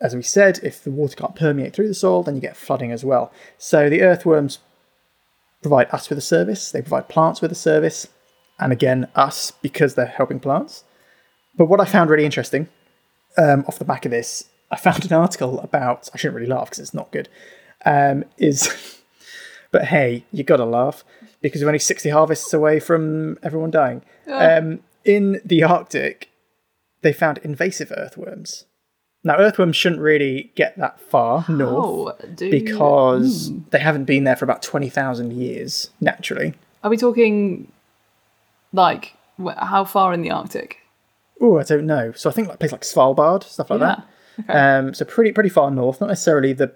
as 0.00 0.16
we 0.16 0.22
said 0.22 0.58
if 0.62 0.82
the 0.82 0.90
water 0.90 1.14
can't 1.14 1.36
permeate 1.36 1.74
through 1.74 1.88
the 1.88 1.94
soil 1.94 2.22
then 2.22 2.34
you 2.34 2.40
get 2.40 2.56
flooding 2.56 2.90
as 2.90 3.04
well. 3.04 3.30
So 3.56 3.88
the 3.88 4.02
earthworms 4.02 4.58
provide 5.62 5.88
us 5.92 6.08
with 6.08 6.18
a 6.18 6.22
service 6.22 6.72
they 6.72 6.82
provide 6.82 7.08
plants 7.08 7.40
with 7.40 7.52
a 7.52 7.56
service 7.56 8.08
and 8.58 8.72
again 8.72 9.08
us 9.14 9.50
because 9.50 9.94
they're 9.94 10.06
helping 10.06 10.40
plants 10.40 10.84
but 11.56 11.66
what 11.66 11.80
i 11.80 11.84
found 11.84 12.10
really 12.10 12.24
interesting 12.24 12.68
um, 13.36 13.64
off 13.66 13.78
the 13.78 13.84
back 13.84 14.04
of 14.04 14.10
this, 14.10 14.44
I 14.70 14.76
found 14.76 15.04
an 15.04 15.12
article 15.12 15.60
about. 15.60 16.08
I 16.14 16.16
shouldn't 16.16 16.36
really 16.36 16.48
laugh 16.48 16.66
because 16.66 16.78
it's 16.78 16.94
not 16.94 17.10
good. 17.12 17.28
Um, 17.84 18.24
is, 18.38 19.00
but 19.70 19.86
hey, 19.86 20.24
you 20.32 20.44
got 20.44 20.56
to 20.58 20.64
laugh 20.64 21.04
because 21.40 21.62
we're 21.62 21.68
only 21.68 21.78
sixty 21.78 22.10
harvests 22.10 22.52
away 22.52 22.80
from 22.80 23.38
everyone 23.42 23.70
dying. 23.70 24.02
Um, 24.30 24.80
in 25.04 25.40
the 25.44 25.62
Arctic, 25.62 26.30
they 27.02 27.12
found 27.12 27.38
invasive 27.38 27.92
earthworms. 27.96 28.64
Now, 29.26 29.38
earthworms 29.38 29.76
shouldn't 29.76 30.02
really 30.02 30.52
get 30.54 30.76
that 30.76 31.00
far 31.00 31.46
north 31.48 32.16
Oh, 32.18 32.36
because 32.36 33.50
they 33.70 33.78
haven't 33.78 34.04
been 34.04 34.24
there 34.24 34.36
for 34.36 34.44
about 34.44 34.62
twenty 34.62 34.88
thousand 34.88 35.32
years 35.32 35.90
naturally. 36.00 36.54
Are 36.82 36.90
we 36.90 36.96
talking 36.98 37.72
like 38.74 39.14
wh- 39.42 39.56
how 39.56 39.84
far 39.84 40.12
in 40.12 40.20
the 40.22 40.30
Arctic? 40.30 40.78
Oh, 41.40 41.58
I 41.58 41.62
don't 41.62 41.86
know. 41.86 42.12
So 42.12 42.28
I 42.28 42.32
think 42.32 42.48
like 42.48 42.58
places 42.58 42.72
like 42.72 42.82
Svalbard, 42.82 43.42
stuff 43.44 43.70
like 43.70 43.80
that. 43.80 44.06
Okay. 44.40 44.52
Um, 44.52 44.94
so 44.94 45.04
pretty 45.04 45.32
pretty 45.32 45.48
far 45.48 45.70
north, 45.70 46.00
not 46.00 46.08
necessarily 46.08 46.52
the 46.52 46.74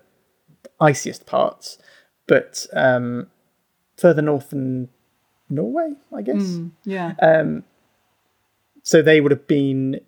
iciest 0.81 1.27
parts, 1.27 1.79
but 2.27 2.67
um, 2.73 3.27
further 3.97 4.23
north 4.23 4.51
than 4.51 4.89
Norway, 5.51 5.93
I 6.15 6.23
guess. 6.23 6.59
yeah. 6.85 7.15
Um, 7.21 7.65
so 8.83 9.03
they 9.03 9.21
would 9.21 9.33
have 9.33 9.47
been 9.47 10.01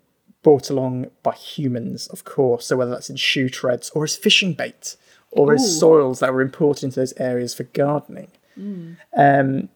brought 0.43 0.69
along 0.69 1.07
by 1.23 1.33
humans, 1.33 2.07
of 2.07 2.23
course. 2.23 2.65
So 2.67 2.77
whether 2.77 2.91
that's 2.91 3.09
in 3.09 3.15
shoe 3.17 3.49
treads 3.49 3.89
or 3.91 4.03
as 4.03 4.15
fishing 4.15 4.53
bait 4.53 4.95
or 5.31 5.53
as 5.53 5.79
soils 5.79 6.19
that 6.19 6.33
were 6.33 6.41
imported 6.41 6.85
into 6.85 6.99
those 6.99 7.13
areas 7.17 7.53
for 7.53 7.63
gardening. 7.63 8.31
Um, 9.17 9.69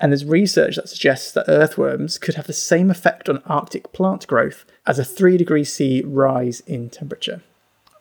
and 0.00 0.10
there's 0.12 0.24
research 0.24 0.76
that 0.76 0.88
suggests 0.88 1.32
that 1.32 1.44
earthworms 1.48 2.18
could 2.18 2.34
have 2.34 2.46
the 2.46 2.52
same 2.52 2.90
effect 2.90 3.28
on 3.28 3.42
Arctic 3.46 3.92
plant 3.92 4.26
growth 4.26 4.64
as 4.86 4.98
a 4.98 5.04
three 5.04 5.36
degrees 5.36 5.72
C 5.72 6.02
rise 6.04 6.60
in 6.60 6.90
temperature. 6.90 7.42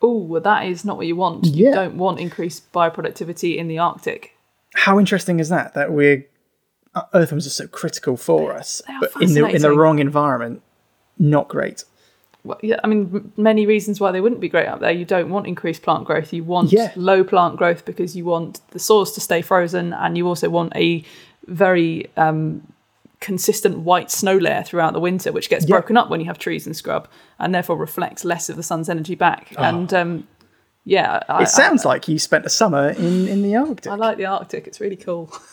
oh, 0.01 0.17
well, 0.17 0.41
that 0.41 0.65
is 0.65 0.83
not 0.83 0.97
what 0.97 1.07
you 1.07 1.15
want. 1.15 1.45
You 1.45 1.71
don't 1.71 1.95
want 1.97 2.19
increased 2.19 2.71
bioproductivity 2.73 3.55
in 3.57 3.67
the 3.69 3.79
Arctic. 3.79 4.35
How 4.75 4.99
interesting 4.99 5.39
is 5.39 5.49
that? 5.49 5.75
That 5.75 5.91
we're 5.93 6.25
uh, 6.95 7.03
earthworms 7.13 7.47
are 7.47 7.51
so 7.51 7.67
critical 7.67 8.17
for 8.17 8.53
us, 8.53 8.81
but 8.99 9.11
in 9.21 9.33
the 9.33 9.45
in 9.45 9.61
the 9.61 9.71
wrong 9.71 9.99
environment, 9.99 10.61
not 11.17 11.47
great. 11.47 11.85
Well, 12.43 12.59
yeah, 12.61 12.79
I 12.83 12.87
mean, 12.87 13.31
many 13.37 13.65
reasons 13.65 14.01
why 14.01 14.11
they 14.11 14.19
wouldn't 14.19 14.41
be 14.41 14.49
great 14.49 14.67
up 14.67 14.81
there. 14.81 14.91
You 14.91 15.05
don't 15.05 15.29
want 15.29 15.47
increased 15.47 15.81
plant 15.81 16.03
growth. 16.03 16.33
You 16.33 16.43
want 16.43 16.73
Yeah. 16.73 16.91
low 16.97 17.23
plant 17.23 17.55
growth 17.55 17.85
because 17.85 18.17
you 18.17 18.25
want 18.25 18.59
the 18.71 18.79
soils 18.79 19.13
to 19.13 19.21
stay 19.21 19.41
frozen, 19.41 19.93
and 19.93 20.17
you 20.17 20.27
also 20.27 20.49
want 20.49 20.73
a 20.75 21.05
very 21.47 22.09
um, 22.17 22.65
consistent 23.19 23.79
white 23.79 24.11
snow 24.11 24.37
layer 24.37 24.63
throughout 24.63 24.93
the 24.93 24.99
winter, 24.99 25.31
which 25.31 25.49
gets 25.49 25.65
Yeah. 25.65 25.75
broken 25.75 25.97
up 25.97 26.09
when 26.09 26.19
you 26.19 26.25
have 26.27 26.37
trees 26.39 26.65
and 26.65 26.75
scrub, 26.75 27.07
and 27.39 27.53
therefore 27.53 27.77
reflects 27.77 28.25
less 28.25 28.49
of 28.49 28.55
the 28.55 28.63
sun's 28.63 28.89
energy 28.89 29.15
back. 29.15 29.53
Oh. 29.57 29.63
And 29.63 29.93
um, 29.93 30.27
yeah, 30.85 31.21
I, 31.29 31.43
It 31.43 31.49
sounds 31.49 31.85
like 31.85 32.07
you 32.07 32.19
spent 32.19 32.45
a 32.45 32.49
summer 32.49 32.89
in, 32.89 33.27
in 33.27 33.41
the 33.41 33.55
Arctic. 33.55 33.87
I 33.91 33.95
like 33.95 34.17
the 34.17 34.25
Arctic. 34.25 34.67
It's 34.67 34.79
really 34.81 34.97
cool. 34.97 35.31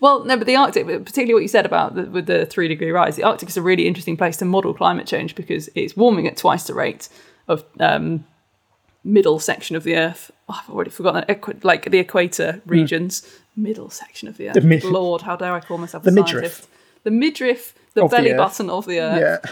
Well, 0.00 0.24
no, 0.24 0.36
but 0.36 0.46
the 0.46 0.54
Arctic, 0.56 0.86
particularly 0.86 1.34
what 1.34 1.42
you 1.42 1.48
said 1.48 1.66
about 1.66 1.96
the, 1.96 2.04
with 2.04 2.26
the 2.26 2.46
three 2.46 2.68
degree 2.68 2.90
rise, 2.92 3.16
the 3.16 3.24
Arctic 3.24 3.48
is 3.48 3.56
a 3.56 3.62
really 3.62 3.86
interesting 3.86 4.16
place 4.16 4.36
to 4.38 4.44
model 4.44 4.72
climate 4.72 5.06
change 5.06 5.34
because 5.34 5.68
it's 5.74 5.96
warming 5.96 6.26
at 6.28 6.36
twice 6.36 6.64
the 6.68 6.72
rate 6.74 7.08
of 7.48 7.64
um, 7.80 8.24
middle 9.04 9.38
section 9.40 9.74
of 9.74 9.82
the 9.82 9.96
Earth. 9.96 10.30
Oh, 10.48 10.60
I've 10.62 10.70
already 10.72 10.90
forgotten 10.90 11.22
that. 11.22 11.30
Equi- 11.30 11.58
like 11.62 11.90
the 11.90 11.98
equator 11.98 12.62
regions, 12.64 13.26
middle 13.56 13.90
section 13.90 14.28
of 14.28 14.36
the 14.36 14.48
Earth. 14.48 14.54
The 14.54 14.60
mid- 14.60 14.84
Lord, 14.84 15.22
how 15.22 15.36
dare 15.36 15.52
I 15.54 15.60
call 15.60 15.78
myself 15.78 16.02
The 16.02 16.10
a 16.10 16.12
midriff. 16.12 16.32
scientist? 16.52 16.68
The 17.04 17.10
midriff, 17.10 17.74
the 17.94 18.04
Of 18.04 18.10
belly 18.10 18.32
Earth. 18.32 18.38
button 18.38 18.68
of 18.70 18.86
the 18.86 19.00
Earth. 19.00 19.40
yeah. 19.44 19.50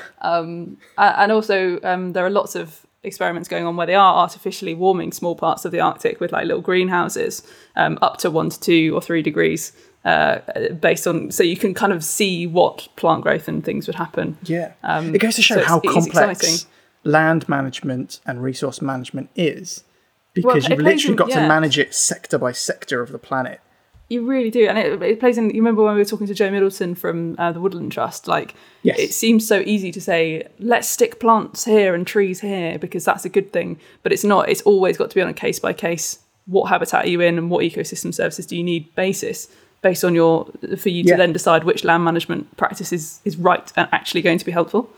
A- 0.99 1.21
and 1.21 1.33
also 1.33 1.81
um, 1.83 2.13
there 2.13 2.25
are 2.27 2.31
lots 2.31 2.55
of 2.55 2.85
experiments 3.03 3.49
going 3.49 3.65
on 3.67 3.77
where 3.77 3.87
they 3.87 3.95
are 3.95 4.15
artificially 4.15 4.75
warming 4.75 5.13
small 5.13 5.37
parts 5.37 5.65
of 5.65 5.73
the 5.73 5.81
Arctic 5.81 6.21
with 6.21 6.33
like 6.33 6.47
little 6.47 6.63
greenhouses 6.63 7.43
um, 7.77 7.99
up 8.03 8.17
to 8.19 8.31
one 8.31 8.49
to 8.51 8.59
two 8.59 8.93
or 8.95 9.01
three 9.03 9.21
degrees 9.23 9.73
uh, 10.05 10.39
based 10.81 11.07
on 11.07 11.31
so 11.31 11.43
you 11.43 11.57
can 11.57 11.75
kind 11.75 11.93
of 11.93 12.03
see 12.05 12.47
what 12.47 12.89
plant 12.97 13.23
growth 13.23 13.47
and 13.49 13.65
things 13.65 13.87
would 13.87 13.97
happen. 13.97 14.37
Yeah. 14.45 14.73
Um, 14.83 15.15
it 15.15 15.19
goes 15.19 15.37
to 15.37 15.43
show 15.43 15.57
so 15.57 15.65
how 15.65 15.81
complex 15.81 16.67
land 17.05 17.49
management 17.49 18.21
and 18.27 18.43
resource 18.43 18.81
management 18.81 19.29
is. 19.37 19.85
Because 20.33 20.65
it 20.65 20.71
you've 20.71 20.81
literally 20.81 21.17
got 21.17 21.31
to 21.31 21.47
manage 21.47 21.79
it 21.79 21.95
sector 21.95 22.39
by 22.39 22.53
sector 22.53 23.01
of 23.03 23.13
the 23.13 23.19
planet. 23.19 23.61
You 24.09 24.27
really 24.27 24.51
do, 24.51 24.67
and 24.67 24.77
it, 24.77 25.03
it 25.03 25.19
plays 25.21 25.39
in. 25.39 25.49
You 25.51 25.57
remember 25.63 25.83
when 25.83 25.95
we 25.95 26.01
were 26.01 26.05
talking 26.05 26.27
to 26.27 26.35
Joe 26.35 26.51
Middleton 26.51 26.95
from 26.95 27.37
uh, 27.39 27.53
the 27.53 27.61
Woodland 27.61 27.91
Trust? 27.93 28.29
Like, 28.29 28.55
Yes. 28.83 28.99
it 28.99 29.15
seems 29.15 29.49
so 29.49 29.61
easy 29.61 29.91
to 29.93 30.01
say, 30.01 30.47
let's 30.59 30.87
stick 30.89 31.21
plants 31.21 31.65
here 31.65 31.95
and 31.95 32.07
trees 32.07 32.41
here 32.41 32.79
because 32.79 33.05
that's 33.07 33.25
a 33.25 33.31
good 33.31 33.53
thing, 33.53 33.79
but 34.03 34.13
it's 34.13 34.25
not. 34.25 34.49
It's 34.51 34.61
always 34.63 34.99
got 34.99 35.09
to 35.09 35.15
be 35.15 35.23
on 35.23 35.29
a 35.29 35.35
case 35.35 35.59
by 35.59 35.73
case. 35.73 36.19
What 36.47 36.69
habitat 36.69 37.07
are 37.07 37.09
you 37.09 37.23
in, 37.23 37.39
and 37.39 37.51
what 37.51 37.65
ecosystem 37.65 38.13
services 38.13 38.45
do 38.47 38.57
you 38.57 38.63
need? 38.63 38.95
Basis 38.95 39.49
based 39.85 40.03
on 40.03 40.15
your 40.15 40.47
for 40.79 40.89
you 40.89 41.05
to 41.05 41.15
then 41.15 41.31
decide 41.33 41.63
which 41.63 41.85
land 41.85 42.03
management 42.03 42.57
practice 42.57 42.91
is, 42.91 43.21
is 43.27 43.37
right 43.37 43.71
and 43.77 43.87
actually 43.93 44.23
going 44.23 44.39
to 44.39 44.45
be 44.45 44.51
helpful. 44.51 44.89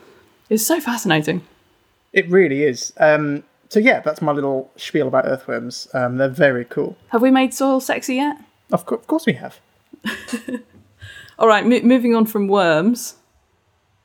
It's 0.48 0.64
so 0.64 0.80
fascinating. 0.80 1.42
It 2.12 2.30
really 2.30 2.62
is. 2.62 2.92
Um, 2.98 3.42
so 3.68 3.80
yeah, 3.80 3.98
that's 4.00 4.22
my 4.22 4.30
little 4.30 4.70
spiel 4.76 5.08
about 5.08 5.26
earthworms. 5.26 5.88
Um, 5.92 6.18
they're 6.18 6.28
very 6.28 6.64
cool. 6.64 6.96
Have 7.08 7.20
we 7.20 7.32
made 7.32 7.52
soil 7.52 7.80
sexy 7.80 8.14
yet? 8.14 8.36
Of, 8.72 8.86
co- 8.86 8.96
of 8.96 9.06
course 9.06 9.26
we 9.26 9.34
have. 9.34 9.60
All 11.38 11.48
right, 11.48 11.66
mo- 11.66 11.80
moving 11.82 12.14
on 12.14 12.26
from 12.26 12.48
worms. 12.48 13.16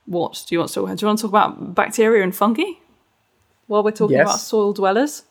What 0.06 0.44
do 0.48 0.56
you 0.56 0.60
want 0.60 0.70
to 0.70 0.76
talk 0.76 0.84
about? 0.86 0.98
Do 0.98 1.04
you 1.04 1.08
want 1.08 1.20
to 1.20 1.24
talk 1.24 1.32
about 1.32 1.76
bacteria 1.76 2.24
and 2.24 2.36
fungi? 2.36 2.64
While 3.68 3.84
we're 3.84 3.92
talking 3.92 4.18
Yes. 4.18 4.28
about 4.28 4.40
soil 4.40 4.74
dwellers. 4.74 5.24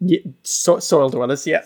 Yeah, 0.00 0.20
so- 0.42 0.78
soil 0.80 1.08
dwellers, 1.10 1.46
yeah. 1.46 1.62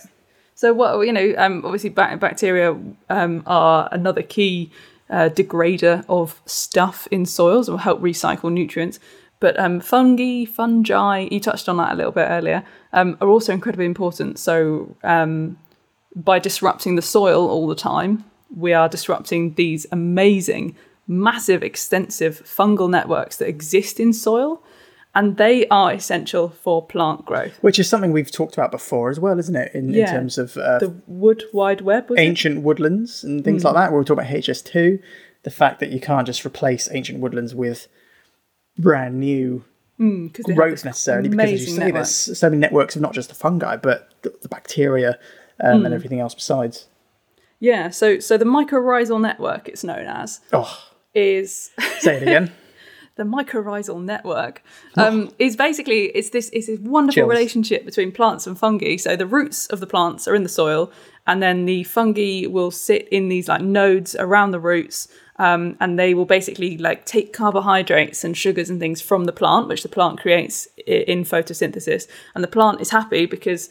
So 0.55 0.72
what 0.72 1.05
you 1.07 1.12
know, 1.12 1.35
um, 1.38 1.64
obviously 1.64 1.90
bac- 1.90 2.20
bacteria 2.20 2.77
um, 3.11 3.42
are 3.46 3.88
another 3.90 4.22
key 4.22 4.70
uh, 5.11 5.29
degrader 5.29 6.05
of 6.09 6.40
stuff 6.46 7.09
in 7.11 7.27
soils 7.27 7.68
or 7.68 7.81
help 7.81 8.01
recycle 8.01 8.53
nutrients. 8.53 9.01
But 9.40 9.59
um, 9.59 9.81
fungi, 9.81 10.44
fungi, 10.44 11.27
you 11.33 11.40
touched 11.40 11.68
on 11.68 11.79
that 11.79 11.92
a 11.92 11.96
little 11.96 12.12
bit 12.12 12.29
earlier, 12.31 12.62
um, 12.92 13.16
are 13.20 13.29
also 13.29 13.53
incredibly 13.53 13.87
important. 13.87 14.38
So 14.38 14.94
um, 15.03 15.59
by 16.14 16.38
disrupting 16.38 16.96
the 16.96 17.03
soil 17.03 17.48
all 17.48 17.66
the 17.66 17.75
time, 17.75 18.25
we 18.55 18.72
are 18.72 18.88
disrupting 18.88 19.55
these 19.55 19.87
amazing, 19.92 20.77
massive, 21.07 21.62
extensive 21.62 22.42
fungal 22.44 22.90
networks 22.90 23.37
that 23.38 23.48
exist 23.48 23.98
in 23.98 24.12
soil, 24.12 24.62
and 25.14 25.37
they 25.37 25.66
are 25.68 25.92
essential 25.92 26.48
for 26.51 26.85
plant 26.87 27.25
growth. 27.27 27.59
Which 27.62 27.79
is 27.79 27.88
something 27.88 28.12
we've 28.12 28.31
talked 28.31 28.55
about 28.55 28.70
before 28.70 29.11
as 29.11 29.20
well, 29.20 29.38
isn't 29.38 29.57
it? 29.57 29.75
In, 29.75 29.94
in 29.94 30.07
terms 30.07 30.38
of 30.38 30.57
uh, 30.57 30.79
The 30.79 30.94
wood 31.07 31.44
wide 31.53 31.81
web, 31.83 32.09
was 32.11 32.18
it? 32.18 32.22
ancient 32.22 32.62
woodlands 32.62 33.22
and 33.25 33.44
things 33.44 33.62
Hmm. 33.62 33.68
like 33.68 33.75
that, 33.77 33.90
where 33.92 33.98
we 34.01 34.05
talk 34.05 34.18
about 34.18 34.31
HS2, 34.31 35.01
the 35.42 35.51
fact 35.51 35.81
that 35.81 35.90
you 35.90 36.01
can't 36.01 36.27
just 36.27 36.44
replace 36.46 36.88
ancient 36.92 37.20
woodlands 37.20 37.55
with 37.55 37.88
brand 38.79 39.18
new 39.20 39.64
have 39.98 40.33
growth 40.57 40.85
necessarily, 40.85 41.29
because 41.29 41.53
as 41.53 41.61
you 41.61 41.66
say, 41.68 41.79
network. 41.79 41.94
there's 41.94 42.38
so 42.38 42.48
many 42.51 42.59
networks 42.59 42.96
of 42.96 43.03
not 43.03 43.12
just 43.14 43.29
the 43.29 43.35
fungi, 43.35 43.77
but 43.77 44.09
the, 44.22 44.35
the 44.42 44.48
bacteria 44.48 45.18
um, 45.61 45.81
Hmm. 45.81 45.87
and 45.87 45.95
everything 45.95 46.21
else 46.21 46.35
besides. 46.35 46.87
Yeah, 47.61 47.91
so 47.91 48.19
so 48.19 48.37
the 48.37 48.45
mycorrhizal 48.45 49.21
network, 49.21 49.69
it's 49.69 49.85
known 49.85 50.07
as, 50.07 50.41
Oh, 50.53 50.79
is 51.15 51.71
say 52.01 52.17
it 52.17 52.23
again. 52.23 52.51
the 53.17 53.23
mycorrhizal 53.25 54.03
network 54.03 54.62
um, 54.97 55.31
is 55.38 55.55
basically 55.55 56.07
it's 56.07 56.31
this 56.31 56.49
it's 56.53 56.67
this 56.67 56.81
wonderful 56.81 57.15
Chills. 57.23 57.29
relationship 57.31 57.85
between 57.85 58.11
plants 58.11 58.47
and 58.47 58.59
fungi. 58.59 58.97
So 58.97 59.15
the 59.17 59.27
roots 59.27 59.67
of 59.69 59.79
the 59.81 59.87
plants 59.87 60.27
are 60.27 60.35
in 60.35 60.43
the 60.43 60.49
soil, 60.49 60.91
and 61.27 61.41
then 61.43 61.65
the 61.67 61.85
fungi 61.85 62.47
will 62.47 62.71
sit 62.73 63.07
in 63.11 63.29
these 63.29 63.47
like 63.49 63.61
nodes 63.62 64.17
around 64.17 64.51
the 64.51 64.59
roots, 64.61 65.07
um, 65.38 65.77
and 65.79 65.99
they 65.99 66.15
will 66.15 66.25
basically 66.25 66.77
like 66.79 67.05
take 67.07 67.33
carbohydrates 67.33 68.25
and 68.25 68.37
sugars 68.37 68.71
and 68.71 68.81
things 68.81 69.01
from 69.01 69.25
the 69.27 69.33
plant, 69.33 69.69
which 69.69 69.83
the 69.85 69.88
plant 69.88 70.19
creates 70.19 70.67
in 70.87 71.23
photosynthesis, 71.23 72.09
and 72.35 72.43
the 72.43 72.49
plant 72.49 72.81
is 72.81 72.91
happy 72.91 73.25
because. 73.27 73.71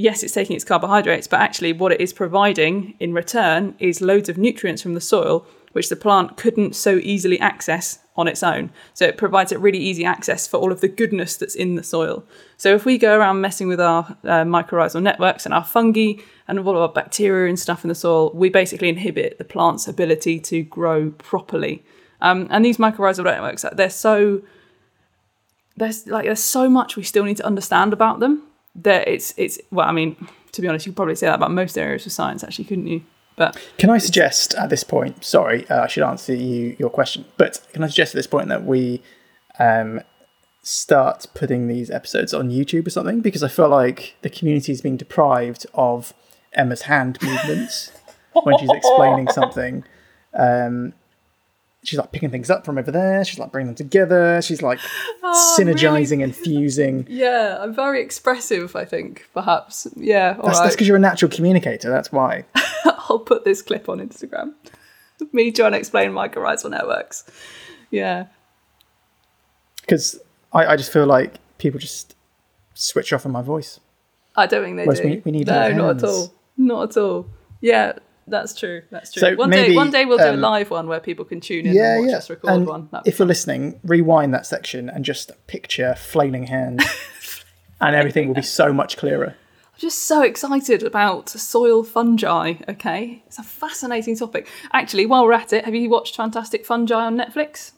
Yes, 0.00 0.22
it's 0.22 0.32
taking 0.32 0.54
its 0.54 0.64
carbohydrates, 0.64 1.26
but 1.26 1.40
actually, 1.40 1.72
what 1.72 1.90
it 1.90 2.00
is 2.00 2.12
providing 2.12 2.94
in 3.00 3.12
return 3.12 3.74
is 3.80 4.00
loads 4.00 4.28
of 4.28 4.38
nutrients 4.38 4.80
from 4.80 4.94
the 4.94 5.00
soil, 5.00 5.44
which 5.72 5.88
the 5.88 5.96
plant 5.96 6.36
couldn't 6.36 6.76
so 6.76 6.98
easily 6.98 7.36
access 7.40 7.98
on 8.14 8.28
its 8.28 8.44
own. 8.44 8.70
So 8.94 9.06
it 9.06 9.18
provides 9.18 9.50
it 9.50 9.58
really 9.58 9.80
easy 9.80 10.04
access 10.04 10.46
for 10.46 10.58
all 10.58 10.70
of 10.70 10.82
the 10.82 10.86
goodness 10.86 11.34
that's 11.34 11.56
in 11.56 11.74
the 11.74 11.82
soil. 11.82 12.24
So 12.56 12.76
if 12.76 12.84
we 12.84 12.96
go 12.96 13.18
around 13.18 13.40
messing 13.40 13.66
with 13.66 13.80
our 13.80 14.16
uh, 14.22 14.44
mycorrhizal 14.44 15.02
networks 15.02 15.44
and 15.44 15.52
our 15.52 15.64
fungi 15.64 16.12
and 16.46 16.60
all 16.60 16.76
of 16.76 16.82
our 16.82 16.88
bacteria 16.90 17.48
and 17.48 17.58
stuff 17.58 17.82
in 17.82 17.88
the 17.88 17.96
soil, 17.96 18.30
we 18.32 18.50
basically 18.50 18.88
inhibit 18.88 19.38
the 19.38 19.44
plant's 19.44 19.88
ability 19.88 20.38
to 20.38 20.62
grow 20.62 21.10
properly. 21.10 21.82
Um, 22.20 22.46
and 22.50 22.64
these 22.64 22.76
mycorrhizal 22.76 23.24
networks, 23.24 23.64
they're 23.72 23.90
so 23.90 24.42
there's 25.76 26.06
like 26.06 26.26
there's 26.26 26.38
so 26.38 26.68
much 26.68 26.94
we 26.94 27.02
still 27.02 27.24
need 27.24 27.38
to 27.38 27.46
understand 27.46 27.92
about 27.92 28.20
them 28.20 28.44
that 28.82 29.08
it's 29.08 29.34
it's 29.36 29.58
well, 29.70 29.88
I 29.88 29.92
mean, 29.92 30.16
to 30.52 30.62
be 30.62 30.68
honest, 30.68 30.86
you 30.86 30.92
could 30.92 30.96
probably 30.96 31.14
say 31.14 31.26
that 31.26 31.36
about 31.36 31.50
most 31.50 31.76
areas 31.76 32.06
of 32.06 32.12
science, 32.12 32.42
actually, 32.44 32.64
couldn't 32.64 32.86
you? 32.86 33.02
But 33.36 33.56
Can 33.78 33.88
I 33.90 33.98
suggest 33.98 34.54
at 34.54 34.68
this 34.68 34.82
point? 34.82 35.24
Sorry, 35.24 35.68
uh, 35.68 35.84
I 35.84 35.86
should 35.86 36.02
answer 36.02 36.34
you 36.34 36.74
your 36.78 36.90
question, 36.90 37.24
but 37.36 37.64
can 37.72 37.84
I 37.84 37.86
suggest 37.86 38.14
at 38.14 38.18
this 38.18 38.26
point 38.26 38.48
that 38.48 38.64
we 38.64 39.00
um, 39.60 40.00
start 40.62 41.26
putting 41.34 41.68
these 41.68 41.88
episodes 41.88 42.34
on 42.34 42.50
YouTube 42.50 42.88
or 42.88 42.90
something? 42.90 43.20
Because 43.20 43.44
I 43.44 43.48
feel 43.48 43.68
like 43.68 44.16
the 44.22 44.30
community 44.30 44.72
is 44.72 44.80
being 44.80 44.96
deprived 44.96 45.66
of 45.74 46.14
Emma's 46.52 46.82
hand 46.82 47.18
movements 47.22 47.92
when 48.42 48.58
she's 48.58 48.72
explaining 48.72 49.28
something. 49.32 49.84
Um, 50.34 50.94
she's 51.88 51.98
like 51.98 52.12
picking 52.12 52.30
things 52.30 52.50
up 52.50 52.64
from 52.64 52.76
over 52.78 52.90
there. 52.90 53.24
She's 53.24 53.38
like 53.38 53.50
bringing 53.50 53.68
them 53.68 53.74
together. 53.74 54.40
She's 54.42 54.62
like 54.62 54.78
Oh, 55.22 55.56
synergizing 55.58 56.22
and 56.22 56.34
fusing. 56.36 57.06
yeah, 57.08 57.58
I'm 57.60 57.74
very 57.74 58.00
expressive. 58.02 58.76
I 58.76 58.84
think 58.84 59.26
perhaps. 59.34 59.86
Yeah, 59.96 60.36
all 60.38 60.46
That's 60.46 60.58
right. 60.60 60.70
because 60.70 60.86
you're 60.86 60.96
a 60.96 61.00
natural 61.00 61.30
communicator. 61.30 61.90
That's 61.90 62.12
why. 62.12 62.44
I'll 62.84 63.18
put 63.18 63.44
this 63.44 63.62
clip 63.62 63.88
on 63.88 63.98
Instagram. 63.98 64.52
Me 65.32 65.50
trying 65.50 65.72
to 65.72 65.78
explain 65.78 66.10
mycorrhizal 66.12 66.70
networks. 66.70 67.24
Yeah. 67.90 68.26
Because 69.80 70.20
I, 70.52 70.66
I 70.66 70.76
just 70.76 70.92
feel 70.92 71.06
like 71.06 71.34
people 71.58 71.80
just 71.80 72.14
switch 72.74 73.12
off 73.12 73.24
on 73.26 73.32
my 73.32 73.42
voice. 73.42 73.80
I 74.36 74.46
don't 74.46 74.62
think 74.62 74.76
they 74.76 74.84
Whereas 74.84 75.00
do. 75.00 75.08
we- 75.08 75.22
we 75.24 75.32
need 75.32 75.46
no, 75.46 75.72
not 75.72 75.96
at 75.96 76.04
all. 76.04 76.32
Not 76.56 76.90
at 76.90 76.96
all. 77.02 77.26
Yeah, 77.60 77.94
that's 78.28 78.58
true. 78.58 78.82
That's 78.90 79.12
true. 79.12 79.20
So 79.20 79.34
one 79.34 79.50
day, 79.50 79.62
maybe, 79.62 79.76
one 79.76 79.90
day 79.90 80.04
we'll 80.04 80.18
do 80.18 80.24
a 80.24 80.32
um, 80.34 80.40
live 80.40 80.70
one 80.70 80.86
where 80.86 81.00
people 81.00 81.24
can 81.24 81.40
tune 81.40 81.66
in 81.66 81.74
Yeah, 81.74 81.94
and 81.94 82.02
watch 82.02 82.10
yeah. 82.10 82.16
us 82.18 82.30
record 82.30 82.50
and 82.50 82.66
one. 82.66 82.88
That'd 82.92 83.06
if 83.06 83.18
you're 83.18 83.28
listening, 83.28 83.80
rewind 83.84 84.32
that 84.34 84.46
section 84.46 84.88
and 84.88 85.04
just 85.04 85.32
picture 85.46 85.94
flailing 85.94 86.46
hands, 86.46 86.84
and 87.80 87.96
everything 87.96 88.28
will 88.28 88.34
be 88.34 88.42
so 88.42 88.72
much 88.72 88.96
clearer. 88.96 89.34
I'm 89.74 89.78
just 89.80 90.04
so 90.04 90.22
excited 90.22 90.82
about 90.82 91.28
soil 91.28 91.84
fungi. 91.84 92.54
Okay, 92.68 93.22
it's 93.26 93.38
a 93.38 93.42
fascinating 93.42 94.16
topic. 94.16 94.48
Actually, 94.72 95.06
while 95.06 95.24
we're 95.24 95.32
at 95.32 95.52
it, 95.52 95.64
have 95.64 95.74
you 95.74 95.88
watched 95.88 96.16
Fantastic 96.16 96.66
Fungi 96.66 96.94
on 96.94 97.16
Netflix? 97.16 97.72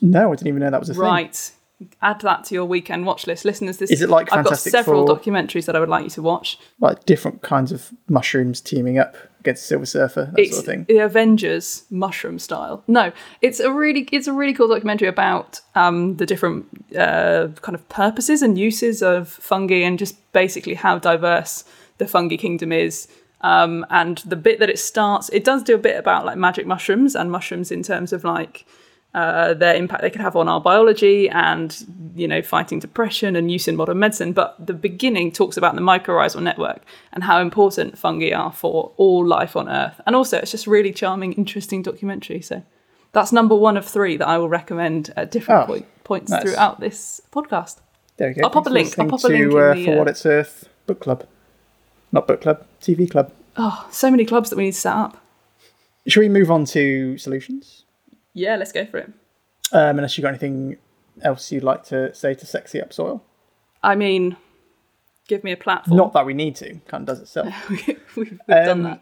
No, 0.00 0.32
I 0.32 0.34
didn't 0.34 0.48
even 0.48 0.60
know 0.60 0.70
that 0.70 0.80
was 0.80 0.90
a 0.90 0.94
thing. 0.94 1.02
Right. 1.02 1.52
Add 2.00 2.20
that 2.22 2.44
to 2.44 2.54
your 2.54 2.64
weekend 2.64 3.06
watch 3.06 3.26
list, 3.26 3.44
listeners. 3.44 3.78
This 3.78 3.90
Is 3.90 4.02
it 4.02 4.08
like 4.08 4.28
Fantastic 4.30 4.74
I've 4.74 4.84
got 4.84 4.84
several 4.84 5.06
Four? 5.06 5.18
documentaries 5.18 5.66
that 5.66 5.76
I 5.76 5.80
would 5.80 5.88
like 5.88 6.04
you 6.04 6.10
to 6.10 6.22
watch. 6.22 6.58
Like 6.80 7.04
different 7.04 7.42
kinds 7.42 7.72
of 7.72 7.90
mushrooms 8.08 8.60
teaming 8.60 8.98
up 8.98 9.16
against 9.40 9.66
Silver 9.66 9.86
Surfer, 9.86 10.30
that 10.32 10.38
it's 10.38 10.52
sort 10.52 10.60
of 10.60 10.66
thing. 10.66 10.84
the 10.88 10.98
Avengers 10.98 11.84
mushroom 11.90 12.38
style. 12.38 12.84
No, 12.86 13.12
it's 13.40 13.58
a 13.60 13.72
really 13.72 14.08
it's 14.12 14.26
a 14.28 14.32
really 14.32 14.54
cool 14.54 14.68
documentary 14.68 15.08
about 15.08 15.60
um, 15.74 16.16
the 16.16 16.26
different 16.26 16.66
uh, 16.96 17.48
kind 17.60 17.74
of 17.74 17.88
purposes 17.88 18.42
and 18.42 18.56
uses 18.56 19.02
of 19.02 19.28
fungi 19.28 19.82
and 19.82 19.98
just 19.98 20.14
basically 20.32 20.74
how 20.74 20.98
diverse 20.98 21.64
the 21.98 22.06
fungi 22.06 22.36
kingdom 22.36 22.72
is. 22.72 23.08
Um, 23.40 23.84
and 23.90 24.18
the 24.18 24.36
bit 24.36 24.60
that 24.60 24.70
it 24.70 24.78
starts, 24.78 25.28
it 25.30 25.42
does 25.42 25.64
do 25.64 25.74
a 25.74 25.78
bit 25.78 25.96
about 25.96 26.24
like 26.24 26.36
magic 26.36 26.64
mushrooms 26.64 27.16
and 27.16 27.30
mushrooms 27.32 27.72
in 27.72 27.82
terms 27.82 28.12
of 28.12 28.22
like 28.22 28.64
uh, 29.14 29.52
their 29.54 29.74
impact 29.74 30.00
they 30.02 30.10
could 30.10 30.20
have 30.22 30.36
on 30.36 30.48
our 30.48 30.60
biology 30.60 31.28
and 31.28 31.84
you 32.14 32.26
know 32.26 32.40
fighting 32.42 32.78
depression 32.78 33.36
and 33.36 33.50
use 33.50 33.68
in 33.68 33.76
modern 33.76 33.98
medicine 33.98 34.32
but 34.32 34.54
the 34.64 34.72
beginning 34.72 35.30
talks 35.30 35.56
about 35.56 35.74
the 35.74 35.80
mycorrhizal 35.82 36.42
network 36.42 36.80
and 37.12 37.24
how 37.24 37.40
important 37.40 37.98
fungi 37.98 38.32
are 38.32 38.52
for 38.52 38.92
all 38.96 39.26
life 39.26 39.54
on 39.56 39.68
earth 39.68 40.00
and 40.06 40.16
also 40.16 40.38
it's 40.38 40.50
just 40.50 40.66
really 40.66 40.92
charming 40.92 41.32
interesting 41.34 41.82
documentary 41.82 42.40
so 42.40 42.62
that's 43.12 43.32
number 43.32 43.54
one 43.54 43.76
of 43.76 43.86
three 43.86 44.16
that 44.16 44.26
i 44.28 44.38
will 44.38 44.48
recommend 44.48 45.12
at 45.16 45.30
different 45.30 45.62
Oh, 45.64 45.66
point, 45.66 45.86
points 46.04 46.30
nice. 46.30 46.42
throughout 46.42 46.80
this 46.80 47.20
podcast 47.30 47.80
There 48.16 48.28
we 48.28 48.34
go. 48.34 48.42
I'll 48.44 48.50
pop 48.50 48.66
a 48.66 48.70
link. 48.70 48.98
I'll 48.98 49.08
pop 49.08 49.24
a 49.24 49.28
link 49.28 49.50
to, 49.50 49.58
uh, 49.58 49.74
the, 49.74 49.84
For 49.84 49.92
uh, 49.94 49.96
What 49.98 50.08
It's 50.08 50.24
Earth 50.26 50.68
book 50.86 51.00
club, 51.00 51.26
not 52.12 52.26
book 52.26 52.40
club, 52.40 52.66
TV 52.80 53.10
club. 53.10 53.30
oh 53.56 53.86
so 53.90 54.10
many 54.10 54.24
clubs 54.24 54.48
that 54.50 54.56
we 54.56 54.64
need 54.64 54.72
to 54.72 54.80
set 54.80 54.94
up 54.96 55.18
Shall 56.06 56.22
we 56.22 56.28
move 56.28 56.50
on 56.50 56.64
to 56.66 57.16
solutions? 57.18 57.81
Yeah 58.34 58.56
let's 58.56 58.72
go 58.72 58.84
for 58.86 58.98
it 58.98 59.10
Um, 59.72 59.98
unless 59.98 60.16
you 60.16 60.22
got 60.22 60.28
anything 60.30 60.76
else 61.22 61.50
you'd 61.52 61.62
like 61.64 61.84
to 61.84 62.14
say 62.14 62.34
to 62.34 62.46
sexy 62.46 62.80
up 62.80 62.92
soil. 62.92 63.22
i 63.82 63.94
mean 63.94 64.36
give 65.28 65.44
me 65.44 65.52
a 65.52 65.56
platform 65.56 65.96
Not 65.96 66.12
that 66.14 66.26
we 66.26 66.34
need 66.34 66.56
to, 66.56 66.74
kind 66.88 67.02
of 67.02 67.06
does 67.06 67.20
itself. 67.20 67.52
we've, 67.70 68.00
we've 68.16 68.38
done 68.48 68.68
Um, 68.70 68.82
that 68.84 69.00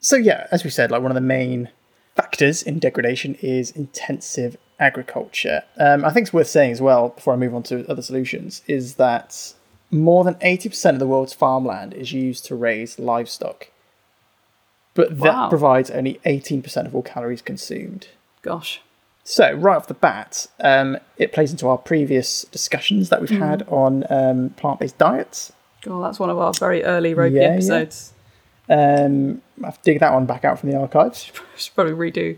So 0.00 0.16
yeah, 0.16 0.46
as 0.50 0.64
we 0.64 0.70
said, 0.70 0.90
like 0.90 1.00
one 1.02 1.10
of 1.10 1.14
the 1.14 1.20
main 1.20 1.68
factors 2.16 2.62
in 2.62 2.78
degradation 2.80 3.36
is 3.40 3.70
intensive 3.70 4.56
agriculture. 4.80 5.62
Um, 5.78 6.04
I 6.04 6.10
think 6.10 6.24
it's 6.26 6.32
worth 6.32 6.48
saying 6.48 6.72
as 6.72 6.80
well, 6.82 7.10
before 7.10 7.32
I 7.32 7.36
move 7.36 7.54
on 7.54 7.62
to 7.64 7.88
other 7.88 8.02
solutions, 8.02 8.62
is 8.66 8.96
that 8.96 9.54
more 9.92 10.24
than 10.24 10.34
80% 10.34 10.90
of 10.94 10.98
the 10.98 11.06
world's 11.06 11.32
farmland 11.32 11.94
is 11.94 12.12
used 12.12 12.44
to 12.46 12.56
raise 12.56 12.98
livestock. 12.98 13.68
But 14.94 15.20
that 15.20 15.34
Wow. 15.34 15.48
provides 15.48 15.90
only 15.90 16.20
18% 16.26 16.86
of 16.86 16.94
all 16.94 17.02
calories 17.02 17.40
consumed. 17.40 18.08
Gosh. 18.42 18.80
So, 19.24 19.52
right 19.52 19.76
off 19.76 19.86
the 19.86 19.94
bat, 19.94 20.48
um, 20.60 20.98
it 21.16 21.32
plays 21.32 21.52
into 21.52 21.68
our 21.68 21.78
previous 21.78 22.42
discussions 22.44 23.08
that 23.08 23.20
we've 23.20 23.30
had 23.30 23.62
on 23.68 24.04
um, 24.10 24.50
plant 24.50 24.80
based 24.80 24.98
diets. 24.98 25.52
God, 25.82 26.04
that's 26.04 26.18
one 26.18 26.28
of 26.30 26.38
our 26.38 26.52
very 26.52 26.82
early 26.82 27.14
ropey 27.14 27.36
Yeah, 27.36 27.42
yeah. 27.42 27.48
episodes. 27.50 28.12
Um, 28.68 29.42
I 29.62 29.66
have 29.66 29.76
to 29.80 29.82
dig 29.84 30.00
that 30.00 30.12
one 30.12 30.26
back 30.26 30.44
out 30.44 30.58
from 30.58 30.70
the 30.70 30.76
archives. 30.78 31.30
Should 31.56 31.74
probably 31.74 31.92
redo, 31.92 32.36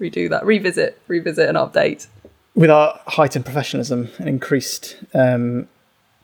redo 0.00 0.28
that, 0.30 0.44
revisit, 0.44 1.00
revisit, 1.06 1.48
and 1.48 1.56
update. 1.56 2.08
With 2.56 2.70
our 2.70 3.00
heightened 3.06 3.44
professionalism 3.44 4.10
and 4.18 4.28
increased, 4.28 4.96
um, 5.12 5.68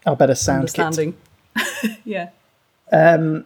our 0.06 0.16
better 0.16 0.34
sound. 0.34 0.60
Understanding. 0.60 1.16
yeah. 2.04 2.30
Um, 2.92 3.44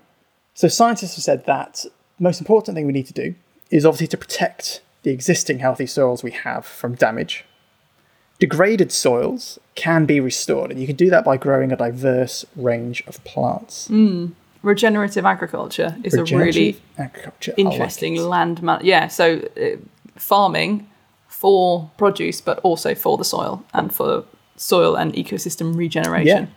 so 0.54 0.68
scientists 0.68 1.16
have 1.16 1.24
said 1.24 1.46
that 1.46 1.84
the 2.16 2.22
most 2.22 2.40
important 2.40 2.74
thing 2.74 2.86
we 2.86 2.92
need 2.92 3.06
to 3.06 3.12
do 3.12 3.34
is 3.70 3.84
obviously 3.84 4.06
to 4.08 4.16
protect 4.16 4.80
the 5.04 5.10
existing 5.10 5.60
healthy 5.60 5.86
soils 5.86 6.22
we 6.22 6.32
have 6.32 6.66
from 6.66 6.94
damage. 6.94 7.44
Degraded 8.40 8.90
soils 8.90 9.60
can 9.76 10.06
be 10.06 10.18
restored, 10.18 10.70
and 10.70 10.80
you 10.80 10.86
can 10.86 10.96
do 10.96 11.08
that 11.10 11.24
by 11.24 11.36
growing 11.36 11.70
a 11.70 11.76
diverse 11.76 12.44
range 12.56 13.04
of 13.06 13.22
plants. 13.22 13.88
Regenerative 14.62 15.26
agriculture 15.26 15.94
is 16.02 16.14
a 16.14 16.24
really 16.24 16.80
agriculture. 16.98 17.52
Like 17.52 17.58
interesting 17.58 18.16
it. 18.16 18.22
land 18.22 18.62
man- 18.62 18.80
yeah 18.82 19.08
so 19.08 19.46
uh, 19.60 19.76
farming 20.16 20.88
for 21.28 21.90
produce 21.98 22.40
but 22.40 22.60
also 22.60 22.94
for 22.94 23.18
the 23.18 23.24
soil 23.24 23.62
and 23.74 23.94
for 23.94 24.24
soil 24.56 24.96
and 24.96 25.12
ecosystem 25.12 25.76
regeneration 25.76 26.48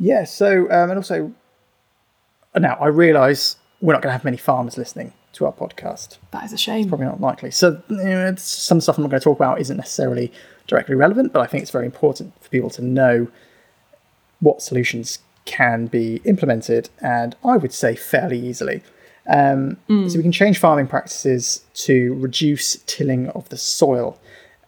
Yeah, 0.00 0.24
so 0.24 0.64
um, 0.64 0.90
and 0.90 0.94
also 0.98 1.32
now 2.56 2.74
I 2.80 2.88
realise 2.88 3.54
we're 3.80 3.92
not 3.92 4.02
going 4.02 4.08
to 4.10 4.14
have 4.14 4.24
many 4.24 4.36
farmers 4.36 4.76
listening 4.76 5.12
to 5.34 5.46
our 5.46 5.52
podcast. 5.52 6.18
that 6.30 6.44
is 6.44 6.52
a 6.52 6.58
shame 6.58 6.88
Probably 6.88 7.06
not 7.06 7.20
likely. 7.20 7.50
So 7.50 7.82
you 7.88 7.96
know, 7.96 8.26
it's, 8.28 8.42
some 8.42 8.80
stuff 8.80 8.98
I'm 8.98 9.02
not 9.04 9.10
going 9.10 9.20
to 9.20 9.24
talk 9.24 9.38
about 9.38 9.60
isn't 9.60 9.76
necessarily 9.76 10.32
directly 10.66 10.94
relevant, 10.94 11.32
but 11.32 11.40
I 11.40 11.46
think 11.46 11.62
it's 11.62 11.70
very 11.70 11.86
important 11.86 12.40
for 12.42 12.48
people 12.50 12.70
to 12.70 12.82
know 12.82 13.28
what 14.40 14.60
solutions 14.62 15.18
can 15.44 15.86
be 15.86 16.20
implemented, 16.24 16.88
and 17.00 17.34
I 17.44 17.56
would 17.56 17.72
say 17.72 17.94
fairly 17.96 18.38
easily. 18.38 18.82
Um, 19.28 19.78
So 20.08 20.16
we 20.16 20.22
can 20.22 20.32
change 20.32 20.58
farming 20.58 20.88
practices 20.88 21.64
to 21.74 22.14
reduce 22.14 22.76
tilling 22.86 23.28
of 23.30 23.48
the 23.48 23.56
soil. 23.56 24.18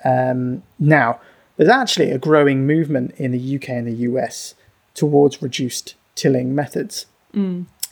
Um, 0.04 0.62
now, 0.78 1.20
there's 1.56 1.70
actually 1.70 2.10
a 2.10 2.18
growing 2.18 2.66
movement 2.66 3.14
in 3.16 3.30
the 3.32 3.56
UK 3.56 3.68
and 3.70 3.86
the 3.86 3.96
US 4.10 4.54
towards 4.94 5.42
reduced 5.42 5.94
tilling 6.14 6.54
methods. 6.54 7.06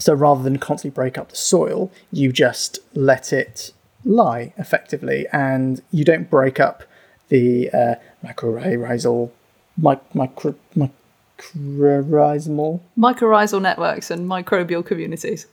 So 0.03 0.13
rather 0.15 0.43
than 0.43 0.59
constantly 0.59 0.95
break 0.95 1.17
up 1.17 1.31
the 1.31 1.37
soil, 1.37 1.93
you 2.11 2.33
just 2.33 2.81
let 2.95 3.33
it 3.33 3.73
lie 4.05 4.53
effectively, 4.59 5.29
and 5.33 5.81
you 5.93 6.05
don't 6.05 6.29
break 6.29 6.59
up 6.59 6.83
the 7.29 7.71
uh, 7.71 7.95
mycorrhizal, 8.25 9.31
mic- 9.77 10.13
micro, 10.13 10.57
microrhizal. 10.77 12.81
mycorrhizal 12.99 13.63
networks 13.63 14.11
and 14.11 14.29
microbial 14.29 14.85
communities 14.85 15.47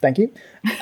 Thank 0.00 0.18
you. 0.18 0.32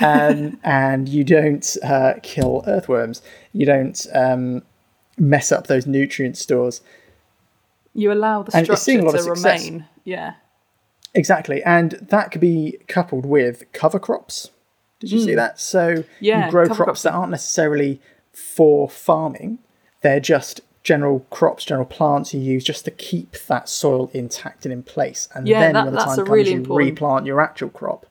Um, 0.01 0.59
and 0.64 1.09
you 1.09 1.24
don't 1.24 1.76
uh, 1.82 2.14
kill 2.22 2.62
earthworms. 2.66 3.22
You 3.53 3.64
don't 3.64 4.07
um, 4.12 4.61
mess 5.16 5.51
up 5.53 5.68
those 5.68 5.87
nutrient 5.87 6.37
stores. 6.37 6.82
you 7.95 8.12
allow 8.12 8.43
the 8.43 8.55
And 8.57 8.68
it's 8.68 8.82
seeing 8.82 9.09
structure 9.09 9.24
to 9.24 9.30
remain 9.30 9.87
yeah 10.05 10.35
Exactly, 11.15 11.62
and 11.62 11.93
that 12.11 12.31
could 12.33 12.41
be 12.41 12.79
coupled 12.89 13.25
with 13.27 13.65
cover 13.73 13.99
crops. 13.99 14.51
Did 15.01 15.12
you 15.12 15.21
see 15.21 15.35
that? 15.35 15.61
So 15.61 15.97
Hmm. 15.97 16.03
Yeah, 16.21 16.45
you 16.47 16.51
grow 16.51 16.67
crops, 16.67 16.79
crops. 16.79 17.03
that 17.03 17.12
aren't 17.12 17.31
necessarily 17.31 18.01
for 18.33 18.89
farming; 18.89 19.59
they're 20.03 20.21
just 20.21 20.61
general 20.83 21.21
crops, 21.31 21.65
general 21.65 21.87
plants 21.87 22.35
you 22.35 22.41
use 22.41 22.62
just 22.65 22.85
to 22.85 22.91
keep 22.91 23.37
that 23.47 23.69
soil 23.69 24.11
intact 24.12 24.67
and 24.67 24.73
in 24.73 24.83
place. 24.83 25.29
And 25.35 25.47
Yeah, 25.49 25.61
then 25.61 25.73
that- 25.75 25.85
when 25.87 25.95
the 25.95 26.01
time 26.01 26.17
comes, 26.17 26.29
really 26.29 26.51
you 26.51 26.57
important- 26.59 26.91
replant 26.91 27.27
your 27.27 27.41
actual 27.41 27.69
crop. 27.71 28.07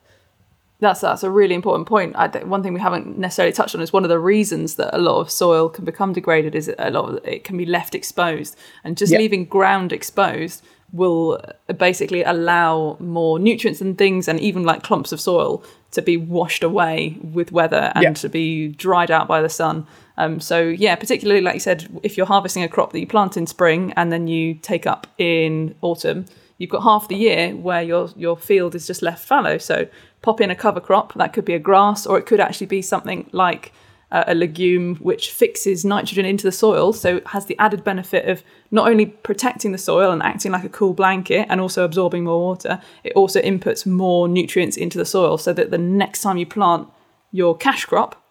that's 0.80 1.00
that's 1.00 1.22
a 1.22 1.30
really 1.30 1.54
important 1.54 1.86
point. 1.88 2.14
I, 2.16 2.26
one 2.44 2.62
thing 2.62 2.74
we 2.74 2.80
haven't 2.80 3.16
necessarily 3.18 3.52
touched 3.52 3.74
on 3.74 3.80
is 3.80 3.92
one 3.92 4.02
of 4.04 4.10
the 4.10 4.18
reasons 4.18 4.74
that 4.74 4.94
a 4.94 4.98
lot 4.98 5.18
of 5.20 5.30
soil 5.30 5.68
can 5.68 5.84
become 5.84 6.12
degraded 6.12 6.54
is 6.54 6.70
a 6.78 6.90
lot 6.90 7.08
of 7.10 7.24
it 7.26 7.42
can 7.44 7.56
be 7.56 7.64
left 7.66 7.94
exposed, 7.94 8.56
and 8.82 8.96
just 8.96 9.12
Yeah. 9.12 9.18
leaving 9.18 9.44
ground 9.46 9.92
exposed 9.92 10.62
will 10.94 11.40
basically 11.76 12.22
allow 12.22 12.96
more 13.00 13.38
nutrients 13.38 13.80
and 13.80 13.98
things, 13.98 14.28
and 14.28 14.38
even 14.40 14.62
like 14.64 14.82
clumps 14.82 15.12
of 15.12 15.20
soil 15.20 15.62
to 15.90 16.00
be 16.02 16.16
washed 16.16 16.62
away 16.64 17.18
with 17.22 17.52
weather 17.52 17.92
and 17.94 18.02
Yeah. 18.02 18.12
to 18.14 18.28
be 18.28 18.68
dried 18.68 19.10
out 19.10 19.26
by 19.28 19.40
the 19.42 19.48
sun. 19.48 19.86
Um, 20.16 20.40
so 20.40 20.60
yeah, 20.62 20.94
particularly 20.94 21.40
like 21.40 21.54
you 21.54 21.60
said, 21.60 21.88
if 22.02 22.16
you're 22.16 22.26
harvesting 22.26 22.62
a 22.62 22.68
crop 22.68 22.92
that 22.92 23.00
you 23.00 23.06
plant 23.06 23.36
in 23.36 23.46
spring 23.46 23.92
and 23.96 24.10
then 24.12 24.26
you 24.28 24.54
take 24.54 24.86
up 24.86 25.06
in 25.18 25.74
autumn, 25.82 26.24
you've 26.58 26.70
got 26.70 26.82
half 26.84 27.08
the 27.08 27.16
year 27.16 27.50
where 27.56 27.82
your 27.82 28.08
your 28.16 28.36
field 28.36 28.74
is 28.74 28.86
just 28.86 29.02
left 29.02 29.26
fallow. 29.26 29.58
So 29.58 29.86
pop 30.22 30.40
in 30.40 30.50
a 30.50 30.54
cover 30.56 30.80
crop 30.80 31.14
that 31.14 31.32
could 31.32 31.44
be 31.44 31.54
a 31.54 31.58
grass, 31.58 32.06
or 32.06 32.18
it 32.18 32.26
could 32.26 32.40
actually 32.40 32.68
be 32.68 32.82
something 32.82 33.28
like 33.32 33.72
uh, 34.14 34.22
a 34.28 34.34
legume 34.34 34.94
which 34.96 35.32
fixes 35.32 35.84
nitrogen 35.84 36.24
into 36.24 36.44
the 36.44 36.52
soil. 36.52 36.92
So 36.92 37.16
it 37.16 37.26
has 37.26 37.46
the 37.46 37.58
added 37.58 37.82
benefit 37.82 38.28
of 38.28 38.44
not 38.70 38.88
only 38.88 39.06
protecting 39.06 39.72
the 39.72 39.78
soil 39.78 40.12
and 40.12 40.22
acting 40.22 40.52
like 40.52 40.62
a 40.62 40.68
cool 40.68 40.94
blanket 40.94 41.46
and 41.50 41.60
also 41.60 41.84
absorbing 41.84 42.22
more 42.22 42.38
water, 42.38 42.80
it 43.02 43.12
also 43.14 43.42
inputs 43.42 43.84
more 43.84 44.28
nutrients 44.28 44.76
into 44.76 44.98
the 44.98 45.04
soil 45.04 45.36
so 45.36 45.52
that 45.52 45.72
the 45.72 45.78
next 45.78 46.20
time 46.22 46.36
you 46.36 46.46
plant 46.46 46.86
your 47.32 47.56
cash 47.56 47.86
crop, 47.86 48.22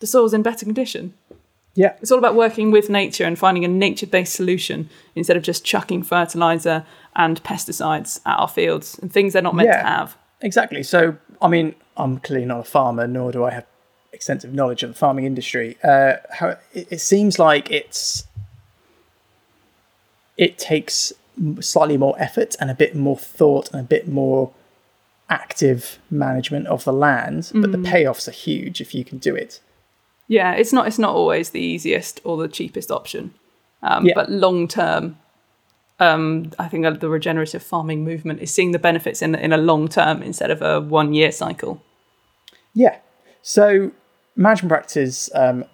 the 0.00 0.08
soil's 0.08 0.34
in 0.34 0.42
better 0.42 0.64
condition. 0.64 1.14
Yeah, 1.74 1.94
It's 2.02 2.10
all 2.10 2.18
about 2.18 2.34
working 2.34 2.72
with 2.72 2.90
nature 2.90 3.24
and 3.24 3.38
finding 3.38 3.64
a 3.64 3.68
nature 3.68 4.08
based 4.08 4.34
solution 4.34 4.90
instead 5.14 5.36
of 5.36 5.44
just 5.44 5.64
chucking 5.64 6.02
fertilizer 6.02 6.84
and 7.14 7.42
pesticides 7.44 8.20
at 8.26 8.38
our 8.38 8.48
fields 8.48 8.98
and 8.98 9.10
things 9.10 9.34
they're 9.34 9.40
not 9.40 9.54
meant 9.54 9.70
to 9.70 9.78
have. 9.78 10.16
exactly. 10.40 10.82
So 10.82 11.16
I 11.40 11.46
mean, 11.46 11.76
I'm 11.96 12.18
clearly 12.18 12.44
not 12.44 12.60
a 12.60 12.64
farmer, 12.64 13.06
nor 13.06 13.30
do 13.32 13.44
I 13.44 13.52
have 13.52 13.66
extensive 14.12 14.52
knowledge 14.52 14.82
of 14.82 14.90
the 14.90 14.94
farming 14.98 15.24
industry. 15.24 15.76
Uh, 15.82 16.14
how 16.30 16.56
it, 16.72 16.88
it 16.90 17.00
seems 17.00 17.38
like 17.38 17.70
it's 17.70 18.24
it 20.36 20.58
takes 20.58 21.12
slightly 21.60 21.96
more 21.96 22.14
effort 22.18 22.56
and 22.60 22.70
a 22.70 22.74
bit 22.74 22.94
more 22.94 23.16
thought 23.18 23.70
and 23.72 23.80
a 23.80 23.84
bit 23.84 24.08
more 24.08 24.52
active 25.30 25.98
management 26.10 26.66
of 26.66 26.84
the 26.84 26.92
land, 26.92 27.50
but 27.54 27.70
Mm. 27.70 27.72
the 27.72 27.78
payoffs 27.90 28.28
are 28.28 28.32
huge 28.32 28.80
if 28.80 28.94
you 28.94 29.04
can 29.04 29.18
do 29.18 29.34
it. 29.34 29.60
Yeah, 30.28 30.52
it's 30.52 30.72
not 30.72 30.86
it's 30.86 30.98
not 30.98 31.14
always 31.14 31.50
the 31.50 31.60
easiest 31.60 32.20
or 32.24 32.36
the 32.36 32.48
cheapest 32.48 32.90
option, 32.90 33.34
um, 33.82 34.06
Yeah. 34.06 34.12
but 34.14 34.30
long 34.30 34.68
term, 34.68 35.18
um, 36.00 36.50
I 36.58 36.68
think 36.68 37.00
the 37.00 37.08
regenerative 37.08 37.62
farming 37.62 38.04
movement 38.04 38.40
is 38.40 38.50
seeing 38.50 38.72
the 38.72 38.78
benefits 38.78 39.22
in 39.22 39.34
in 39.34 39.52
a 39.52 39.56
long 39.58 39.88
term 39.88 40.22
instead 40.22 40.50
of 40.50 40.60
a 40.62 40.80
one 40.80 41.14
year 41.14 41.32
cycle. 41.32 41.82
Yeah. 42.74 42.96
So 43.42 43.92
management 44.36 44.70
practices, 44.70 45.30
um, 45.34 45.64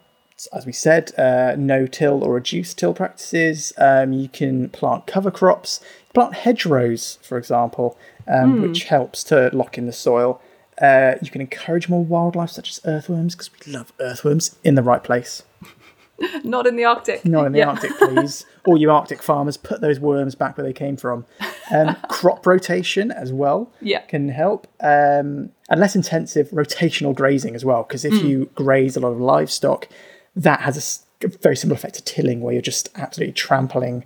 as 0.52 0.66
we 0.66 0.72
said, 0.72 1.12
uh, 1.18 1.54
no 1.58 1.86
till 1.86 2.22
or 2.24 2.34
reduced 2.34 2.78
till 2.78 2.94
practices. 2.94 3.72
Um, 3.78 4.12
you 4.12 4.28
can 4.28 4.68
plant 4.70 5.06
cover 5.06 5.30
crops, 5.30 5.80
plant 6.14 6.34
hedgerows, 6.34 7.18
for 7.22 7.38
example, 7.38 7.96
um, 8.28 8.60
which 8.62 8.84
helps 8.84 9.24
to 9.24 9.50
lock 9.52 9.78
in 9.78 9.86
the 9.86 9.92
soil. 9.92 10.40
Uh, 10.80 11.14
you 11.20 11.30
can 11.30 11.40
encourage 11.40 11.88
more 11.88 12.04
wildlife, 12.04 12.50
such 12.50 12.70
as 12.70 12.80
earthworms, 12.84 13.34
because 13.34 13.50
we 13.66 13.72
love 13.72 13.92
earthworms 13.98 14.56
in 14.62 14.76
the 14.76 14.82
right 14.82 15.02
place. 15.02 15.42
Not 16.44 16.66
in 16.66 16.76
the 16.76 16.84
Arctic. 16.84 17.24
Not 17.24 17.46
in 17.46 17.52
the 17.52 17.60
Yeah. 17.60 17.68
Arctic, 17.70 17.92
please. 17.98 18.44
All 18.66 18.76
you 18.76 18.90
Arctic 18.90 19.22
farmers, 19.22 19.56
put 19.56 19.80
those 19.80 19.98
worms 20.00 20.34
back 20.34 20.56
where 20.56 20.64
they 20.66 20.72
came 20.72 20.96
from. 20.96 21.24
Um, 21.72 21.96
crop 22.08 22.46
rotation 22.46 23.10
as 23.10 23.32
well 23.32 23.72
Yeah. 23.80 24.00
can 24.02 24.28
help. 24.28 24.66
Um, 24.80 25.50
and 25.68 25.80
less 25.80 25.94
intensive 25.94 26.48
rotational 26.50 27.14
grazing 27.14 27.54
as 27.54 27.64
well, 27.64 27.82
because 27.82 28.04
if 28.04 28.20
hmm. 28.20 28.26
you 28.26 28.50
graze 28.54 28.96
a 28.96 29.00
lot 29.00 29.12
of 29.12 29.20
livestock, 29.20 29.88
that 30.34 30.60
has 30.60 31.04
a 31.22 31.28
very 31.28 31.56
similar 31.56 31.76
effect 31.76 31.94
to 31.96 32.02
tilling, 32.02 32.40
where 32.40 32.52
you're 32.52 32.62
just 32.62 32.88
absolutely 32.94 33.32
trampling 33.32 34.04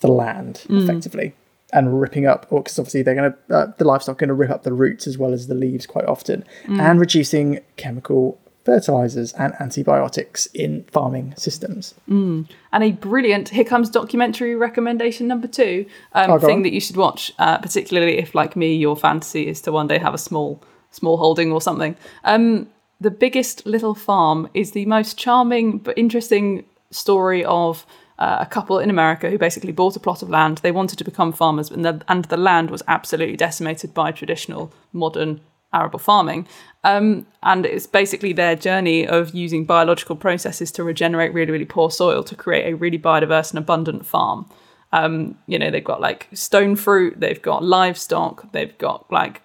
the 0.00 0.08
land 0.08 0.58
hmm. 0.66 0.78
effectively 0.78 1.34
and 1.72 2.00
ripping 2.00 2.26
up, 2.26 2.46
or 2.50 2.62
because 2.62 2.78
obviously 2.78 3.02
they're 3.02 3.14
going 3.14 3.32
to 3.32 3.54
uh, 3.54 3.72
the 3.78 3.84
livestock 3.84 4.18
going 4.18 4.28
to 4.28 4.34
rip 4.34 4.50
up 4.50 4.62
the 4.62 4.72
roots 4.72 5.06
as 5.06 5.18
well 5.18 5.32
as 5.32 5.46
the 5.46 5.54
leaves 5.54 5.86
quite 5.86 6.06
often, 6.06 6.44
hmm. 6.66 6.80
and 6.80 7.00
reducing 7.00 7.60
chemical 7.76 8.38
fertilizers 8.64 9.32
and 9.34 9.52
antibiotics 9.60 10.46
in 10.54 10.84
farming 10.90 11.34
systems. 11.36 11.94
and 12.08 12.48
a 12.72 12.92
brilliant 12.92 13.50
here 13.50 13.64
comes 13.64 13.90
documentary 13.90 14.54
recommendation 14.56 15.26
number 15.28 15.46
two 15.48 15.84
um, 16.14 16.30
Oh, 16.30 16.38
thing 16.38 16.56
on. 16.58 16.62
that 16.62 16.72
you 16.72 16.80
should 16.80 16.96
watch 16.96 17.32
uh, 17.38 17.58
particularly 17.58 18.18
if 18.18 18.34
like 18.34 18.56
me 18.56 18.74
your 18.74 18.96
fantasy 18.96 19.46
is 19.46 19.60
to 19.62 19.72
one 19.72 19.86
day 19.86 19.98
have 19.98 20.14
a 20.14 20.18
small 20.18 20.60
small 20.90 21.16
holding 21.16 21.52
or 21.52 21.60
something. 21.60 21.96
Um, 22.24 22.68
the 23.00 23.10
biggest 23.10 23.66
little 23.66 23.94
farm 23.94 24.48
is 24.54 24.70
the 24.72 24.86
most 24.86 25.18
charming 25.18 25.78
but 25.78 25.98
interesting 25.98 26.64
story 26.90 27.44
of 27.44 27.84
uh, 28.18 28.38
a 28.40 28.46
couple 28.46 28.78
in 28.78 28.88
America 28.90 29.28
who 29.28 29.36
basically 29.36 29.72
bought 29.72 29.96
a 29.96 30.00
plot 30.00 30.22
of 30.22 30.30
land. 30.30 30.58
They 30.58 30.70
wanted 30.70 30.98
to 30.98 31.04
become 31.04 31.32
farmers, 31.32 31.68
and 31.70 31.84
the, 31.84 32.00
and 32.06 32.24
the 32.26 32.36
land 32.36 32.70
was 32.70 32.82
absolutely 32.86 33.36
decimated 33.36 33.92
by 33.92 34.12
traditional 34.12 34.72
modern 34.92 35.40
arable 35.74 35.98
farming. 35.98 36.46
Um, 36.84 37.26
and 37.42 37.64
it's 37.64 37.86
basically 37.86 38.32
their 38.32 38.56
journey 38.56 39.06
of 39.06 39.34
using 39.34 39.64
biological 39.64 40.16
processes 40.16 40.70
to 40.72 40.84
regenerate 40.84 41.32
really, 41.32 41.50
really 41.50 41.64
poor 41.64 41.90
soil 41.90 42.22
to 42.24 42.36
create 42.36 42.70
a 42.70 42.76
really 42.76 42.98
biodiverse 42.98 43.50
and 43.50 43.58
abundant 43.58 44.04
farm. 44.06 44.48
Um, 44.92 45.36
you 45.46 45.58
know, 45.58 45.70
they've 45.70 45.82
got 45.82 46.00
like 46.00 46.28
stone 46.34 46.76
fruit, 46.76 47.18
they've 47.18 47.40
got 47.40 47.64
livestock, 47.64 48.52
they've 48.52 48.76
got 48.78 49.10
like 49.10 49.42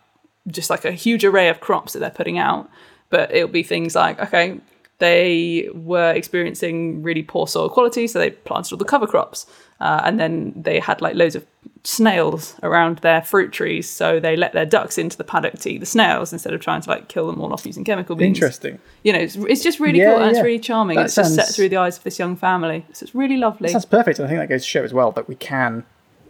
just 0.48 0.70
like 0.70 0.86
a 0.86 0.92
huge 0.92 1.24
array 1.26 1.50
of 1.50 1.60
crops 1.60 1.94
that 1.94 2.00
they're 2.00 2.10
putting 2.10 2.38
out. 2.38 2.70
But 3.10 3.34
it'll 3.34 3.48
be 3.48 3.64
things 3.64 3.96
like, 3.96 4.20
okay, 4.20 4.60
they 5.00 5.70
were 5.74 6.12
experiencing 6.14 7.02
really 7.04 7.24
poor 7.24 7.48
soil 7.48 7.70
quality, 7.70 8.08
so 8.08 8.20
they 8.20 8.32
planted 8.32 8.72
all 8.74 8.78
the 8.78 8.86
cover 8.86 9.08
crops. 9.08 9.46
Uh, 9.82 10.02
and 10.04 10.20
then 10.20 10.54
they 10.58 10.78
had 10.80 11.00
like 11.02 11.16
loads 11.16 11.36
of 11.36 11.46
snails 11.86 12.56
around 12.64 12.98
their 13.00 13.22
fruit 13.22 13.54
trees, 13.54 13.90
so 13.90 14.20
they 14.20 14.36
let 14.36 14.52
their 14.52 14.66
ducks 14.66 14.98
into 14.98 15.16
the 15.16 15.24
paddock 15.24 15.58
to 15.60 15.70
eat 15.70 15.78
the 15.78 15.86
snails 15.86 16.34
instead 16.34 16.54
of 16.54 16.60
trying 16.60 16.82
to 16.82 16.90
like 16.90 17.08
kill 17.08 17.28
them 17.28 17.40
all 17.42 17.54
off 17.54 17.66
using 17.66 17.86
chemical 17.86 18.16
beans. 18.18 18.38
Interesting. 18.38 18.78
You 19.04 19.14
know, 19.14 19.20
it's, 19.20 19.36
it's 19.38 19.64
just 19.64 19.80
really 19.80 20.00
Yeah, 20.00 20.12
cool 20.16 20.22
and 20.24 20.32
it's 20.36 20.44
really 20.44 20.60
charming. 20.60 20.98
That 20.98 21.06
it's 21.06 21.16
just 21.16 21.34
set 21.34 21.48
through 21.48 21.70
the 21.70 21.78
eyes 21.78 21.98
of 21.98 22.04
this 22.04 22.20
young 22.20 22.36
family. 22.36 22.86
So 22.92 23.06
it's 23.06 23.16
really 23.16 23.38
lovely. 23.38 23.70
Sounds 23.70 23.86
perfect, 23.86 24.20
and 24.20 24.26
I 24.26 24.30
think 24.30 24.42
that 24.42 24.50
goes 24.50 24.64
to 24.64 24.68
show 24.68 24.84
as 24.84 24.94
well 24.94 25.12
that 25.14 25.30
we 25.30 25.36
can 25.36 25.86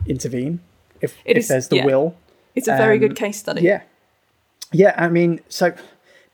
intervene 0.06 0.60
if, 1.02 1.18
It 1.26 1.32
if 1.32 1.38
is- 1.38 1.48
there's 1.48 1.68
the 1.70 1.78
yeah. 1.78 1.86
will. 1.86 2.16
It's 2.56 2.68
a 2.68 2.78
very 2.78 2.96
Um, 2.96 3.00
good 3.00 3.16
case 3.16 3.40
study. 3.40 3.62
Yeah, 3.62 3.82
yeah. 4.72 4.94
I 4.98 5.08
mean, 5.10 5.40
so 5.50 5.74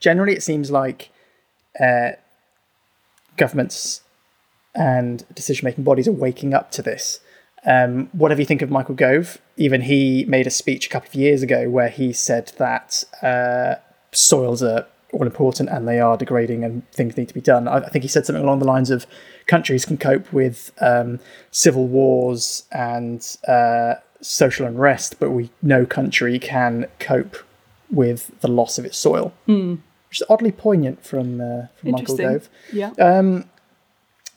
generally, 0.00 0.34
it 0.34 0.42
seems 0.42 0.70
like 0.70 1.10
uh, 1.80 2.10
governments 3.36 4.02
and 4.74 5.24
decision-making 5.34 5.84
bodies 5.84 6.08
are 6.08 6.12
waking 6.12 6.54
up 6.54 6.70
to 6.72 6.82
this. 6.82 7.20
Um, 7.64 8.08
whatever 8.12 8.40
you 8.40 8.46
think 8.46 8.62
of 8.62 8.70
Michael 8.70 8.94
Gove, 8.94 9.38
even 9.56 9.82
he 9.82 10.24
made 10.26 10.46
a 10.46 10.50
speech 10.50 10.86
a 10.86 10.88
couple 10.88 11.08
of 11.08 11.14
years 11.14 11.42
ago 11.42 11.68
where 11.68 11.88
he 11.88 12.12
said 12.12 12.52
that 12.58 13.02
uh, 13.22 13.76
soils 14.12 14.62
are 14.62 14.86
all 15.12 15.22
important 15.22 15.68
and 15.70 15.88
they 15.88 15.98
are 15.98 16.16
degrading 16.16 16.62
and 16.62 16.88
things 16.92 17.16
need 17.16 17.28
to 17.28 17.34
be 17.34 17.40
done. 17.40 17.66
I, 17.66 17.78
I 17.78 17.88
think 17.88 18.02
he 18.02 18.08
said 18.08 18.26
something 18.26 18.44
along 18.44 18.58
the 18.58 18.66
lines 18.66 18.90
of 18.90 19.06
countries 19.46 19.84
can 19.84 19.96
cope 19.96 20.32
with 20.32 20.72
um, 20.80 21.18
civil 21.50 21.86
wars 21.86 22.64
and 22.70 23.36
uh, 23.48 23.94
social 24.20 24.66
unrest, 24.66 25.18
but 25.18 25.30
we 25.30 25.50
no 25.62 25.86
country 25.86 26.38
can 26.38 26.86
cope 26.98 27.36
with 27.90 28.38
the 28.40 28.48
loss 28.48 28.78
of 28.78 28.84
its 28.84 28.98
soil. 28.98 29.32
Which 30.08 30.20
is 30.20 30.26
oddly 30.28 30.52
poignant 30.52 31.04
from, 31.04 31.40
uh, 31.40 31.66
from 31.76 31.90
Michael. 31.92 32.16
Gove. 32.16 32.48
Yeah. 32.72 32.92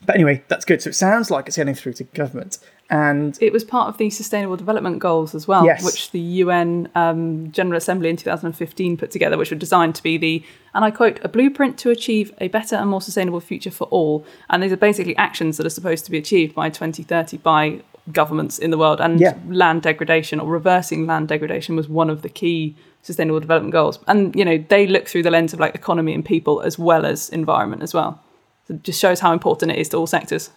But 0.04 0.14
anyway, 0.14 0.42
that's 0.48 0.64
good. 0.64 0.80
So 0.80 0.88
it 0.88 0.94
sounds 0.94 1.30
like 1.30 1.46
it's 1.46 1.56
getting 1.56 1.74
through 1.74 1.92
to 1.94 2.04
government. 2.04 2.58
And 2.88 3.38
it 3.40 3.52
was 3.52 3.62
part 3.64 3.88
of 3.88 3.98
the 3.98 4.08
Sustainable 4.10 4.56
Development 4.56 4.98
Goals 4.98 5.34
as 5.34 5.46
well, 5.46 5.64
Yes. 5.64 5.84
which 5.84 6.10
the 6.10 6.18
UN 6.18 6.88
um, 6.94 7.52
General 7.52 7.76
Assembly 7.76 8.08
in 8.08 8.16
2015 8.16 8.96
put 8.96 9.10
together, 9.10 9.36
which 9.36 9.50
were 9.50 9.56
designed 9.58 9.94
to 9.96 10.02
be 10.02 10.16
the, 10.16 10.42
and 10.74 10.84
I 10.84 10.90
quote, 10.90 11.20
a 11.22 11.28
blueprint 11.28 11.78
to 11.80 11.90
achieve 11.90 12.32
a 12.38 12.48
better 12.48 12.76
and 12.76 12.88
more 12.90 13.02
sustainable 13.02 13.40
future 13.40 13.70
for 13.70 13.84
all. 13.88 14.24
And 14.48 14.62
these 14.62 14.72
are 14.72 14.76
basically 14.76 15.16
actions 15.16 15.56
that 15.58 15.66
are 15.66 15.70
supposed 15.70 16.04
to 16.06 16.10
be 16.10 16.18
achieved 16.18 16.54
by 16.54 16.70
2030 16.70 17.36
by 17.36 17.82
governments 18.12 18.58
in 18.58 18.70
the 18.70 18.78
world. 18.78 19.00
And 19.00 19.20
Yeah. 19.20 19.34
land 19.48 19.82
degradation 19.82 20.40
or 20.40 20.50
reversing 20.50 21.06
land 21.06 21.28
degradation 21.28 21.76
was 21.76 21.88
one 21.88 22.10
of 22.10 22.22
the 22.22 22.28
key 22.28 22.74
Sustainable 23.02 23.40
Development 23.40 23.72
Goals. 23.72 23.98
And, 24.06 24.34
you 24.36 24.44
know, 24.44 24.62
they 24.68 24.86
look 24.86 25.08
through 25.08 25.22
the 25.22 25.30
lens 25.30 25.52
of 25.54 25.60
like 25.60 25.74
economy 25.74 26.12
and 26.12 26.24
people 26.24 26.60
as 26.60 26.78
well 26.78 27.06
as 27.06 27.30
environment 27.30 27.82
as 27.82 27.94
well. 27.94 28.20
So 28.68 28.74
it 28.74 28.82
just 28.82 29.00
shows 29.00 29.20
how 29.20 29.32
important 29.32 29.72
it 29.72 29.78
is 29.78 29.88
to 29.90 29.96
all 29.96 30.06
sectors. 30.06 30.50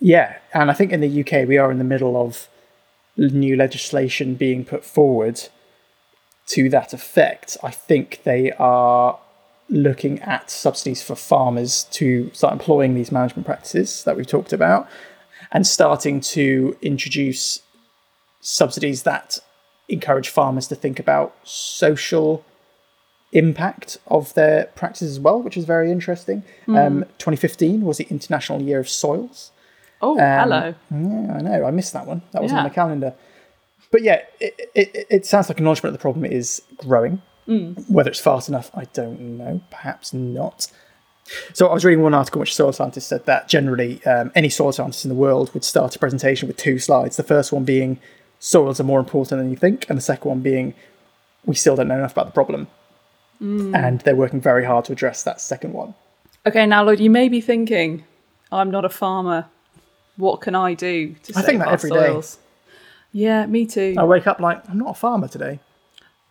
Yeah, 0.00 0.36
and 0.54 0.70
I 0.70 0.74
think 0.74 0.92
in 0.92 1.00
the 1.00 1.20
UK 1.20 1.46
we 1.46 1.58
are 1.58 1.70
in 1.70 1.78
the 1.78 1.84
middle 1.84 2.16
of 2.16 2.48
new 3.16 3.56
legislation 3.56 4.34
being 4.34 4.64
put 4.64 4.84
forward 4.84 5.48
to 6.46 6.68
that 6.70 6.92
effect. 6.92 7.56
I 7.62 7.70
think 7.70 8.20
they 8.24 8.52
are 8.52 9.18
looking 9.68 10.18
at 10.20 10.50
subsidies 10.50 11.02
for 11.02 11.14
farmers 11.14 11.84
to 11.84 12.30
start 12.32 12.52
employing 12.52 12.94
these 12.94 13.12
management 13.12 13.46
practices 13.46 14.02
that 14.04 14.16
we've 14.16 14.26
talked 14.26 14.52
about 14.52 14.88
and 15.52 15.66
starting 15.66 16.20
to 16.20 16.76
introduce 16.82 17.62
subsidies 18.40 19.02
that 19.02 19.38
encourage 19.88 20.28
farmers 20.28 20.68
to 20.68 20.74
think 20.74 20.98
about 20.98 21.34
social 21.42 22.44
impact 23.32 23.98
of 24.06 24.34
their 24.34 24.64
practices 24.74 25.12
as 25.12 25.20
well, 25.20 25.40
which 25.42 25.56
is 25.56 25.64
very 25.64 25.90
interesting. 25.90 26.42
Mm. 26.66 26.86
Um, 26.86 27.04
2015 27.18 27.82
was 27.82 27.98
the 27.98 28.06
International 28.10 28.60
Year 28.62 28.80
of 28.80 28.88
Soils. 28.88 29.52
Oh, 30.02 30.12
um, 30.12 30.18
hello. 30.18 30.74
Yeah, 30.90 31.34
I 31.36 31.40
know. 31.42 31.64
I 31.64 31.70
missed 31.70 31.92
that 31.92 32.06
one. 32.06 32.22
That 32.32 32.42
wasn't 32.42 32.58
on 32.60 32.64
Yeah. 32.64 32.68
the 32.68 32.74
calendar. 32.74 33.14
But 33.92 34.02
yeah, 34.02 34.22
it, 34.40 34.70
it, 34.74 35.06
it 35.10 35.26
sounds 35.26 35.48
like 35.48 35.58
acknowledgement 35.58 35.94
of 35.94 35.98
the 35.98 36.02
problem 36.02 36.24
is 36.24 36.62
growing. 36.78 37.22
Mm. 37.48 37.88
Whether 37.90 38.10
it's 38.10 38.20
fast 38.20 38.48
enough, 38.48 38.70
I 38.74 38.84
don't 38.92 39.20
know. 39.38 39.60
Perhaps 39.70 40.14
not. 40.14 40.68
So 41.52 41.68
I 41.68 41.74
was 41.74 41.84
reading 41.84 42.02
one 42.02 42.14
article 42.14 42.38
in 42.38 42.40
which 42.40 42.50
a 42.52 42.54
soil 42.54 42.72
scientist 42.72 43.08
said 43.08 43.26
that 43.26 43.48
generally 43.48 44.04
um, 44.04 44.32
any 44.34 44.48
soil 44.48 44.72
scientist 44.72 45.04
in 45.04 45.08
the 45.08 45.14
world 45.14 45.52
would 45.54 45.64
start 45.64 45.94
a 45.94 45.98
presentation 45.98 46.48
with 46.48 46.56
two 46.56 46.78
slides. 46.78 47.16
The 47.16 47.22
first 47.22 47.52
one 47.52 47.64
being 47.64 47.98
soils 48.38 48.80
are 48.80 48.84
more 48.84 48.98
important 49.00 49.40
than 49.40 49.50
you 49.50 49.56
think, 49.56 49.86
and 49.88 49.96
the 49.96 50.02
second 50.02 50.28
one 50.28 50.40
being 50.40 50.74
we 51.44 51.54
still 51.54 51.76
don't 51.76 51.88
know 51.88 51.96
enough 51.98 52.12
about 52.12 52.26
the 52.26 52.32
problem. 52.32 52.66
And 53.40 54.00
they're 54.02 54.14
working 54.16 54.40
very 54.40 54.66
hard 54.66 54.84
to 54.86 54.92
address 54.92 55.22
that 55.22 55.40
second 55.40 55.72
one. 55.72 55.94
Okay, 56.46 56.66
now 56.66 56.82
Lloyd, 56.84 57.00
you 57.00 57.08
may 57.08 57.28
be 57.30 57.40
thinking, 57.40 58.04
I'm 58.52 58.70
not 58.70 58.84
a 58.84 58.90
farmer. 58.90 59.46
What 60.16 60.42
can 60.42 60.54
I 60.54 60.74
do 60.74 61.14
to 61.22 61.32
I 61.34 61.40
save 61.40 61.44
think 61.46 61.58
that 61.60 61.68
our 61.68 61.72
every 61.74 61.90
day. 61.90 61.96
soils? 62.08 62.38
Yeah, 63.12 63.46
me 63.46 63.64
too. 63.64 63.94
I 63.98 64.04
wake 64.04 64.26
up 64.26 64.40
like 64.40 64.68
I'm 64.68 64.76
not 64.78 64.90
a 64.90 64.94
farmer 64.94 65.26
today. 65.26 65.58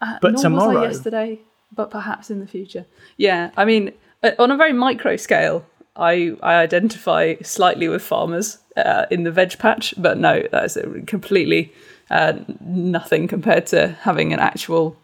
Uh, 0.02 0.20
but 0.22 0.38
tomorrow- 0.38 0.84
yesterday, 0.84 1.40
but 1.76 1.90
perhaps 1.90 2.30
in 2.30 2.40
the 2.40 2.48
future. 2.48 2.86
Yeah, 3.18 3.50
I 3.58 3.66
mean, 3.66 3.92
on 4.38 4.52
a 4.52 4.58
very 4.58 4.74
micro 4.74 5.16
scale, 5.16 5.66
I 5.96 6.36
I 6.42 6.56
identify 6.56 7.36
slightly 7.42 7.88
with 7.88 8.02
farmers 8.02 8.58
uh, 8.78 9.06
in 9.12 9.24
the 9.24 9.32
veg 9.32 9.58
patch, 9.60 9.94
but 9.98 10.18
no, 10.18 10.44
that 10.52 10.64
is 10.66 10.78
uh, 10.78 10.88
completely 11.08 11.74
uh, 12.10 12.34
nothing 12.62 13.28
compared 13.28 13.66
to 13.68 13.90
having 14.02 14.34
an 14.34 14.40
actual 14.40 14.96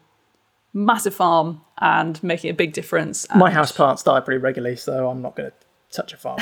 massive 0.72 1.14
farm 1.14 1.60
and 1.78 2.22
making 2.22 2.50
a 2.50 2.54
big 2.54 2.72
difference. 2.72 3.26
My 3.34 3.50
house 3.50 3.72
plants 3.72 4.02
die 4.02 4.20
pretty 4.20 4.38
regularly, 4.40 4.76
so 4.76 5.08
I'm 5.08 5.22
not 5.22 5.36
going 5.36 5.50
to 5.50 5.56
touch 5.96 6.12
a 6.12 6.16
farm. 6.16 6.38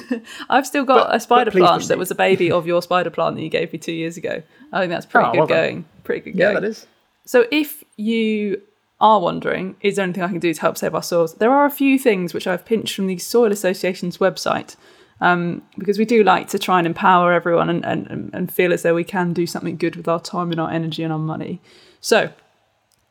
I've 0.48 0.66
still 0.66 0.84
got 0.84 1.08
But- 1.08 1.16
a 1.16 1.20
spider 1.20 1.50
plant 1.50 1.86
that 1.88 1.98
was 1.98 2.10
a 2.10 2.14
baby 2.14 2.50
of 2.50 2.66
your 2.72 2.82
spider 2.82 3.10
plant 3.10 3.36
that 3.36 3.42
you 3.42 3.48
gave 3.50 3.72
me 3.72 3.78
two 3.78 3.92
years 3.92 4.16
ago. 4.16 4.42
I 4.72 4.80
think 4.80 4.90
that's 4.90 5.06
pretty 5.06 5.28
Oh, 5.28 5.32
good 5.32 5.38
well 5.38 5.46
going. 5.46 5.84
Pretty 6.04 6.20
good 6.32 6.38
yeah, 6.38 6.52
going. 6.52 6.62
that 6.62 6.68
is. 6.68 6.86
So 7.24 7.46
if 7.52 7.84
you 7.96 8.62
are 9.00 9.20
wondering, 9.20 9.76
is 9.80 9.96
there 9.96 10.04
anything 10.04 10.22
I 10.22 10.28
can 10.28 10.38
do 10.38 10.54
to 10.54 10.60
help 10.60 10.78
save 10.78 10.94
our 10.94 11.02
soils? 11.02 11.34
There 11.34 11.52
are 11.52 11.66
a 11.66 11.70
few 11.70 11.98
things 11.98 12.32
which 12.32 12.46
I've 12.46 12.64
pinched 12.64 12.94
from 12.94 13.06
the 13.06 13.18
Soil 13.18 13.52
Association's 13.52 14.18
website. 14.18 14.76
Um, 15.18 15.62
because 15.78 15.98
we 15.98 16.04
do 16.04 16.22
like 16.22 16.48
to 16.48 16.58
try 16.58 16.76
and 16.76 16.86
empower 16.86 17.32
everyone 17.32 17.70
and, 17.70 17.84
and, 17.86 18.30
and 18.34 18.52
feel 18.52 18.72
as 18.72 18.82
though 18.82 18.94
we 18.94 19.04
can 19.04 19.32
do 19.32 19.46
something 19.46 19.78
good 19.78 19.96
with 19.96 20.08
our 20.08 20.20
time 20.20 20.50
and 20.50 20.60
our 20.60 20.70
energy 20.70 21.02
and 21.02 21.12
our 21.12 21.18
money. 21.18 21.62
So, 22.02 22.30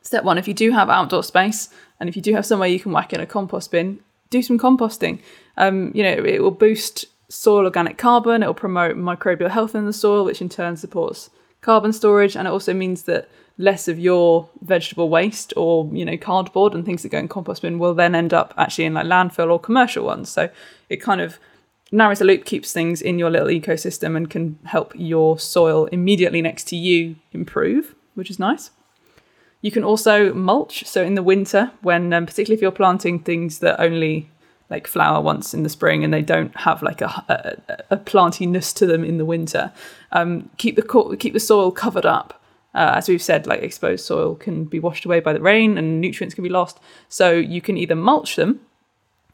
step 0.02 0.22
one, 0.22 0.38
if 0.38 0.46
you 0.46 0.54
do 0.54 0.70
have 0.70 0.88
outdoor 0.88 1.24
space 1.24 1.68
and 1.98 2.08
if 2.08 2.14
you 2.14 2.22
do 2.22 2.32
have 2.34 2.46
somewhere 2.46 2.68
you 2.68 2.78
can 2.78 2.92
whack 2.92 3.12
in 3.12 3.20
a 3.20 3.26
compost 3.26 3.72
bin, 3.72 3.98
do 4.30 4.40
some 4.40 4.58
composting. 4.58 5.20
Um, 5.56 5.90
you 5.94 6.02
know, 6.04 6.12
it 6.12 6.40
will 6.40 6.52
boost 6.52 7.06
soil 7.28 7.64
organic 7.64 7.98
carbon, 7.98 8.42
it 8.42 8.46
will 8.46 8.54
promote 8.54 8.96
microbial 8.96 9.50
health 9.50 9.74
in 9.74 9.86
the 9.86 9.92
soil, 9.92 10.24
which 10.24 10.40
in 10.40 10.48
turn 10.48 10.76
supports 10.76 11.30
carbon 11.60 11.92
storage, 11.92 12.36
and 12.36 12.46
it 12.46 12.50
also 12.50 12.72
means 12.72 13.02
that 13.04 13.28
less 13.58 13.88
of 13.88 13.98
your 13.98 14.48
vegetable 14.62 15.08
waste 15.08 15.52
or 15.56 15.88
you 15.92 16.04
know 16.04 16.16
cardboard 16.16 16.74
and 16.74 16.84
things 16.84 17.02
that 17.02 17.08
go 17.08 17.18
in 17.18 17.28
compost 17.28 17.62
bin 17.62 17.78
will 17.78 17.94
then 17.94 18.14
end 18.14 18.34
up 18.34 18.52
actually 18.58 18.84
in 18.84 18.94
like 18.94 19.06
landfill 19.06 19.50
or 19.50 19.58
commercial 19.58 20.04
ones. 20.04 20.28
So 20.28 20.50
it 20.88 20.96
kind 20.96 21.20
of 21.20 21.38
narrows 21.92 22.18
the 22.18 22.24
loop, 22.24 22.44
keeps 22.44 22.72
things 22.72 23.00
in 23.00 23.18
your 23.18 23.30
little 23.30 23.48
ecosystem, 23.48 24.16
and 24.16 24.28
can 24.28 24.58
help 24.64 24.92
your 24.94 25.38
soil 25.38 25.86
immediately 25.86 26.42
next 26.42 26.64
to 26.68 26.76
you 26.76 27.16
improve, 27.32 27.94
which 28.14 28.30
is 28.30 28.38
nice. 28.38 28.70
You 29.62 29.70
can 29.70 29.84
also 29.84 30.34
mulch. 30.34 30.84
So 30.86 31.02
in 31.02 31.14
the 31.14 31.22
winter, 31.22 31.72
when 31.82 32.12
um, 32.12 32.26
particularly 32.26 32.56
if 32.56 32.62
you're 32.62 32.70
planting 32.70 33.18
things 33.18 33.60
that 33.60 33.80
only 33.80 34.30
like 34.68 34.86
flower 34.86 35.20
once 35.20 35.54
in 35.54 35.62
the 35.62 35.68
spring 35.68 36.02
and 36.02 36.12
they 36.12 36.22
don't 36.22 36.54
have 36.56 36.82
like 36.82 37.00
a, 37.00 37.06
a, 37.28 37.94
a 37.94 37.96
plantiness 37.96 38.72
to 38.74 38.86
them 38.86 39.04
in 39.04 39.16
the 39.16 39.24
winter, 39.24 39.72
um, 40.12 40.50
keep 40.56 40.76
the 40.76 40.82
co- 40.82 41.14
keep 41.16 41.32
the 41.32 41.40
soil 41.40 41.70
covered 41.70 42.04
up. 42.06 42.42
Uh, 42.76 42.92
as 42.98 43.08
we've 43.08 43.26
said, 43.30 43.46
like 43.46 43.62
exposed 43.62 44.04
soil 44.04 44.36
can 44.44 44.64
be 44.64 44.78
washed 44.86 45.06
away 45.06 45.20
by 45.20 45.32
the 45.32 45.40
rain 45.40 45.78
and 45.78 46.00
nutrients 46.00 46.34
can 46.34 46.44
be 46.44 46.50
lost. 46.60 46.78
So 47.08 47.28
you 47.54 47.60
can 47.66 47.76
either 47.76 47.96
mulch 47.96 48.36
them, 48.36 48.60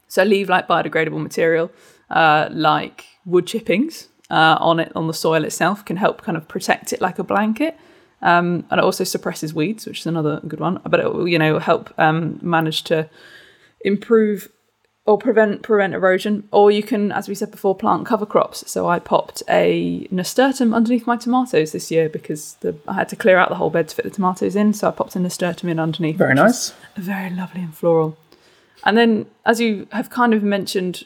so 0.07 0.23
leave 0.23 0.47
like 0.55 0.65
biodegradable 0.67 1.21
material, 1.21 1.67
uh, 2.09 2.47
like 2.69 2.99
wood 3.25 3.45
chippings 3.45 4.07
uh, 4.29 4.57
on 4.69 4.79
it 4.79 4.91
on 4.95 5.07
the 5.07 5.13
soil 5.13 5.43
itself 5.45 5.83
can 5.85 5.97
help 5.97 6.21
kind 6.21 6.37
of 6.37 6.47
protect 6.47 6.93
it 6.93 7.01
like 7.01 7.19
a 7.19 7.23
blanket. 7.23 7.75
um, 8.23 8.65
and 8.71 8.79
it 8.79 8.83
also 8.83 9.03
suppresses 9.03 9.53
weeds, 9.53 9.85
which 9.85 9.99
is 9.99 10.07
another 10.07 10.39
good 10.47 10.59
one. 10.59 10.79
But 10.89 10.99
it 11.01 11.13
will, 11.13 11.27
you 11.27 11.37
know, 11.37 11.59
help 11.59 11.93
um, 11.99 12.39
manage 12.41 12.83
to 12.83 13.09
improve 13.81 14.49
or 15.05 15.17
prevent 15.17 15.61
prevent 15.61 15.93
erosion. 15.93 16.47
Or 16.51 16.71
you 16.71 16.83
can, 16.83 17.11
as 17.11 17.27
we 17.27 17.35
said 17.35 17.51
before, 17.51 17.75
plant 17.75 18.05
cover 18.05 18.25
crops. 18.25 18.69
So 18.69 18.87
I 18.87 18.99
popped 18.99 19.43
a 19.49 20.07
nasturtium 20.11 20.73
underneath 20.73 21.05
my 21.05 21.17
tomatoes 21.17 21.71
this 21.71 21.91
year 21.91 22.09
because 22.09 22.55
the, 22.61 22.75
I 22.87 22.93
had 22.93 23.09
to 23.09 23.15
clear 23.15 23.37
out 23.37 23.49
the 23.49 23.55
whole 23.55 23.69
bed 23.69 23.89
to 23.89 23.95
fit 23.95 24.05
the 24.05 24.11
tomatoes 24.11 24.55
in. 24.55 24.73
So 24.73 24.87
I 24.87 24.91
popped 24.91 25.15
a 25.15 25.19
nasturtium 25.19 25.69
in 25.69 25.79
underneath. 25.79 26.17
Very 26.17 26.35
nice. 26.35 26.73
Very 26.95 27.29
lovely 27.29 27.61
and 27.61 27.75
floral. 27.75 28.17
And 28.85 28.97
then, 28.97 29.25
as 29.45 29.59
you 29.59 29.87
have 29.91 30.09
kind 30.09 30.33
of 30.33 30.43
mentioned, 30.43 31.05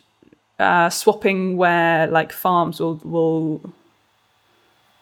uh, 0.59 0.89
swapping 0.89 1.57
where 1.57 2.07
like 2.07 2.31
farms 2.31 2.79
will 2.79 2.95
will 3.03 3.73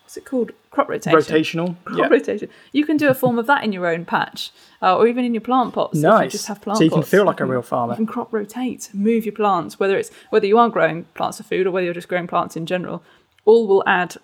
what's 0.05 0.17
it 0.17 0.23
called 0.25 0.51
crop 0.69 0.87
rotation. 0.87 1.19
Rotational. 1.19 1.75
Crop 1.83 1.97
Yeah. 1.97 2.07
rotation. 2.07 2.47
You 2.71 2.85
can 2.85 2.95
do 2.95 3.09
a 3.09 3.15
form 3.15 3.39
of 3.39 3.47
that 3.47 3.63
in 3.63 3.73
your 3.73 3.87
own 3.87 4.05
patch, 4.05 4.51
uh, 4.83 4.95
or 4.95 5.07
even 5.07 5.25
in 5.25 5.33
your 5.33 5.41
plant 5.41 5.73
pots. 5.73 5.97
If 5.97 6.03
you 6.03 6.09
Nice. 6.09 6.31
just 6.31 6.45
have 6.47 6.61
plant 6.61 6.77
So 6.77 6.83
you 6.83 6.91
can 6.91 6.99
pots. 6.99 7.09
feel 7.09 7.25
like 7.25 7.39
a 7.41 7.45
real 7.45 7.63
farmer. 7.63 7.93
You 7.93 7.97
can 7.97 8.05
crop 8.05 8.31
rotate, 8.31 8.89
move 8.93 9.25
your 9.25 9.33
plants, 9.33 9.79
whether 9.79 9.97
it's 9.97 10.11
whether 10.29 10.45
you 10.45 10.59
are 10.59 10.69
growing 10.69 11.05
plants 11.15 11.37
for 11.37 11.43
food 11.43 11.65
or 11.65 11.71
whether 11.71 11.85
you're 11.85 11.93
just 11.95 12.07
growing 12.07 12.27
plants 12.27 12.55
in 12.55 12.67
general. 12.67 13.01
All 13.45 13.65
will 13.67 13.83
add 13.87 14.17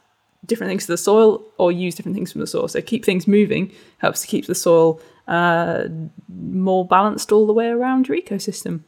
different 0.46 0.70
things 0.70 0.86
to 0.86 0.92
the 0.92 0.98
soil 0.98 1.42
or 1.58 1.72
use 1.72 1.96
different 1.96 2.16
things 2.16 2.32
from 2.32 2.42
the 2.42 2.48
soil. 2.48 2.68
So 2.68 2.80
keep 2.82 3.04
things 3.04 3.28
moving 3.28 3.72
helps 4.00 4.22
to 4.22 4.28
keep 4.28 4.46
the 4.46 4.56
soil 4.56 5.00
uh, 5.28 5.86
more 6.30 6.86
balanced 6.86 7.32
all 7.32 7.48
the 7.48 7.54
way 7.54 7.70
around 7.70 8.08
your 8.08 8.18
ecosystem. 8.18 8.82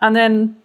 And 0.00 0.14
then, 0.14 0.56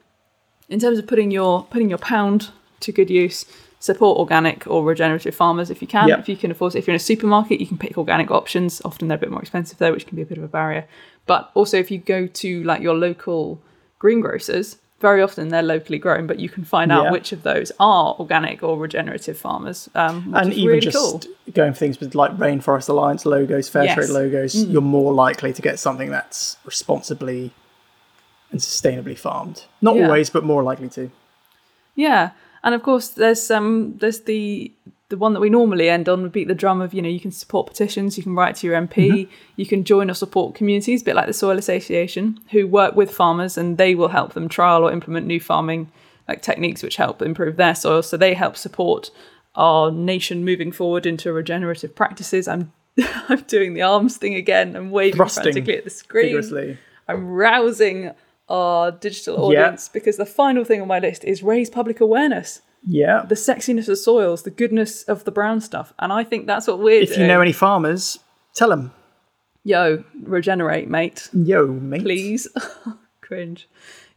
in 0.69 0.79
terms 0.79 0.99
of 0.99 1.07
putting 1.07 1.31
your 1.31 1.63
putting 1.71 1.89
your 1.89 1.97
pound 1.97 2.51
to 2.81 2.91
good 2.91 3.09
use, 3.09 3.45
support 3.83 4.17
organic 4.17 4.65
or 4.65 4.81
regenerative 4.81 5.35
farmers 5.35 5.69
if 5.69 5.81
you 5.81 5.87
can. 5.89 6.07
Yep. 6.07 6.19
If 6.19 6.29
you 6.29 6.37
can 6.37 6.51
afford, 6.51 6.73
if 6.73 6.87
you're 6.87 6.93
in 6.93 7.03
a 7.07 7.09
supermarket, 7.11 7.59
you 7.59 7.67
can 7.67 7.77
pick 7.77 7.97
organic 7.97 8.31
options. 8.31 8.81
Often 8.85 9.09
they're 9.09 9.17
a 9.17 9.19
bit 9.19 9.29
more 9.29 9.41
expensive 9.41 9.77
though, 9.77 9.91
which 9.91 10.07
can 10.07 10.15
be 10.15 10.21
a 10.21 10.25
bit 10.25 10.37
of 10.37 10.43
a 10.45 10.47
barrier. 10.47 10.85
But 11.25 11.51
also, 11.53 11.77
if 11.77 11.91
you 11.91 11.97
go 11.97 12.25
to 12.27 12.63
like 12.63 12.81
your 12.81 12.93
local 12.95 13.59
greengrocers, 13.99 14.77
very 15.01 15.21
often 15.21 15.49
they're 15.49 15.61
locally 15.61 15.97
grown, 15.97 16.27
but 16.27 16.39
you 16.39 16.47
can 16.47 16.63
find 16.63 16.93
out 16.93 17.03
Yeah. 17.05 17.11
which 17.11 17.33
of 17.33 17.43
those 17.43 17.73
are 17.77 18.15
organic 18.19 18.63
or 18.63 18.77
regenerative 18.77 19.37
farmers. 19.37 19.89
Um, 19.95 20.33
and 20.33 20.53
even 20.53 20.67
really 20.69 20.79
just 20.79 20.97
cool. 20.97 21.21
going 21.53 21.73
for 21.73 21.79
things 21.79 21.99
with 21.99 22.15
like 22.15 22.31
Rainforest 22.37 22.87
Alliance 22.87 23.25
logos, 23.25 23.67
Fair 23.67 23.83
Yes. 23.83 23.91
Mm. 23.91 23.95
Trade 24.05 24.09
logos, 24.11 24.55
you're 24.63 24.81
more 24.81 25.13
likely 25.13 25.51
to 25.51 25.61
get 25.61 25.77
something 25.77 26.09
that's 26.09 26.55
responsibly 26.63 27.51
and 28.49 28.61
sustainably 28.61 29.17
farmed. 29.17 29.65
Not 29.81 29.97
Yeah. 29.97 30.05
always, 30.05 30.29
but 30.29 30.45
more 30.45 30.63
likely 30.63 30.87
to. 30.89 31.11
Yeah, 31.95 32.29
and 32.63 32.73
of 32.73 32.83
course, 32.83 33.09
there's 33.09 33.51
um, 33.51 33.97
there's 33.97 34.21
the 34.21 34.71
the 35.09 35.17
one 35.17 35.33
that 35.33 35.39
we 35.39 35.49
normally 35.49 35.89
end 35.89 36.09
on 36.09 36.23
would 36.23 36.31
beat 36.31 36.47
the 36.47 36.55
drum 36.55 36.81
of 36.81 36.93
you 36.93 37.01
know 37.01 37.09
you 37.09 37.19
can 37.19 37.31
support 37.31 37.67
petitions, 37.67 38.17
you 38.17 38.23
can 38.23 38.35
write 38.35 38.55
to 38.55 38.67
your 38.67 38.79
MP, 38.79 39.27
you 39.55 39.65
can 39.65 39.83
join 39.83 40.09
or 40.09 40.13
support 40.13 40.55
communities, 40.55 41.01
a 41.01 41.05
bit 41.05 41.15
like 41.15 41.27
the 41.27 41.33
Soil 41.33 41.57
Association, 41.57 42.39
who 42.51 42.65
work 42.65 42.95
with 42.95 43.11
farmers 43.11 43.57
and 43.57 43.77
they 43.77 43.93
will 43.93 44.07
help 44.07 44.33
them 44.33 44.49
trial 44.49 44.83
or 44.83 44.91
implement 44.91 45.27
new 45.27 45.39
farming 45.39 45.91
like 46.27 46.41
techniques 46.41 46.81
which 46.81 46.95
help 46.95 47.21
improve 47.21 47.57
their 47.57 47.75
soil. 47.75 48.01
So 48.01 48.17
they 48.17 48.33
help 48.33 48.55
support 48.55 49.11
our 49.55 49.91
nation 49.91 50.43
moving 50.45 50.71
forward 50.71 51.05
into 51.05 51.31
regenerative 51.31 51.95
practices. 51.95 52.47
I'm 52.47 52.71
I'm 53.29 53.41
doing 53.41 53.73
the 53.73 53.81
arms 53.81 54.17
thing 54.17 54.35
again. 54.35 54.75
I'm 54.75 54.89
waving 54.89 55.17
Thrusting 55.17 55.43
frantically 55.43 55.77
at 55.77 55.83
the 55.83 55.89
screen. 55.89 56.27
Vigorously. 56.27 56.77
I'm 57.07 57.27
rousing 57.27 58.11
our 58.49 58.91
digital 58.91 59.51
Yeah. 59.51 59.61
audience 59.63 59.89
because 59.89 60.17
the 60.17 60.25
final 60.25 60.63
thing 60.63 60.81
on 60.81 60.87
my 60.87 60.99
list 60.99 61.23
is 61.23 61.41
raise 61.43 61.69
public 61.69 61.99
awareness. 62.01 62.61
Yeah. 62.85 63.23
The 63.27 63.35
sexiness 63.35 63.87
of 63.87 63.97
soils, 63.97 64.43
the 64.43 64.51
goodness 64.51 65.03
of 65.03 65.23
the 65.23 65.31
brown 65.31 65.61
stuff. 65.61 65.93
And 65.99 66.11
I 66.11 66.23
think 66.23 66.47
that's 66.47 66.67
what 66.67 66.79
we're 66.79 67.01
If 67.01 67.17
you 67.17 67.25
know 67.25 67.41
any 67.41 67.53
farmers, 67.53 68.19
tell 68.53 68.69
them. 68.69 68.91
Yo, 69.63 70.03
regenerate, 70.21 70.89
mate. 70.89 71.29
Yo, 71.33 71.67
mate. 71.67 72.01
Please. 72.01 72.47
Cringe. 73.21 73.69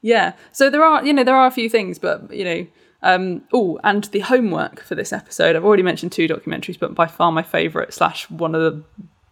Yeah. 0.03 0.33
So 0.51 0.69
there 0.69 0.83
are, 0.85 1.05
you 1.07 1.13
know, 1.13 1.23
there 1.23 1.37
are 1.37 1.47
a 1.47 1.53
few 1.53 1.69
things, 1.71 2.01
but, 2.01 2.33
you 2.33 2.45
know, 2.45 2.67
um, 3.03 3.43
oh, 3.53 3.79
and 3.85 4.03
the 4.05 4.21
homework 4.21 4.81
for 4.83 4.97
this 4.97 5.13
episode. 5.13 5.55
I've 5.55 5.65
already 5.65 5.85
mentioned 5.85 6.11
two 6.11 6.27
documentaries, 6.27 6.79
but 6.79 6.95
by 6.97 7.07
far 7.07 7.31
my 7.31 7.45
favourite 7.45 7.95
slash 7.95 8.29
one 8.29 8.57
of 8.57 8.61
the 8.61 8.83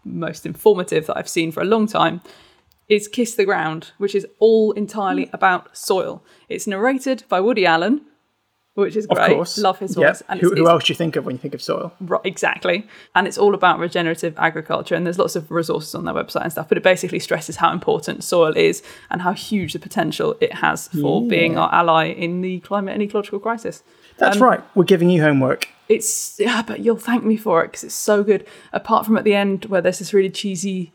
most 0.05 0.47
informative 0.47 1.07
that 1.07 1.17
I've 1.17 1.29
seen 1.29 1.51
for 1.51 1.61
a 1.61 1.65
long 1.65 1.89
time 1.89 2.21
is 2.89 3.09
Kiss 3.09 3.35
the 3.35 3.45
Ground, 3.45 3.93
which 3.99 4.15
is 4.15 4.27
all 4.39 4.73
entirely 4.73 5.31
about 5.33 5.77
soil. 5.77 6.23
It's 6.49 6.67
narrated 6.67 7.25
by 7.29 7.41
Woody 7.41 7.65
Allen, 7.67 8.03
which 8.75 8.97
is 8.97 9.07
Of 9.07 9.17
great. 9.17 9.31
course. 9.31 9.57
Love 9.57 9.79
his 9.79 9.97
Yep. 9.97 10.07
voice. 10.13 10.23
And 10.29 10.41
Who, 10.41 10.51
who 10.55 10.69
else 10.69 10.85
do 10.85 10.93
you 10.93 10.97
think 10.97 11.15
of 11.17 11.25
when 11.25 11.37
you 11.37 11.39
think 11.39 11.55
of 11.55 11.63
soil? 11.63 11.93
Right, 12.01 12.21
exactly. 12.25 12.87
And 13.15 13.27
it's 13.29 13.39
all 13.39 13.55
about 13.55 13.79
regenerative 13.79 14.35
agriculture, 14.37 14.95
and 14.97 15.07
there's 15.07 15.19
lots 15.19 15.37
of 15.37 15.51
resources 15.51 15.95
on 15.95 16.05
their 16.05 16.15
website 16.15 16.43
and 16.43 16.53
stuff. 16.53 16.69
But 16.69 16.79
it 16.79 16.83
basically 16.85 17.21
stresses 17.21 17.57
how 17.57 17.73
important 17.73 18.25
soil 18.25 18.53
is 18.57 18.83
and 19.11 19.23
how 19.23 19.33
huge 19.33 19.75
the 19.75 19.79
potential 19.79 20.37
it 20.41 20.55
has 20.55 20.89
for 20.89 21.27
being 21.27 21.57
our 21.57 21.73
ally 21.73 22.07
in 22.07 22.41
the 22.41 22.59
climate 22.61 22.95
and 22.95 23.03
ecological 23.03 23.39
crisis. 23.39 23.83
That's 24.19 24.37
Um, 24.39 24.43
right. 24.43 24.61
We're 24.75 24.85
giving 24.85 25.09
you 25.09 25.23
homework. 25.23 25.69
It's 25.89 26.41
yeah, 26.41 26.63
but 26.63 26.81
you'll 26.81 26.97
thank 26.97 27.25
me 27.25 27.37
for 27.37 27.63
it 27.63 27.69
because 27.69 27.85
it's 27.85 27.95
so 27.95 28.23
good. 28.25 28.45
Apart 28.73 29.07
from 29.07 29.17
at 29.17 29.25
the 29.25 29.35
end 29.35 29.67
where 29.67 29.81
there's 29.83 29.99
this 30.01 30.13
really 30.15 30.31
cheesy 30.31 30.93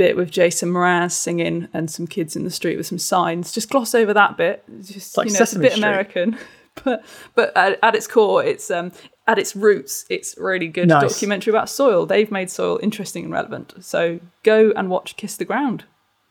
bit 0.00 0.16
with 0.16 0.30
Jason 0.30 0.70
Mraz 0.70 1.12
singing 1.12 1.68
and 1.74 1.90
some 1.90 2.06
kids 2.06 2.34
in 2.36 2.44
the 2.44 2.50
street 2.50 2.76
with 2.78 2.86
some 2.86 2.98
signs, 2.98 3.52
just 3.52 3.68
gloss 3.68 3.94
over 3.94 4.14
that 4.14 4.36
bit. 4.38 4.64
It's 4.78 4.88
Just 4.88 5.16
like 5.18 5.26
you 5.28 5.34
know, 5.34 5.40
it's 5.40 5.52
a 5.54 5.58
bit 5.58 5.72
Street. 5.72 5.84
American, 5.84 6.38
but 6.84 7.04
but 7.34 7.54
at, 7.56 7.78
at 7.82 7.94
its 7.94 8.06
core, 8.06 8.42
it's 8.42 8.70
um 8.70 8.92
at 9.26 9.38
its 9.38 9.54
roots, 9.54 10.06
it's 10.08 10.34
really 10.38 10.68
good 10.68 10.88
Nice. 10.88 11.12
documentary 11.12 11.50
about 11.52 11.68
soil. 11.68 12.06
They've 12.06 12.30
made 12.30 12.50
soil 12.50 12.80
interesting 12.82 13.24
and 13.24 13.32
relevant. 13.32 13.74
So 13.84 14.20
go 14.42 14.72
and 14.74 14.88
watch 14.88 15.16
Kiss 15.16 15.36
the 15.36 15.44
Ground. 15.44 15.84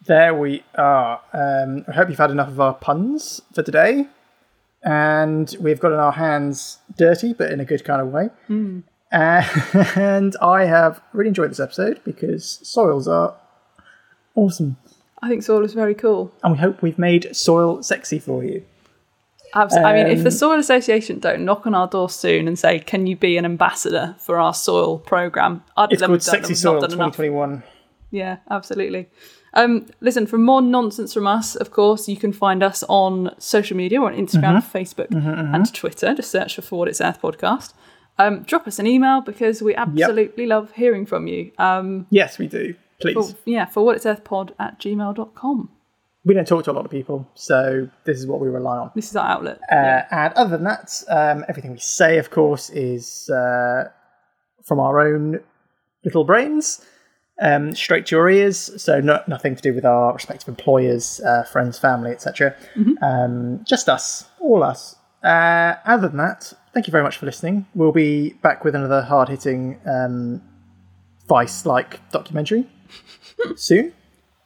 There 0.08 0.34
we 0.34 0.64
are. 0.76 1.22
Um, 1.34 1.86
I 1.88 1.92
hope 1.92 2.10
you've 2.10 2.18
had 2.26 2.32
enough 2.32 2.48
of 2.50 2.60
our 2.60 2.74
puns 2.74 3.42
for 3.54 3.62
today. 3.64 4.08
And 4.84 5.54
we've 5.60 5.80
gotten 5.80 6.00
our 6.00 6.14
hands 6.14 6.80
dirty, 6.98 7.34
but 7.34 7.52
in 7.52 7.60
a 7.60 7.66
good 7.66 7.84
kind 7.84 8.02
of 8.02 8.08
way. 8.08 8.30
Hmm. 8.48 8.80
And 9.12 10.36
I 10.42 10.66
have 10.66 11.02
really 11.14 11.30
enjoyed 11.30 11.52
this 11.52 11.60
episode 11.60 12.00
because 12.06 12.60
soils 12.64 13.08
are 13.08 13.36
awesome. 14.40 14.78
I 15.22 15.28
think 15.30 15.44
soil 15.44 15.64
is 15.66 15.74
very 15.74 15.96
cool. 15.96 16.32
And 16.44 16.54
we 16.54 16.60
hope 16.60 16.82
we've 16.82 16.98
made 17.00 17.36
soil 17.36 17.84
sexy 17.84 18.20
for 18.20 18.44
you. 18.44 18.64
Abs- 19.54 19.76
I 19.76 19.94
mean, 19.94 20.08
if 20.08 20.20
the 20.20 20.26
Um, 20.30 20.32
Soil 20.32 20.60
Association 20.60 21.18
don't 21.20 21.44
knock 21.44 21.66
on 21.66 21.74
our 21.74 21.88
door 21.88 22.08
soon 22.10 22.48
and 22.48 22.58
say, 22.58 22.78
"Can 22.80 23.08
you 23.08 23.16
be 23.16 23.36
an 23.36 23.46
ambassador 23.46 24.16
for 24.20 24.38
our 24.38 24.54
soil 24.54 25.00
program?" 25.00 25.64
I'd 25.76 25.92
It's 25.92 26.04
called 26.04 26.22
Sexy 26.22 26.54
Soil 26.54 26.82
done 26.82 26.92
enough. 26.94 27.16
2021. 27.16 27.64
Yeah, 28.12 28.38
absolutely. 28.52 29.08
Um, 29.56 29.88
listen, 30.02 30.28
for 30.28 30.38
more 30.38 30.62
nonsense 30.62 31.14
from 31.16 31.26
us, 31.26 31.56
of 31.56 31.72
course, 31.72 32.08
you 32.08 32.16
can 32.16 32.32
find 32.32 32.62
us 32.62 32.84
on 32.88 33.34
social 33.40 33.76
media, 33.76 34.00
on 34.00 34.14
Instagram, 34.14 34.58
Mm-hmm. 34.62 34.78
Facebook, 34.78 35.54
and 35.56 35.74
Twitter. 35.74 36.14
Just 36.14 36.30
search 36.30 36.54
for 36.56 36.62
For 36.62 36.78
What 36.80 36.88
It's 36.88 37.02
Earth 37.02 37.20
podcast. 37.22 37.74
Um, 38.20 38.44
drop 38.44 38.68
us 38.68 38.78
an 38.78 38.86
email 38.86 39.22
because 39.22 39.64
we 39.64 39.74
absolutely 39.76 40.46
love 40.46 40.74
hearing 40.74 41.08
from 41.08 41.26
you. 41.26 41.52
Um, 41.58 42.06
Yes, 42.12 42.38
we 42.38 42.46
do. 42.48 42.76
Please. 43.00 43.36
yeah, 43.46 43.66
for 43.66 43.86
what 43.86 43.96
it's 43.96 44.06
earth 44.06 44.24
pod 44.24 44.54
at 44.60 44.80
gmail.com. 44.80 45.70
We 46.26 46.34
don't 46.34 46.48
talk 46.48 46.66
to 46.66 46.72
a 46.72 46.74
lot 46.74 46.84
of 46.84 46.92
people, 46.92 47.28
so 47.34 47.90
this 48.04 48.18
is 48.18 48.28
what 48.28 48.42
we 48.42 48.50
rely 48.50 48.78
on. 48.78 48.92
This 48.94 49.10
is 49.10 49.16
our 49.16 49.26
outlet. 49.26 49.58
Uh, 49.72 49.76
yeah. 49.76 50.08
And 50.12 50.34
other 50.34 50.58
than 50.58 50.66
that, 50.66 51.02
um, 51.08 51.46
everything 51.48 51.72
we 51.72 51.80
say, 51.80 52.18
of 52.18 52.30
course, 52.30 52.70
is 52.72 53.30
uh, 53.30 53.86
from 54.64 54.80
our 54.80 55.00
own 55.00 55.40
little 56.04 56.26
brains, 56.26 56.86
um, 57.42 57.74
straight 57.74 58.06
to 58.08 58.18
your 58.18 58.30
ears. 58.30 58.70
So 58.82 59.00
no, 59.00 59.24
nothing 59.28 59.56
to 59.56 59.62
do 59.62 59.74
with 59.74 59.86
our 59.86 60.14
respective 60.14 60.50
employers, 60.50 61.22
uh, 61.22 61.44
friends, 61.44 61.80
family, 61.80 62.12
etc. 62.12 62.54
Um, 63.02 63.64
just 63.66 63.88
us, 63.88 64.26
all 64.42 64.62
us. 64.62 64.98
Uh, 65.24 65.76
other 65.86 66.10
than 66.10 66.18
that, 66.18 66.52
thank 66.74 66.86
you 66.86 66.92
very 66.92 67.04
much 67.04 67.18
for 67.18 67.26
listening. 67.26 67.66
We'll 67.74 67.94
be 67.94 68.34
back 68.42 68.66
with 68.66 68.76
another 68.76 69.02
hard-hitting 69.02 69.80
um, 69.86 70.42
Vice-like 71.28 72.10
documentary 72.12 72.68
soon. 73.56 73.94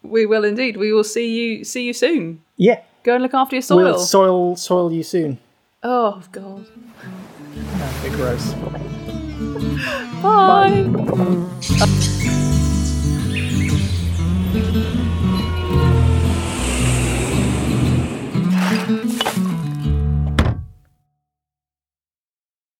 We 0.01 0.25
will 0.25 0.43
indeed. 0.43 0.77
We 0.77 0.91
will 0.93 1.03
see 1.03 1.27
you 1.33 1.63
see 1.63 1.83
you 1.83 1.93
soon. 1.93 2.41
Yeah. 2.57 2.81
Go 3.03 3.15
and 3.15 3.23
look 3.23 3.33
after 3.33 3.55
your 3.55 3.61
soil. 3.61 3.77
We'll 3.77 3.99
soil 3.99 4.55
soil 4.55 4.91
you 4.91 5.03
soon. 5.03 5.39
Oh 5.81 6.21
god. 6.31 6.65
Be 8.03 8.09
gross. 8.09 8.53
Bye. 10.23 10.83
Bye. 10.83 11.43
Bye. 14.53 14.99